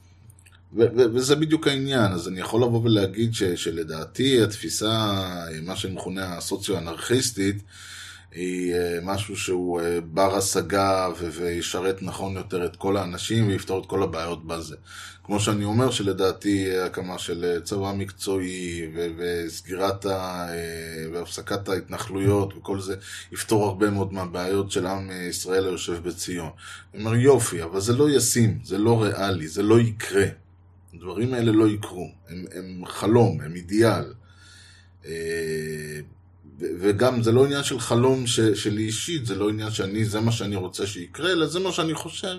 וזה 0.73 1.35
בדיוק 1.35 1.67
העניין, 1.67 2.11
אז 2.11 2.27
אני 2.27 2.39
יכול 2.39 2.63
לבוא 2.63 2.81
ולהגיד 2.83 3.33
ש- 3.33 3.43
שלדעתי 3.43 4.43
התפיסה, 4.43 5.23
מה 5.63 5.75
שמכונה 5.75 6.37
הסוציו-אנרכיסטית, 6.37 7.63
היא 8.31 8.73
משהו 9.03 9.37
שהוא 9.37 9.81
בר 10.05 10.35
השגה 10.35 11.09
וישרת 11.31 12.01
נכון 12.01 12.35
יותר 12.35 12.65
את 12.65 12.75
כל 12.75 12.97
האנשים 12.97 13.47
ויפתור 13.47 13.81
את 13.81 13.85
כל 13.85 14.03
הבעיות 14.03 14.47
בזה. 14.47 14.75
כמו 15.23 15.39
שאני 15.39 15.65
אומר 15.65 15.91
שלדעתי 15.91 16.79
הקמה 16.79 17.17
של 17.17 17.59
צבא 17.63 17.93
מקצועי 17.97 18.91
וסגירת 19.17 20.05
ה... 20.05 20.47
והפסקת 21.13 21.69
ההתנחלויות 21.69 22.53
וכל 22.57 22.81
זה 22.81 22.95
יפתור 23.31 23.65
הרבה 23.65 23.89
מאוד 23.89 24.13
מהבעיות 24.13 24.71
של 24.71 24.85
עם 24.85 25.11
ישראל 25.29 25.65
היושב 25.65 26.03
בציון. 26.03 26.49
אני 26.93 27.03
אומר 27.03 27.15
יופי, 27.15 27.63
אבל 27.63 27.79
זה 27.79 27.93
לא 27.93 28.09
ישים, 28.09 28.59
זה 28.63 28.77
לא 28.77 29.03
ריאלי, 29.03 29.47
זה 29.47 29.63
לא 29.63 29.79
יקרה. 29.79 30.25
הדברים 30.93 31.33
האלה 31.33 31.51
לא 31.51 31.67
יקרו, 31.67 32.11
הם, 32.29 32.45
הם 32.51 32.85
חלום, 32.85 33.41
הם 33.41 33.55
אידיאל. 33.55 34.13
וגם 36.59 37.23
זה 37.23 37.31
לא 37.31 37.45
עניין 37.45 37.63
של 37.63 37.79
חלום 37.79 38.27
ש, 38.27 38.39
שלי 38.39 38.83
אישית, 38.83 39.25
זה 39.25 39.35
לא 39.35 39.49
עניין 39.49 39.71
שאני, 39.71 40.05
זה 40.05 40.19
מה 40.19 40.31
שאני 40.31 40.55
רוצה 40.55 40.87
שיקרה, 40.87 41.31
אלא 41.31 41.47
זה 41.47 41.59
מה 41.59 41.71
שאני 41.71 41.93
חושב 41.93 42.35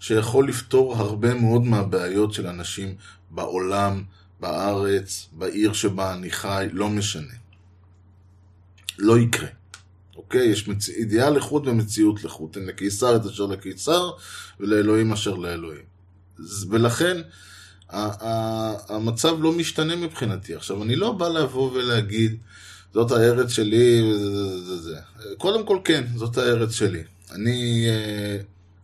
שיכול 0.00 0.48
לפתור 0.48 0.96
הרבה 0.96 1.34
מאוד 1.34 1.64
מהבעיות 1.64 2.32
של 2.32 2.46
אנשים 2.46 2.94
בעולם, 3.30 4.02
בארץ, 4.40 5.28
בעיר 5.32 5.72
שבה 5.72 6.14
אני 6.14 6.30
חי, 6.30 6.66
לא 6.72 6.88
משנה. 6.88 7.34
לא 8.98 9.18
יקרה. 9.18 9.48
אוקיי? 10.16 10.46
יש 10.46 10.68
מצ... 10.68 10.88
אידיאל 10.88 11.36
לחוד 11.36 11.68
ומציאות 11.68 12.24
לחוד. 12.24 12.50
תן 12.52 12.64
לקיסר 12.64 13.16
את 13.16 13.26
אשר 13.26 13.46
לקיסר 13.46 14.10
ולאלוהים 14.60 15.12
אשר 15.12 15.34
לאלוהים. 15.34 15.84
ולכן, 16.70 17.16
המצב 17.90 19.36
לא 19.40 19.52
משתנה 19.52 19.96
מבחינתי. 19.96 20.54
עכשיו, 20.54 20.82
אני 20.82 20.96
לא 20.96 21.12
בא 21.12 21.28
לבוא 21.28 21.72
ולהגיד, 21.72 22.36
זאת 22.94 23.10
הארץ 23.10 23.50
שלי, 23.50 24.12
וזה 24.12 24.64
זה 24.64 24.76
זה. 24.76 24.96
קודם 25.38 25.66
כל 25.66 25.78
כן, 25.84 26.04
זאת 26.14 26.38
הארץ 26.38 26.70
שלי. 26.70 27.02
אני, 27.32 27.86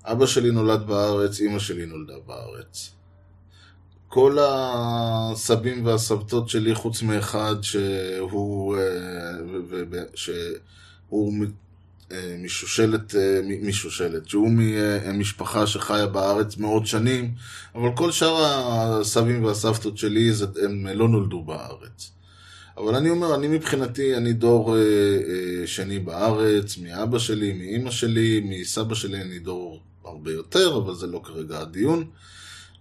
אבא 0.05 0.27
שלי 0.27 0.51
נולד 0.51 0.87
בארץ, 0.87 1.41
אימא 1.41 1.59
שלי 1.59 1.87
נולדה 1.87 2.15
בארץ. 2.27 2.91
כל 4.09 4.39
הסבים 4.41 5.87
והסבתות 5.87 6.49
שלי, 6.49 6.75
חוץ 6.75 7.03
מאחד 7.03 7.55
שהוא, 7.63 8.77
שהוא 10.15 11.35
משושלת, 12.39 13.15
משושלת, 13.63 14.29
שהוא 14.29 14.49
ממשפחה 14.49 15.67
שחיה 15.67 16.07
בארץ 16.07 16.57
מאות 16.57 16.87
שנים, 16.87 17.35
אבל 17.75 17.89
כל 17.97 18.13
שאר 18.13 18.45
הסבים 18.45 19.45
והסבתות 19.45 19.99
שלי 19.99 20.31
הם 20.63 20.87
לא 20.87 21.09
נולדו 21.09 21.43
בארץ. 21.43 22.11
אבל 22.77 22.95
אני 22.95 23.11
אומר, 23.11 23.35
אני 23.35 23.49
מבחינתי, 23.49 24.17
אני 24.17 24.33
דור 24.33 24.77
אה, 24.77 24.81
אה, 24.81 25.67
שני 25.67 25.99
בארץ, 25.99 26.79
מאבא 26.79 27.19
שלי, 27.19 27.53
מאימא 27.53 27.91
שלי, 27.91 28.41
מסבא 28.45 28.95
שלי 28.95 29.21
אני 29.21 29.39
דור 29.39 29.81
הרבה 30.05 30.33
יותר, 30.33 30.77
אבל 30.77 30.95
זה 30.95 31.07
לא 31.07 31.21
כרגע 31.25 31.59
הדיון. 31.59 32.05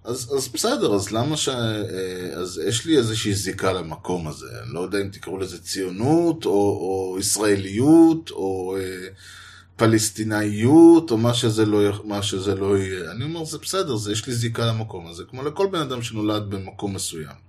אז, 0.10 0.34
אז 0.38 0.48
בסדר, 0.48 0.94
אז 0.94 1.12
למה 1.12 1.38
ש... 1.38 1.50
אה, 1.50 2.34
אז 2.36 2.62
יש 2.68 2.86
לי 2.86 2.98
איזושהי 2.98 3.34
זיקה 3.34 3.74
למקום 3.74 4.28
הזה. 4.28 4.48
אני 4.64 4.74
לא 4.74 4.80
יודע 4.80 5.02
אם 5.02 5.10
תקראו 5.10 5.38
לזה 5.38 5.62
ציונות, 5.62 6.46
או, 6.46 6.52
או 6.52 7.18
ישראליות, 7.20 8.32
או 8.32 8.78
אה, 8.80 9.08
פלסטינאיות, 9.76 11.12
או 11.12 11.18
מה 11.18 11.34
שזה, 11.34 11.66
לא, 11.66 11.80
מה 12.06 12.22
שזה 12.22 12.56
לא 12.56 12.78
יהיה. 12.78 13.12
אני 13.12 13.24
אומר, 13.24 13.46
זה 13.46 13.58
בסדר, 13.58 13.96
זה, 13.96 14.12
יש 14.12 14.28
לי 14.28 14.34
זיקה 14.34 14.66
למקום 14.66 15.08
הזה, 15.08 15.24
כמו 15.30 15.44
לכל 15.44 15.68
בן 15.72 15.80
אדם 15.80 16.02
שנולד 16.02 16.50
במקום 16.50 16.94
מסוים. 16.94 17.49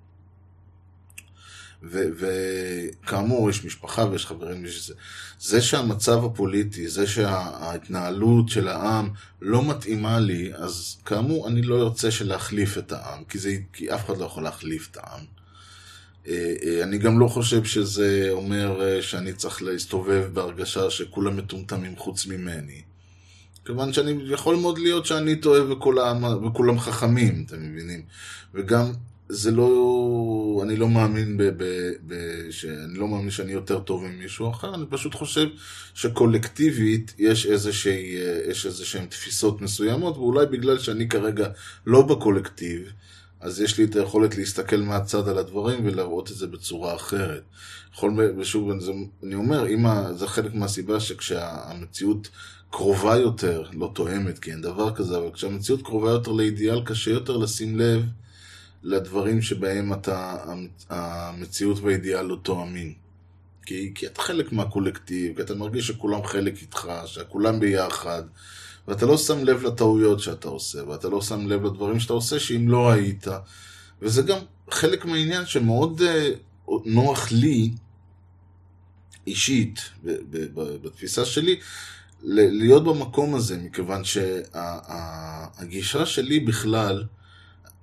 וכאמור, 1.83 3.51
יש 3.51 3.65
משפחה 3.65 4.05
ויש 4.11 4.27
חברים, 4.27 4.63
ויש 4.63 4.87
זה. 4.87 4.95
זה 5.41 5.61
שהמצב 5.61 6.25
הפוליטי, 6.25 6.89
זה 6.89 7.07
שההתנהלות 7.07 8.49
של 8.49 8.69
העם 8.69 9.09
לא 9.41 9.65
מתאימה 9.65 10.19
לי, 10.19 10.55
אז 10.55 10.97
כאמור, 11.05 11.49
אני 11.49 11.63
לא 11.63 11.83
ארצה 11.83 12.11
שלהחליף 12.11 12.79
את 12.79 12.93
העם, 12.93 13.25
כי, 13.25 13.39
זה, 13.39 13.57
כי 13.73 13.95
אף 13.95 14.07
אחד 14.07 14.19
לא 14.19 14.25
יכול 14.25 14.43
להחליף 14.43 14.89
את 14.91 14.97
העם. 14.97 15.25
אני 16.83 16.99
גם 16.99 17.19
לא 17.19 17.29
חושב 17.29 17.65
שזה 17.65 18.29
אומר 18.31 19.01
שאני 19.01 19.33
צריך 19.33 19.63
להסתובב 19.63 20.29
בהרגשה 20.33 20.91
שכולם 20.91 21.37
מטומטמים 21.37 21.97
חוץ 21.97 22.27
ממני. 22.27 22.83
כיוון 23.65 23.93
שאני, 23.93 24.15
יכול 24.27 24.57
מאוד 24.57 24.79
להיות 24.79 25.07
שאני 25.07 25.37
טועה 25.37 25.73
וכולם, 25.73 26.25
וכולם 26.47 26.79
חכמים, 26.79 27.45
אתם 27.47 27.57
מבינים? 27.73 28.03
וגם 28.55 28.93
זה 29.33 29.51
לא, 29.51 30.61
אני 30.63 30.77
לא 30.77 30.89
מאמין 30.89 31.37
ב, 31.37 31.43
ב, 31.43 31.65
ב, 32.07 32.15
שאני 32.51 32.95
לא 32.95 33.09
מאמין 33.09 33.31
שאני 33.31 33.53
יותר 33.53 33.81
טוב 33.81 34.05
ממישהו 34.05 34.51
אחר, 34.51 34.75
אני 34.75 34.85
פשוט 34.91 35.15
חושב 35.15 35.47
שקולקטיבית 35.95 37.15
יש 37.19 37.47
איזושהי, 37.47 38.17
יש 38.49 38.67
איזשהן 38.67 39.07
תפיסות 39.07 39.61
מסוימות, 39.61 40.17
ואולי 40.17 40.47
בגלל 40.47 40.79
שאני 40.79 41.09
כרגע 41.09 41.49
לא 41.87 42.03
בקולקטיב, 42.03 42.93
אז 43.41 43.61
יש 43.61 43.79
לי 43.79 43.85
את 43.85 43.97
היכולת 43.97 44.37
להסתכל 44.37 44.77
מהצד 44.77 45.29
על 45.29 45.39
הדברים 45.39 45.87
ולהראות 45.87 46.31
את 46.31 46.37
זה 46.37 46.47
בצורה 46.47 46.95
אחרת. 46.95 47.43
יכול, 47.95 48.35
ושוב, 48.39 48.71
אני 49.23 49.35
אומר, 49.35 49.69
אם 49.69 49.87
זה 50.15 50.27
חלק 50.27 50.55
מהסיבה 50.55 51.01
שכשהמציאות 51.01 52.29
קרובה 52.71 53.17
יותר, 53.17 53.63
לא 53.73 53.91
תואמת, 53.95 54.39
כי 54.39 54.51
אין 54.51 54.61
דבר 54.61 54.95
כזה, 54.95 55.17
אבל 55.17 55.31
כשהמציאות 55.33 55.83
קרובה 55.83 56.11
יותר 56.11 56.33
לאידיאל, 56.33 56.85
קשה 56.85 57.11
יותר 57.11 57.37
לשים 57.37 57.79
לב 57.79 58.03
לדברים 58.83 59.43
שבהם 59.43 59.93
אתה, 59.93 60.37
המציאות 60.89 61.79
והאידיאל 61.79 62.23
לא 62.23 62.37
תואמים. 62.43 62.95
כי, 63.67 63.93
כי 63.95 64.07
אתה 64.07 64.23
חלק 64.23 64.53
מהקולקטיב, 64.53 65.37
כי 65.37 65.43
אתה 65.43 65.55
מרגיש 65.55 65.87
שכולם 65.87 66.25
חלק 66.25 66.63
איתך, 66.63 66.89
שכולם 67.07 67.61
ביחד, 67.61 68.23
ואתה 68.89 69.07
לא 69.07 69.19
שם 69.19 69.45
לב 69.45 69.63
לטעויות 69.63 70.21
שאתה 70.21 70.49
עושה, 70.49 70.89
ואתה 70.89 71.09
לא 71.09 71.23
שם 71.23 71.49
לב 71.49 71.65
לדברים 71.65 72.01
שאתה 72.01 72.13
עושה 72.13 72.39
שאם 72.39 72.69
לא 72.69 72.91
היית. 72.91 73.27
וזה 74.03 74.23
גם 74.23 74.39
חלק 74.71 75.05
מהעניין 75.05 75.47
שמאוד 75.47 76.01
uh, 76.01 76.73
נוח 76.85 77.33
לי 77.33 77.71
אישית, 79.27 79.81
ב- 80.05 80.11
ב- 80.31 80.61
ב- 80.61 80.87
בתפיסה 80.87 81.25
שלי, 81.25 81.61
להיות 82.23 82.85
במקום 82.85 83.35
הזה, 83.35 83.59
מכיוון 83.59 84.03
שהגישה 84.05 86.07
שלי 86.07 86.41
בכלל, 86.41 87.05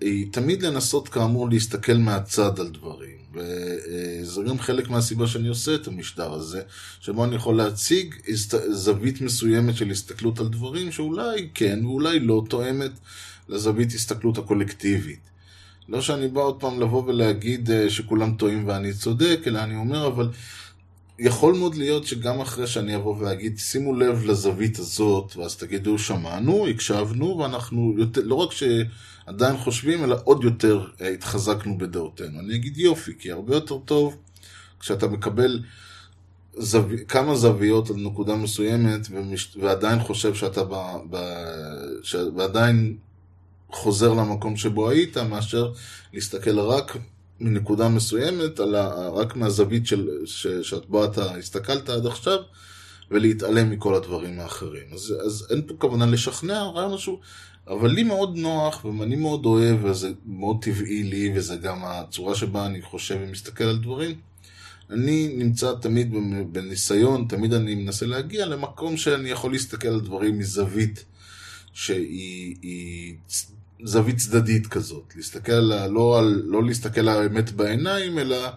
היא 0.02 0.28
תמיד 0.32 0.62
לנסות 0.64 1.10
כאמור 1.10 1.50
להסתכל 1.50 1.94
מהצד 1.94 2.60
על 2.60 2.68
דברים. 2.68 3.18
וזה 3.34 4.42
גם 4.44 4.60
חלק 4.60 4.90
מהסיבה 4.90 5.28
שאני 5.28 5.48
עושה 5.48 5.76
את 5.76 5.88
המשטר 5.88 6.34
הזה, 6.34 6.62
שבו 7.00 7.26
אני 7.26 7.36
יכול 7.36 7.58
להציג 7.58 8.16
זווית 8.72 9.22
מסוימת 9.22 9.76
של 9.76 9.92
הסתכלות 9.92 10.40
על 10.40 10.48
דברים 10.48 10.92
שאולי 10.92 11.50
כן 11.54 11.86
ואולי 11.86 12.20
לא 12.20 12.44
תואמת 12.50 12.92
לזווית 13.50 13.92
הסתכלות 13.94 14.38
הקולקטיבית. 14.38 15.20
לא 15.90 16.02
שאני 16.02 16.28
בא 16.28 16.42
עוד 16.42 16.60
פעם 16.60 16.80
לבוא 16.80 17.04
ולהגיד 17.04 17.72
אה, 17.72 17.90
שכולם 17.90 18.36
טועים 18.36 18.68
ואני 18.68 18.94
צודק, 18.94 19.40
אלא 19.48 19.60
אני 19.60 19.76
אומר, 19.76 20.08
אבל 20.08 20.30
יכול 21.20 21.56
מאוד 21.56 21.76
להיות 21.76 22.08
שגם 22.08 22.42
אחרי 22.42 22.68
שאני 22.68 22.96
אבוא 22.96 23.16
ואגיד, 23.20 23.58
שימו 23.60 23.94
לב 23.94 24.26
לזווית 24.26 24.80
הזאת, 24.80 25.36
ואז 25.36 25.56
תגידו, 25.56 26.00
שמענו, 26.00 26.68
הקשבנו, 26.68 27.38
ואנחנו 27.38 27.94
יותר, 27.98 28.22
לא 28.24 28.36
רק 28.36 28.50
שעדיין 28.52 29.58
חושבים, 29.58 30.04
אלא 30.04 30.18
עוד 30.24 30.44
יותר 30.44 30.88
אה, 31.02 31.10
התחזקנו 31.10 31.78
בדעותינו. 31.78 32.40
אני 32.40 32.56
אגיד 32.56 32.78
יופי, 32.78 33.12
כי 33.20 33.32
הרבה 33.32 33.56
יותר 33.56 33.78
טוב 33.78 34.18
כשאתה 34.80 35.08
מקבל 35.08 35.64
זו... 36.58 36.84
כמה 37.08 37.36
זוויות 37.36 37.90
על 37.90 37.96
נקודה 37.96 38.36
מסוימת, 38.36 39.08
ומש... 39.12 39.58
ועדיין 39.62 40.00
חושב 40.00 40.36
שאתה 40.36 40.64
ב... 40.64 40.76
ב... 41.10 41.18
ש... 42.04 42.16
ועדיין 42.36 42.98
חוזר 43.70 44.14
למקום 44.14 44.58
שבו 44.58 44.90
היית, 44.90 45.18
מאשר 45.18 45.72
להסתכל 46.14 46.60
רק 46.60 46.98
מנקודה 47.40 47.90
מסוימת, 47.90 48.60
על 48.60 48.76
ה... 48.76 49.10
רק 49.10 49.36
מהזווית 49.36 49.88
של... 49.88 50.10
ש... 50.26 50.48
שבו 50.48 51.06
אתה 51.06 51.36
הסתכלת 51.36 51.90
עד 51.90 52.06
עכשיו, 52.06 52.40
ולהתעלם 53.12 53.70
מכל 53.70 53.96
הדברים 53.96 54.40
האחרים. 54.40 54.84
אז, 54.94 55.14
אז 55.26 55.48
אין 55.50 55.62
פה 55.68 55.74
כוונה 55.78 56.06
לשכנע, 56.06 56.60
הרעיון 56.60 56.92
הוא 56.92 57.00
שהוא... 57.00 57.20
אבל 57.68 57.90
לי 57.90 58.04
מאוד 58.04 58.38
נוח, 58.38 58.86
ואני 58.86 59.16
מאוד 59.16 59.46
אוהב, 59.46 59.86
וזה 59.86 60.12
מאוד 60.26 60.58
טבעי 60.62 61.04
לי, 61.04 61.32
וזה 61.36 61.56
גם 61.56 61.80
הצורה 61.86 62.36
שבה 62.36 62.66
אני 62.66 62.82
חושב 62.82 63.18
ומסתכל 63.22 63.64
על 63.64 63.78
דברים. 63.78 64.16
אני 64.90 65.34
נמצא 65.38 65.74
תמיד 65.82 66.14
בניסיון, 66.52 67.26
תמיד 67.30 67.54
אני 67.54 67.76
מנסה 67.76 68.06
להגיע 68.06 68.46
למקום 68.46 68.98
שאני 68.98 69.30
יכול 69.30 69.52
להסתכל 69.52 69.88
על 69.88 70.00
דברים 70.00 70.40
מזווית 70.40 71.06
שהיא 71.74 72.56
היא 72.62 73.16
זווית 73.84 74.18
צדדית 74.18 74.68
כזאת. 74.68 75.14
להסתכל 75.16 75.52
על, 75.52 75.88
לא, 75.88 76.20
על, 76.20 76.42
לא 76.46 76.64
להסתכל 76.64 77.10
על 77.10 77.22
האמת 77.22 77.52
בעיניים, 77.52 78.20
אלא 78.20 78.48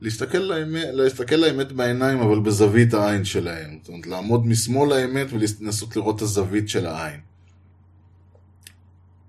להסתכל 0.00 0.38
על, 0.38 0.52
האמת, 0.52 0.86
להסתכל 0.92 1.34
על 1.34 1.44
האמת 1.44 1.72
בעיניים, 1.72 2.20
אבל 2.20 2.40
בזווית 2.40 2.94
העין 2.94 3.24
שלהם. 3.24 3.78
זאת 3.80 3.88
אומרת, 3.88 4.06
לעמוד 4.06 4.46
משמאל 4.46 4.92
האמת 4.92 5.26
ולנסות 5.32 5.96
לראות 5.96 6.16
את 6.16 6.22
הזווית 6.22 6.68
של 6.68 6.86
העין. 6.86 7.20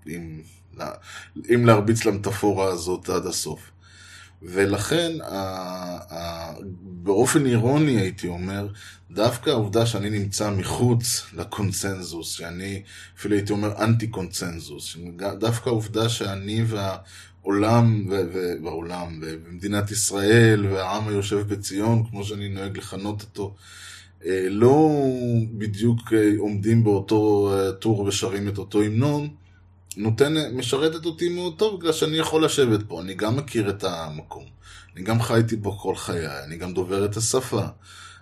אם, 0.06 0.40
אם 1.54 1.66
להרביץ 1.66 2.04
למטאפורה 2.04 2.66
הזאת 2.66 3.08
עד 3.08 3.26
הסוף. 3.26 3.71
ולכן, 4.44 5.12
באופן 6.82 7.46
אירוני 7.46 8.00
הייתי 8.00 8.28
אומר, 8.28 8.68
דווקא 9.10 9.50
העובדה 9.50 9.86
שאני 9.86 10.10
נמצא 10.10 10.50
מחוץ 10.50 11.26
לקונצנזוס, 11.34 12.32
שאני 12.32 12.82
אפילו 13.18 13.34
הייתי 13.34 13.52
אומר 13.52 13.84
אנטי 13.84 14.06
קונצנזוס, 14.06 14.96
דווקא 15.38 15.68
העובדה 15.68 16.08
שאני 16.08 16.64
והעולם, 16.66 18.06
והעולם, 18.62 19.20
ומדינת 19.22 19.90
ישראל, 19.90 20.66
והעם 20.66 21.08
היושב 21.08 21.48
בציון, 21.48 22.04
כמו 22.10 22.24
שאני 22.24 22.48
נוהג 22.48 22.78
לכנות 22.78 23.22
אותו, 23.22 23.54
לא 24.50 24.90
בדיוק 25.52 26.12
עומדים 26.38 26.84
באותו 26.84 27.52
טור 27.78 28.00
ושרים 28.00 28.48
את 28.48 28.58
אותו 28.58 28.82
המנון, 28.82 29.28
נותן, 29.96 30.34
משרתת 30.56 31.04
אותי 31.04 31.28
מאוד 31.28 31.58
טוב 31.58 31.80
בגלל 31.80 31.92
שאני 31.92 32.16
יכול 32.16 32.44
לשבת 32.44 32.80
פה, 32.88 33.00
אני 33.00 33.14
גם 33.14 33.36
מכיר 33.36 33.70
את 33.70 33.84
המקום, 33.84 34.44
אני 34.96 35.04
גם 35.04 35.22
חייתי 35.22 35.56
פה 35.62 35.76
כל 35.80 35.96
חיי, 35.96 36.42
אני 36.44 36.56
גם 36.56 36.74
דובר 36.74 37.04
את 37.04 37.16
השפה, 37.16 37.62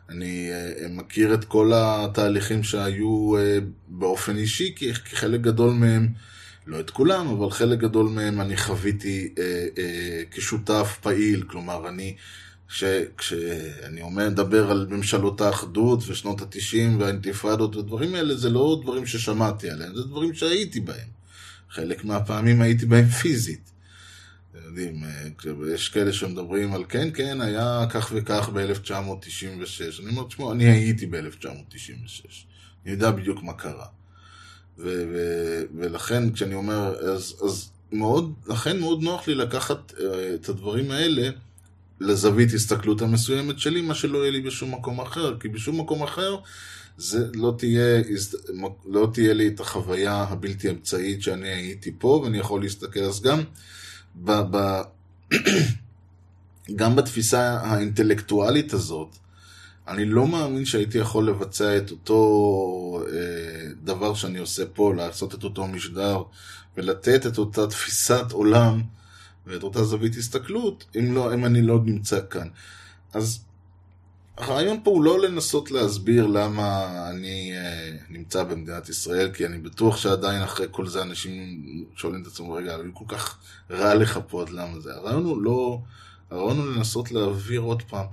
אני 0.08 0.50
uh, 0.50 0.88
מכיר 0.88 1.34
את 1.34 1.44
כל 1.44 1.72
התהליכים 1.74 2.62
שהיו 2.62 3.34
uh, 3.36 3.64
באופן 3.88 4.36
אישי, 4.36 4.72
כי 4.76 4.94
חלק 4.94 5.40
גדול 5.40 5.70
מהם, 5.70 6.08
לא 6.66 6.80
את 6.80 6.90
כולם, 6.90 7.28
אבל 7.28 7.50
חלק 7.50 7.78
גדול 7.78 8.08
מהם 8.08 8.40
אני 8.40 8.56
חוויתי 8.56 9.28
uh, 9.34 9.38
uh, 9.38 9.80
כשותף 10.36 10.98
פעיל, 11.02 11.42
כלומר 11.42 11.88
אני, 11.88 12.16
ש, 12.68 12.84
כשאני 13.18 14.02
אומר, 14.02 14.30
מדבר 14.30 14.70
על 14.70 14.86
ממשלות 14.90 15.40
האחדות 15.40 16.08
ושנות 16.08 16.42
התשעים 16.42 17.00
והאינתיפאדות 17.00 17.76
ודברים 17.76 18.14
האלה, 18.14 18.34
זה 18.34 18.50
לא 18.50 18.80
דברים 18.82 19.06
ששמעתי 19.06 19.70
עליהם, 19.70 19.94
זה 19.94 20.02
דברים 20.02 20.34
שהייתי 20.34 20.80
בהם. 20.80 21.19
חלק 21.70 22.04
מהפעמים 22.04 22.62
הייתי 22.62 22.86
בהם 22.86 23.06
פיזית. 23.08 23.70
אתם 24.50 24.58
יודעים, 24.64 25.04
יש 25.74 25.88
כאלה 25.88 26.12
שמדברים 26.12 26.74
על 26.74 26.84
כן, 26.88 27.08
כן, 27.14 27.40
היה 27.40 27.86
כך 27.90 28.12
וכך 28.14 28.48
ב-1996. 28.48 30.02
אני 30.02 30.10
אומר, 30.10 30.26
תשמעו, 30.28 30.52
אני 30.52 30.64
הייתי 30.64 31.06
ב-1996. 31.06 32.26
אני 32.84 32.92
יודע 32.92 33.10
בדיוק 33.10 33.42
מה 33.42 33.52
קרה. 33.52 33.86
ו- 34.78 35.04
ו- 35.12 35.62
ולכן, 35.74 36.32
כשאני 36.32 36.54
אומר, 36.54 36.94
אז, 36.94 37.42
אז 37.44 37.70
מאוד, 37.92 38.34
לכן 38.46 38.80
מאוד 38.80 39.02
נוח 39.02 39.28
לי 39.28 39.34
לקחת 39.34 39.90
uh, 39.90 39.94
את 40.34 40.48
הדברים 40.48 40.90
האלה 40.90 41.30
לזווית 42.00 42.54
הסתכלות 42.54 43.02
המסוימת 43.02 43.58
שלי, 43.58 43.80
מה 43.80 43.94
שלא 43.94 44.18
יהיה 44.18 44.30
לי 44.30 44.40
בשום 44.40 44.74
מקום 44.74 45.00
אחר. 45.00 45.38
כי 45.38 45.48
בשום 45.48 45.80
מקום 45.80 46.02
אחר 46.02 46.36
זה 47.00 47.26
לא 47.34 47.54
תהיה, 47.58 48.02
לא 48.86 49.10
תהיה 49.12 49.34
לי 49.34 49.48
את 49.48 49.60
החוויה 49.60 50.22
הבלתי 50.22 50.70
אמצעית 50.70 51.22
שאני 51.22 51.48
הייתי 51.48 51.92
פה, 51.98 52.20
ואני 52.24 52.38
יכול 52.38 52.62
להסתכל, 52.62 53.00
אז 53.00 53.22
גם, 53.22 53.40
ב, 54.24 54.32
ב, 54.50 54.80
גם 56.78 56.96
בתפיסה 56.96 57.60
האינטלקטואלית 57.60 58.72
הזאת, 58.72 59.16
אני 59.88 60.04
לא 60.04 60.26
מאמין 60.26 60.64
שהייתי 60.64 60.98
יכול 60.98 61.28
לבצע 61.28 61.76
את 61.76 61.90
אותו 61.90 63.02
אה, 63.12 63.72
דבר 63.84 64.14
שאני 64.14 64.38
עושה 64.38 64.66
פה, 64.66 64.94
לעשות 64.94 65.34
את 65.34 65.44
אותו 65.44 65.66
משדר, 65.66 66.22
ולתת 66.76 67.26
את 67.26 67.38
אותה 67.38 67.66
תפיסת 67.66 68.32
עולם 68.32 68.82
ואת 69.46 69.62
אותה 69.62 69.84
זווית 69.84 70.16
הסתכלות, 70.16 70.84
אם, 70.98 71.14
לא, 71.14 71.34
אם 71.34 71.44
אני 71.44 71.62
לא 71.62 71.80
נמצא 71.84 72.20
כאן. 72.30 72.48
אז 73.12 73.44
הרעיון 74.48 74.80
פה 74.84 74.90
הוא 74.90 75.04
לא 75.04 75.20
לנסות 75.20 75.70
להסביר 75.70 76.26
למה 76.26 76.86
אני 77.10 77.52
אה, 77.56 77.90
נמצא 78.10 78.42
במדינת 78.42 78.88
ישראל, 78.88 79.30
כי 79.32 79.46
אני 79.46 79.58
בטוח 79.58 79.96
שעדיין 79.96 80.42
אחרי 80.42 80.66
כל 80.70 80.86
זה 80.86 81.02
אנשים 81.02 81.62
שואלים 81.96 82.22
את 82.22 82.26
עצמם, 82.26 82.52
רגע, 82.52 82.74
אבל 82.74 82.90
כל 82.94 83.04
כך 83.08 83.38
רע 83.70 83.94
לך 83.94 84.20
פה, 84.28 84.42
אז 84.42 84.50
למה 84.50 84.80
זה? 84.80 84.94
הרעיון 84.94 85.24
הוא 85.24 85.42
לא... 85.42 85.78
הרעיון 86.30 86.58
הוא 86.58 86.66
לנסות 86.66 87.12
להעביר 87.12 87.60
עוד 87.60 87.82
פעם. 87.82 88.06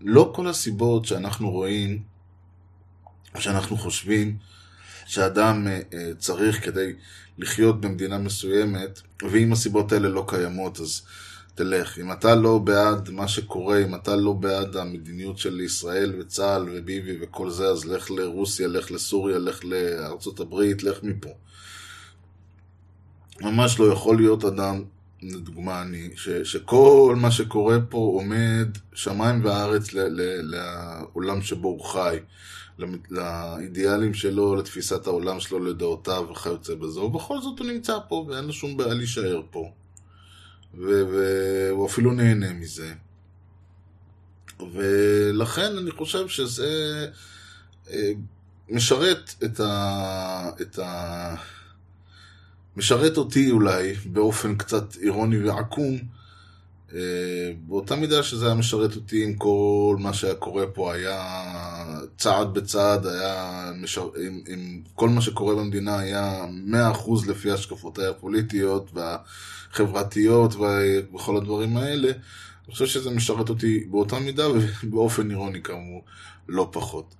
לא 0.00 0.32
כל 0.34 0.48
הסיבות 0.48 1.04
שאנחנו 1.04 1.50
רואים, 1.50 2.02
שאנחנו 3.38 3.76
חושבים, 3.76 4.36
שאדם 5.06 5.66
אה, 5.66 5.80
אה, 5.94 6.10
צריך 6.18 6.64
כדי 6.64 6.92
לחיות 7.38 7.80
במדינה 7.80 8.18
מסוימת, 8.18 9.00
ואם 9.22 9.52
הסיבות 9.52 9.92
האלה 9.92 10.08
לא 10.08 10.24
קיימות, 10.28 10.80
אז... 10.80 11.02
תלך. 11.54 11.98
אם 11.98 12.12
אתה 12.12 12.34
לא 12.34 12.58
בעד 12.58 13.10
מה 13.10 13.28
שקורה, 13.28 13.78
אם 13.78 13.94
אתה 13.94 14.16
לא 14.16 14.32
בעד 14.32 14.76
המדיניות 14.76 15.38
של 15.38 15.60
ישראל 15.60 16.20
וצה"ל 16.20 16.68
וביבי 16.72 17.18
וכל 17.20 17.50
זה, 17.50 17.66
אז 17.66 17.84
לך 17.84 18.10
לרוסיה, 18.10 18.68
לך 18.68 18.90
לסוריה, 18.90 19.38
לך 19.38 19.64
לארצות 19.64 20.40
הברית, 20.40 20.82
לך 20.82 21.02
מפה. 21.02 21.30
ממש 23.40 23.80
לא 23.80 23.92
יכול 23.92 24.16
להיות 24.16 24.44
אדם, 24.44 24.84
לדוגמה 25.22 25.82
אני, 25.82 26.10
ש, 26.16 26.28
שכל 26.28 27.14
מה 27.20 27.30
שקורה 27.30 27.76
פה 27.88 27.98
עומד 27.98 28.68
שמיים 28.94 29.44
וארץ 29.44 29.92
ל, 29.92 29.98
ל, 30.00 30.54
לעולם 30.54 31.42
שבו 31.42 31.68
הוא 31.68 31.84
חי, 31.84 32.18
לאידיאלים 33.10 34.14
שלו, 34.14 34.54
לתפיסת 34.54 35.06
העולם 35.06 35.40
שלו, 35.40 35.64
לדעותיו 35.64 36.26
וכיוצא 36.30 36.74
בזה, 36.74 37.00
ובכל 37.00 37.40
זאת 37.40 37.58
הוא 37.58 37.66
נמצא 37.66 37.98
פה 38.08 38.26
ואין 38.28 38.44
לו 38.44 38.52
שום 38.52 38.76
בעיה 38.76 38.94
להישאר 38.94 39.42
פה. 39.50 39.70
והוא 40.78 41.86
אפילו 41.86 42.12
נהנה 42.12 42.52
מזה. 42.52 42.94
ולכן 44.72 45.76
אני 45.78 45.90
חושב 45.90 46.28
שזה 46.28 47.06
אה, 47.90 48.12
משרת 48.68 49.34
את 49.44 49.60
ה... 49.60 50.50
את 50.60 50.78
ה... 50.78 51.34
משרת 52.76 53.16
אותי 53.16 53.50
אולי 53.50 53.94
באופן 54.06 54.56
קצת 54.56 54.96
אירוני 54.96 55.48
ועקום, 55.48 55.98
אה, 56.94 57.52
באותה 57.66 57.96
מידה 57.96 58.22
שזה 58.22 58.46
היה 58.46 58.54
משרת 58.54 58.96
אותי 58.96 59.24
אם 59.24 59.34
כל 59.34 59.96
מה 59.98 60.12
שהיה 60.12 60.34
קורה 60.34 60.66
פה 60.66 60.94
היה 60.94 61.83
צעד 62.18 62.54
בצעד 62.54 63.06
היה, 63.06 63.72
משר... 63.76 64.08
עם, 64.26 64.40
עם 64.46 64.80
כל 64.94 65.08
מה 65.08 65.20
שקורה 65.20 65.54
במדינה 65.54 65.98
היה 65.98 66.44
100% 66.94 67.28
לפי 67.28 67.50
השקפותיי 67.50 68.06
הפוליטיות 68.06 68.90
והחברתיות 68.94 70.54
וכל 71.14 71.36
הדברים 71.36 71.76
האלה. 71.76 72.08
אני 72.66 72.72
חושב 72.72 72.86
שזה 72.86 73.10
משרת 73.10 73.48
אותי 73.48 73.84
באותה 73.90 74.18
מידה 74.18 74.46
ובאופן 74.50 75.30
אירוני 75.30 75.62
כאמור, 75.62 76.04
לא 76.48 76.68
פחות. 76.72 77.14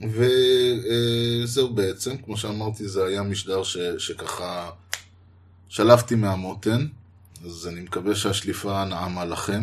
וזהו 0.00 1.74
בעצם, 1.74 2.16
כמו 2.16 2.36
שאמרתי, 2.36 2.88
זה 2.88 3.04
היה 3.04 3.22
משדר 3.22 3.62
ש... 3.62 3.76
שככה 3.98 4.70
שלפתי 5.68 6.14
מהמותן, 6.14 6.86
אז 7.44 7.68
אני 7.68 7.80
מקווה 7.80 8.14
שהשליפה 8.14 8.84
נעמה 8.84 9.24
לכם. 9.24 9.60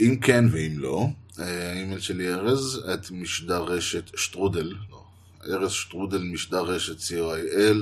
אם 0.00 0.16
כן 0.22 0.44
ואם 0.52 0.74
לא, 0.76 1.06
האימייל 1.38 2.00
שלי 2.00 2.34
ארז, 2.34 2.80
את 2.94 3.10
משדר 3.10 3.62
רשת 3.62 4.18
שטרודל, 4.18 4.74
לא, 4.90 5.04
ארז 5.46 5.70
שטרודל 5.70 6.22
משדר 6.22 6.62
רשת 6.62 6.98
co.il, 6.98 7.76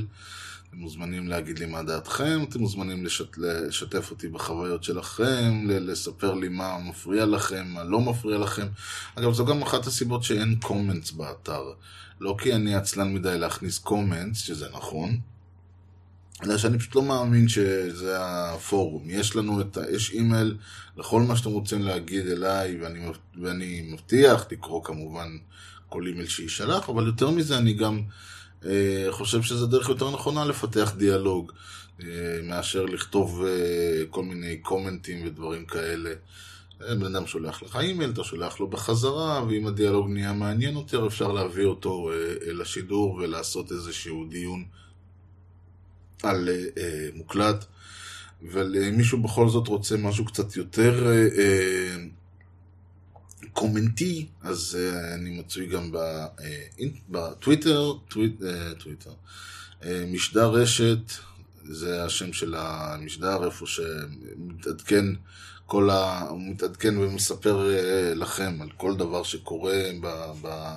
אתם 0.69 0.79
מוזמנים 0.79 1.29
להגיד 1.29 1.59
לי 1.59 1.67
מה 1.67 1.83
דעתכם, 1.83 2.41
אתם 2.49 2.61
מוזמנים 2.61 3.05
לשת, 3.05 3.39
לשתף 3.39 4.11
אותי 4.11 4.29
בחוויות 4.29 4.85
שלכם, 4.85 5.67
לספר 5.69 6.35
לי 6.35 6.49
מה 6.49 6.79
מפריע 6.79 7.27
לכם, 7.27 7.67
מה 7.69 7.85
לא 7.85 8.01
מפריע 8.01 8.39
לכם. 8.39 8.67
אגב, 9.15 9.33
זו 9.33 9.45
גם 9.45 9.63
אחת 9.63 9.87
הסיבות 9.87 10.23
שאין 10.23 10.57
comments 10.63 11.11
באתר. 11.11 11.63
לא 12.21 12.37
כי 12.39 12.55
אני 12.55 12.75
עצלן 12.75 13.15
מדי 13.15 13.39
להכניס 13.39 13.79
comments, 13.79 14.39
שזה 14.39 14.69
נכון, 14.73 15.19
אלא 16.45 16.59
שאני 16.59 16.79
פשוט 16.79 16.95
לא 16.95 17.03
מאמין 17.03 17.49
שזה 17.49 18.17
הפורום. 18.21 19.03
יש 19.07 19.37
לנו 19.37 19.61
את 19.61 19.77
ה... 19.77 19.81
יש 19.91 20.11
אימייל 20.11 20.57
לכל 20.97 21.23
מה 21.23 21.37
שאתם 21.37 21.51
רוצים 21.51 21.83
להגיד 21.83 22.27
אליי, 22.27 22.79
ואני, 22.81 23.01
ואני 23.43 23.91
מבטיח 23.93 24.47
לקרוא 24.51 24.85
כמובן 24.85 25.37
כל 25.89 26.07
אימייל 26.07 26.29
שיישלח, 26.29 26.89
אבל 26.89 27.07
יותר 27.07 27.31
מזה 27.31 27.59
אני 27.59 27.73
גם 27.73 28.03
אה, 28.65 29.07
חושב 29.11 29.43
שזו 29.43 29.67
דרך 29.67 29.89
יותר 29.89 30.11
נכונה 30.11 30.45
לפתח 30.45 30.93
דיאלוג, 30.97 31.53
אה, 32.03 32.07
מאשר 32.43 32.85
לכתוב 32.85 33.45
אה, 33.45 34.03
כל 34.11 34.25
מיני 34.25 34.57
קומנטים 34.57 35.27
ודברים 35.27 35.65
כאלה. 35.65 36.11
אה, 36.83 36.95
בן 36.95 37.15
אדם 37.15 37.27
שולח 37.27 37.63
לך 37.63 37.77
אימייל, 37.77 38.11
אתה 38.11 38.25
שולח 38.25 38.61
לו 38.61 38.67
בחזרה, 38.67 39.45
ואם 39.49 39.67
הדיאלוג 39.67 40.09
נהיה 40.09 40.33
מעניין 40.33 40.75
יותר, 40.75 41.07
אפשר 41.07 41.33
להביא 41.33 41.65
אותו 41.65 42.11
אה, 42.11 42.53
לשידור 42.53 43.15
ולעשות 43.15 43.73
איזשהו 43.73 44.25
דיון. 44.25 44.65
על 46.23 46.49
uh, 46.49 46.81
מוקלט, 47.15 47.65
אבל 48.53 48.75
uh, 48.75 48.97
מישהו 48.97 49.23
בכל 49.23 49.49
זאת 49.49 49.69
רוצה 49.69 49.97
משהו 49.97 50.25
קצת 50.25 50.57
יותר 50.57 51.07
uh, 51.07 51.37
uh, 51.37 52.01
קומנטי, 53.53 54.29
אז 54.43 54.79
uh, 54.79 55.15
אני 55.15 55.39
מצוי 55.41 55.67
גם 55.67 55.93
בטוויטר, 57.09 57.93
טוויט, 58.09 58.41
uh, 58.41 58.83
טוויטר, 58.83 59.13
uh, 59.81 59.85
משדר 60.13 60.51
רשת, 60.51 61.13
זה 61.65 62.05
השם 62.05 62.33
של 62.33 62.55
המשדר, 62.59 63.45
איפה 63.45 63.67
שמתעדכן 63.67 65.05
כל 65.67 65.91
ה... 65.91 66.21
הוא 66.21 66.41
מתעדכן 66.51 66.99
ומספר 66.99 67.71
לכם 68.15 68.59
על 68.63 68.69
כל 68.77 68.97
דבר 68.97 69.23
שקורה 69.23 69.83
ב... 70.01 70.07
ב... 70.43 70.77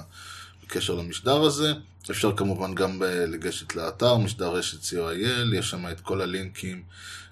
בקשר 0.64 0.96
למשדר 0.96 1.42
הזה. 1.42 1.74
אפשר 2.12 2.36
כמובן 2.38 2.76
גם 2.76 3.02
לגשת 3.04 3.76
לאתר, 3.76 4.18
משדר 4.18 4.56
רשת 4.56 4.82
co.il, 4.82 5.56
יש 5.56 5.70
שם 5.70 5.88
את 5.92 6.00
כל 6.00 6.22
הלינקים 6.22 6.84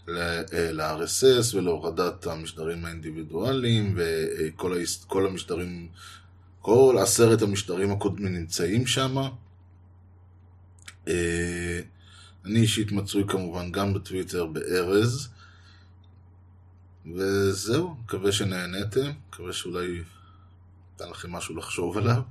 ל-RSS 0.08 1.56
ולהורדת 1.56 2.28
המשדרים 2.28 2.86
האינדיבידואליים 2.86 3.98
וכל 3.98 5.26
המשדרים, 5.28 5.88
כל 6.62 6.96
עשרת 7.02 7.42
המשדרים 7.42 7.92
הקודמים 7.92 8.34
נמצאים 8.34 8.88
שם. 8.88 9.18
אני 12.46 12.60
אישית 12.60 12.92
מצוי 12.92 13.24
כמובן 13.28 13.72
גם 13.72 13.94
בטוויטר 13.94 14.46
בארז. 14.46 15.28
וזהו, 17.16 17.96
מקווה 18.04 18.32
שנהניתם, 18.32 19.12
מקווה 19.30 19.54
שאולי 19.54 20.02
ניתן 20.92 21.10
לכם 21.12 21.32
משהו 21.32 21.58
לחשוב 21.58 21.98
עליו. 21.98 22.22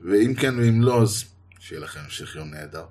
ואם 0.00 0.34
כן 0.34 0.58
ואם 0.58 0.82
לא, 0.82 1.02
אז 1.02 1.24
שיהיה 1.64 1.80
לכם 1.80 2.00
המשך 2.00 2.36
יום 2.36 2.50
נהדר. 2.50 2.84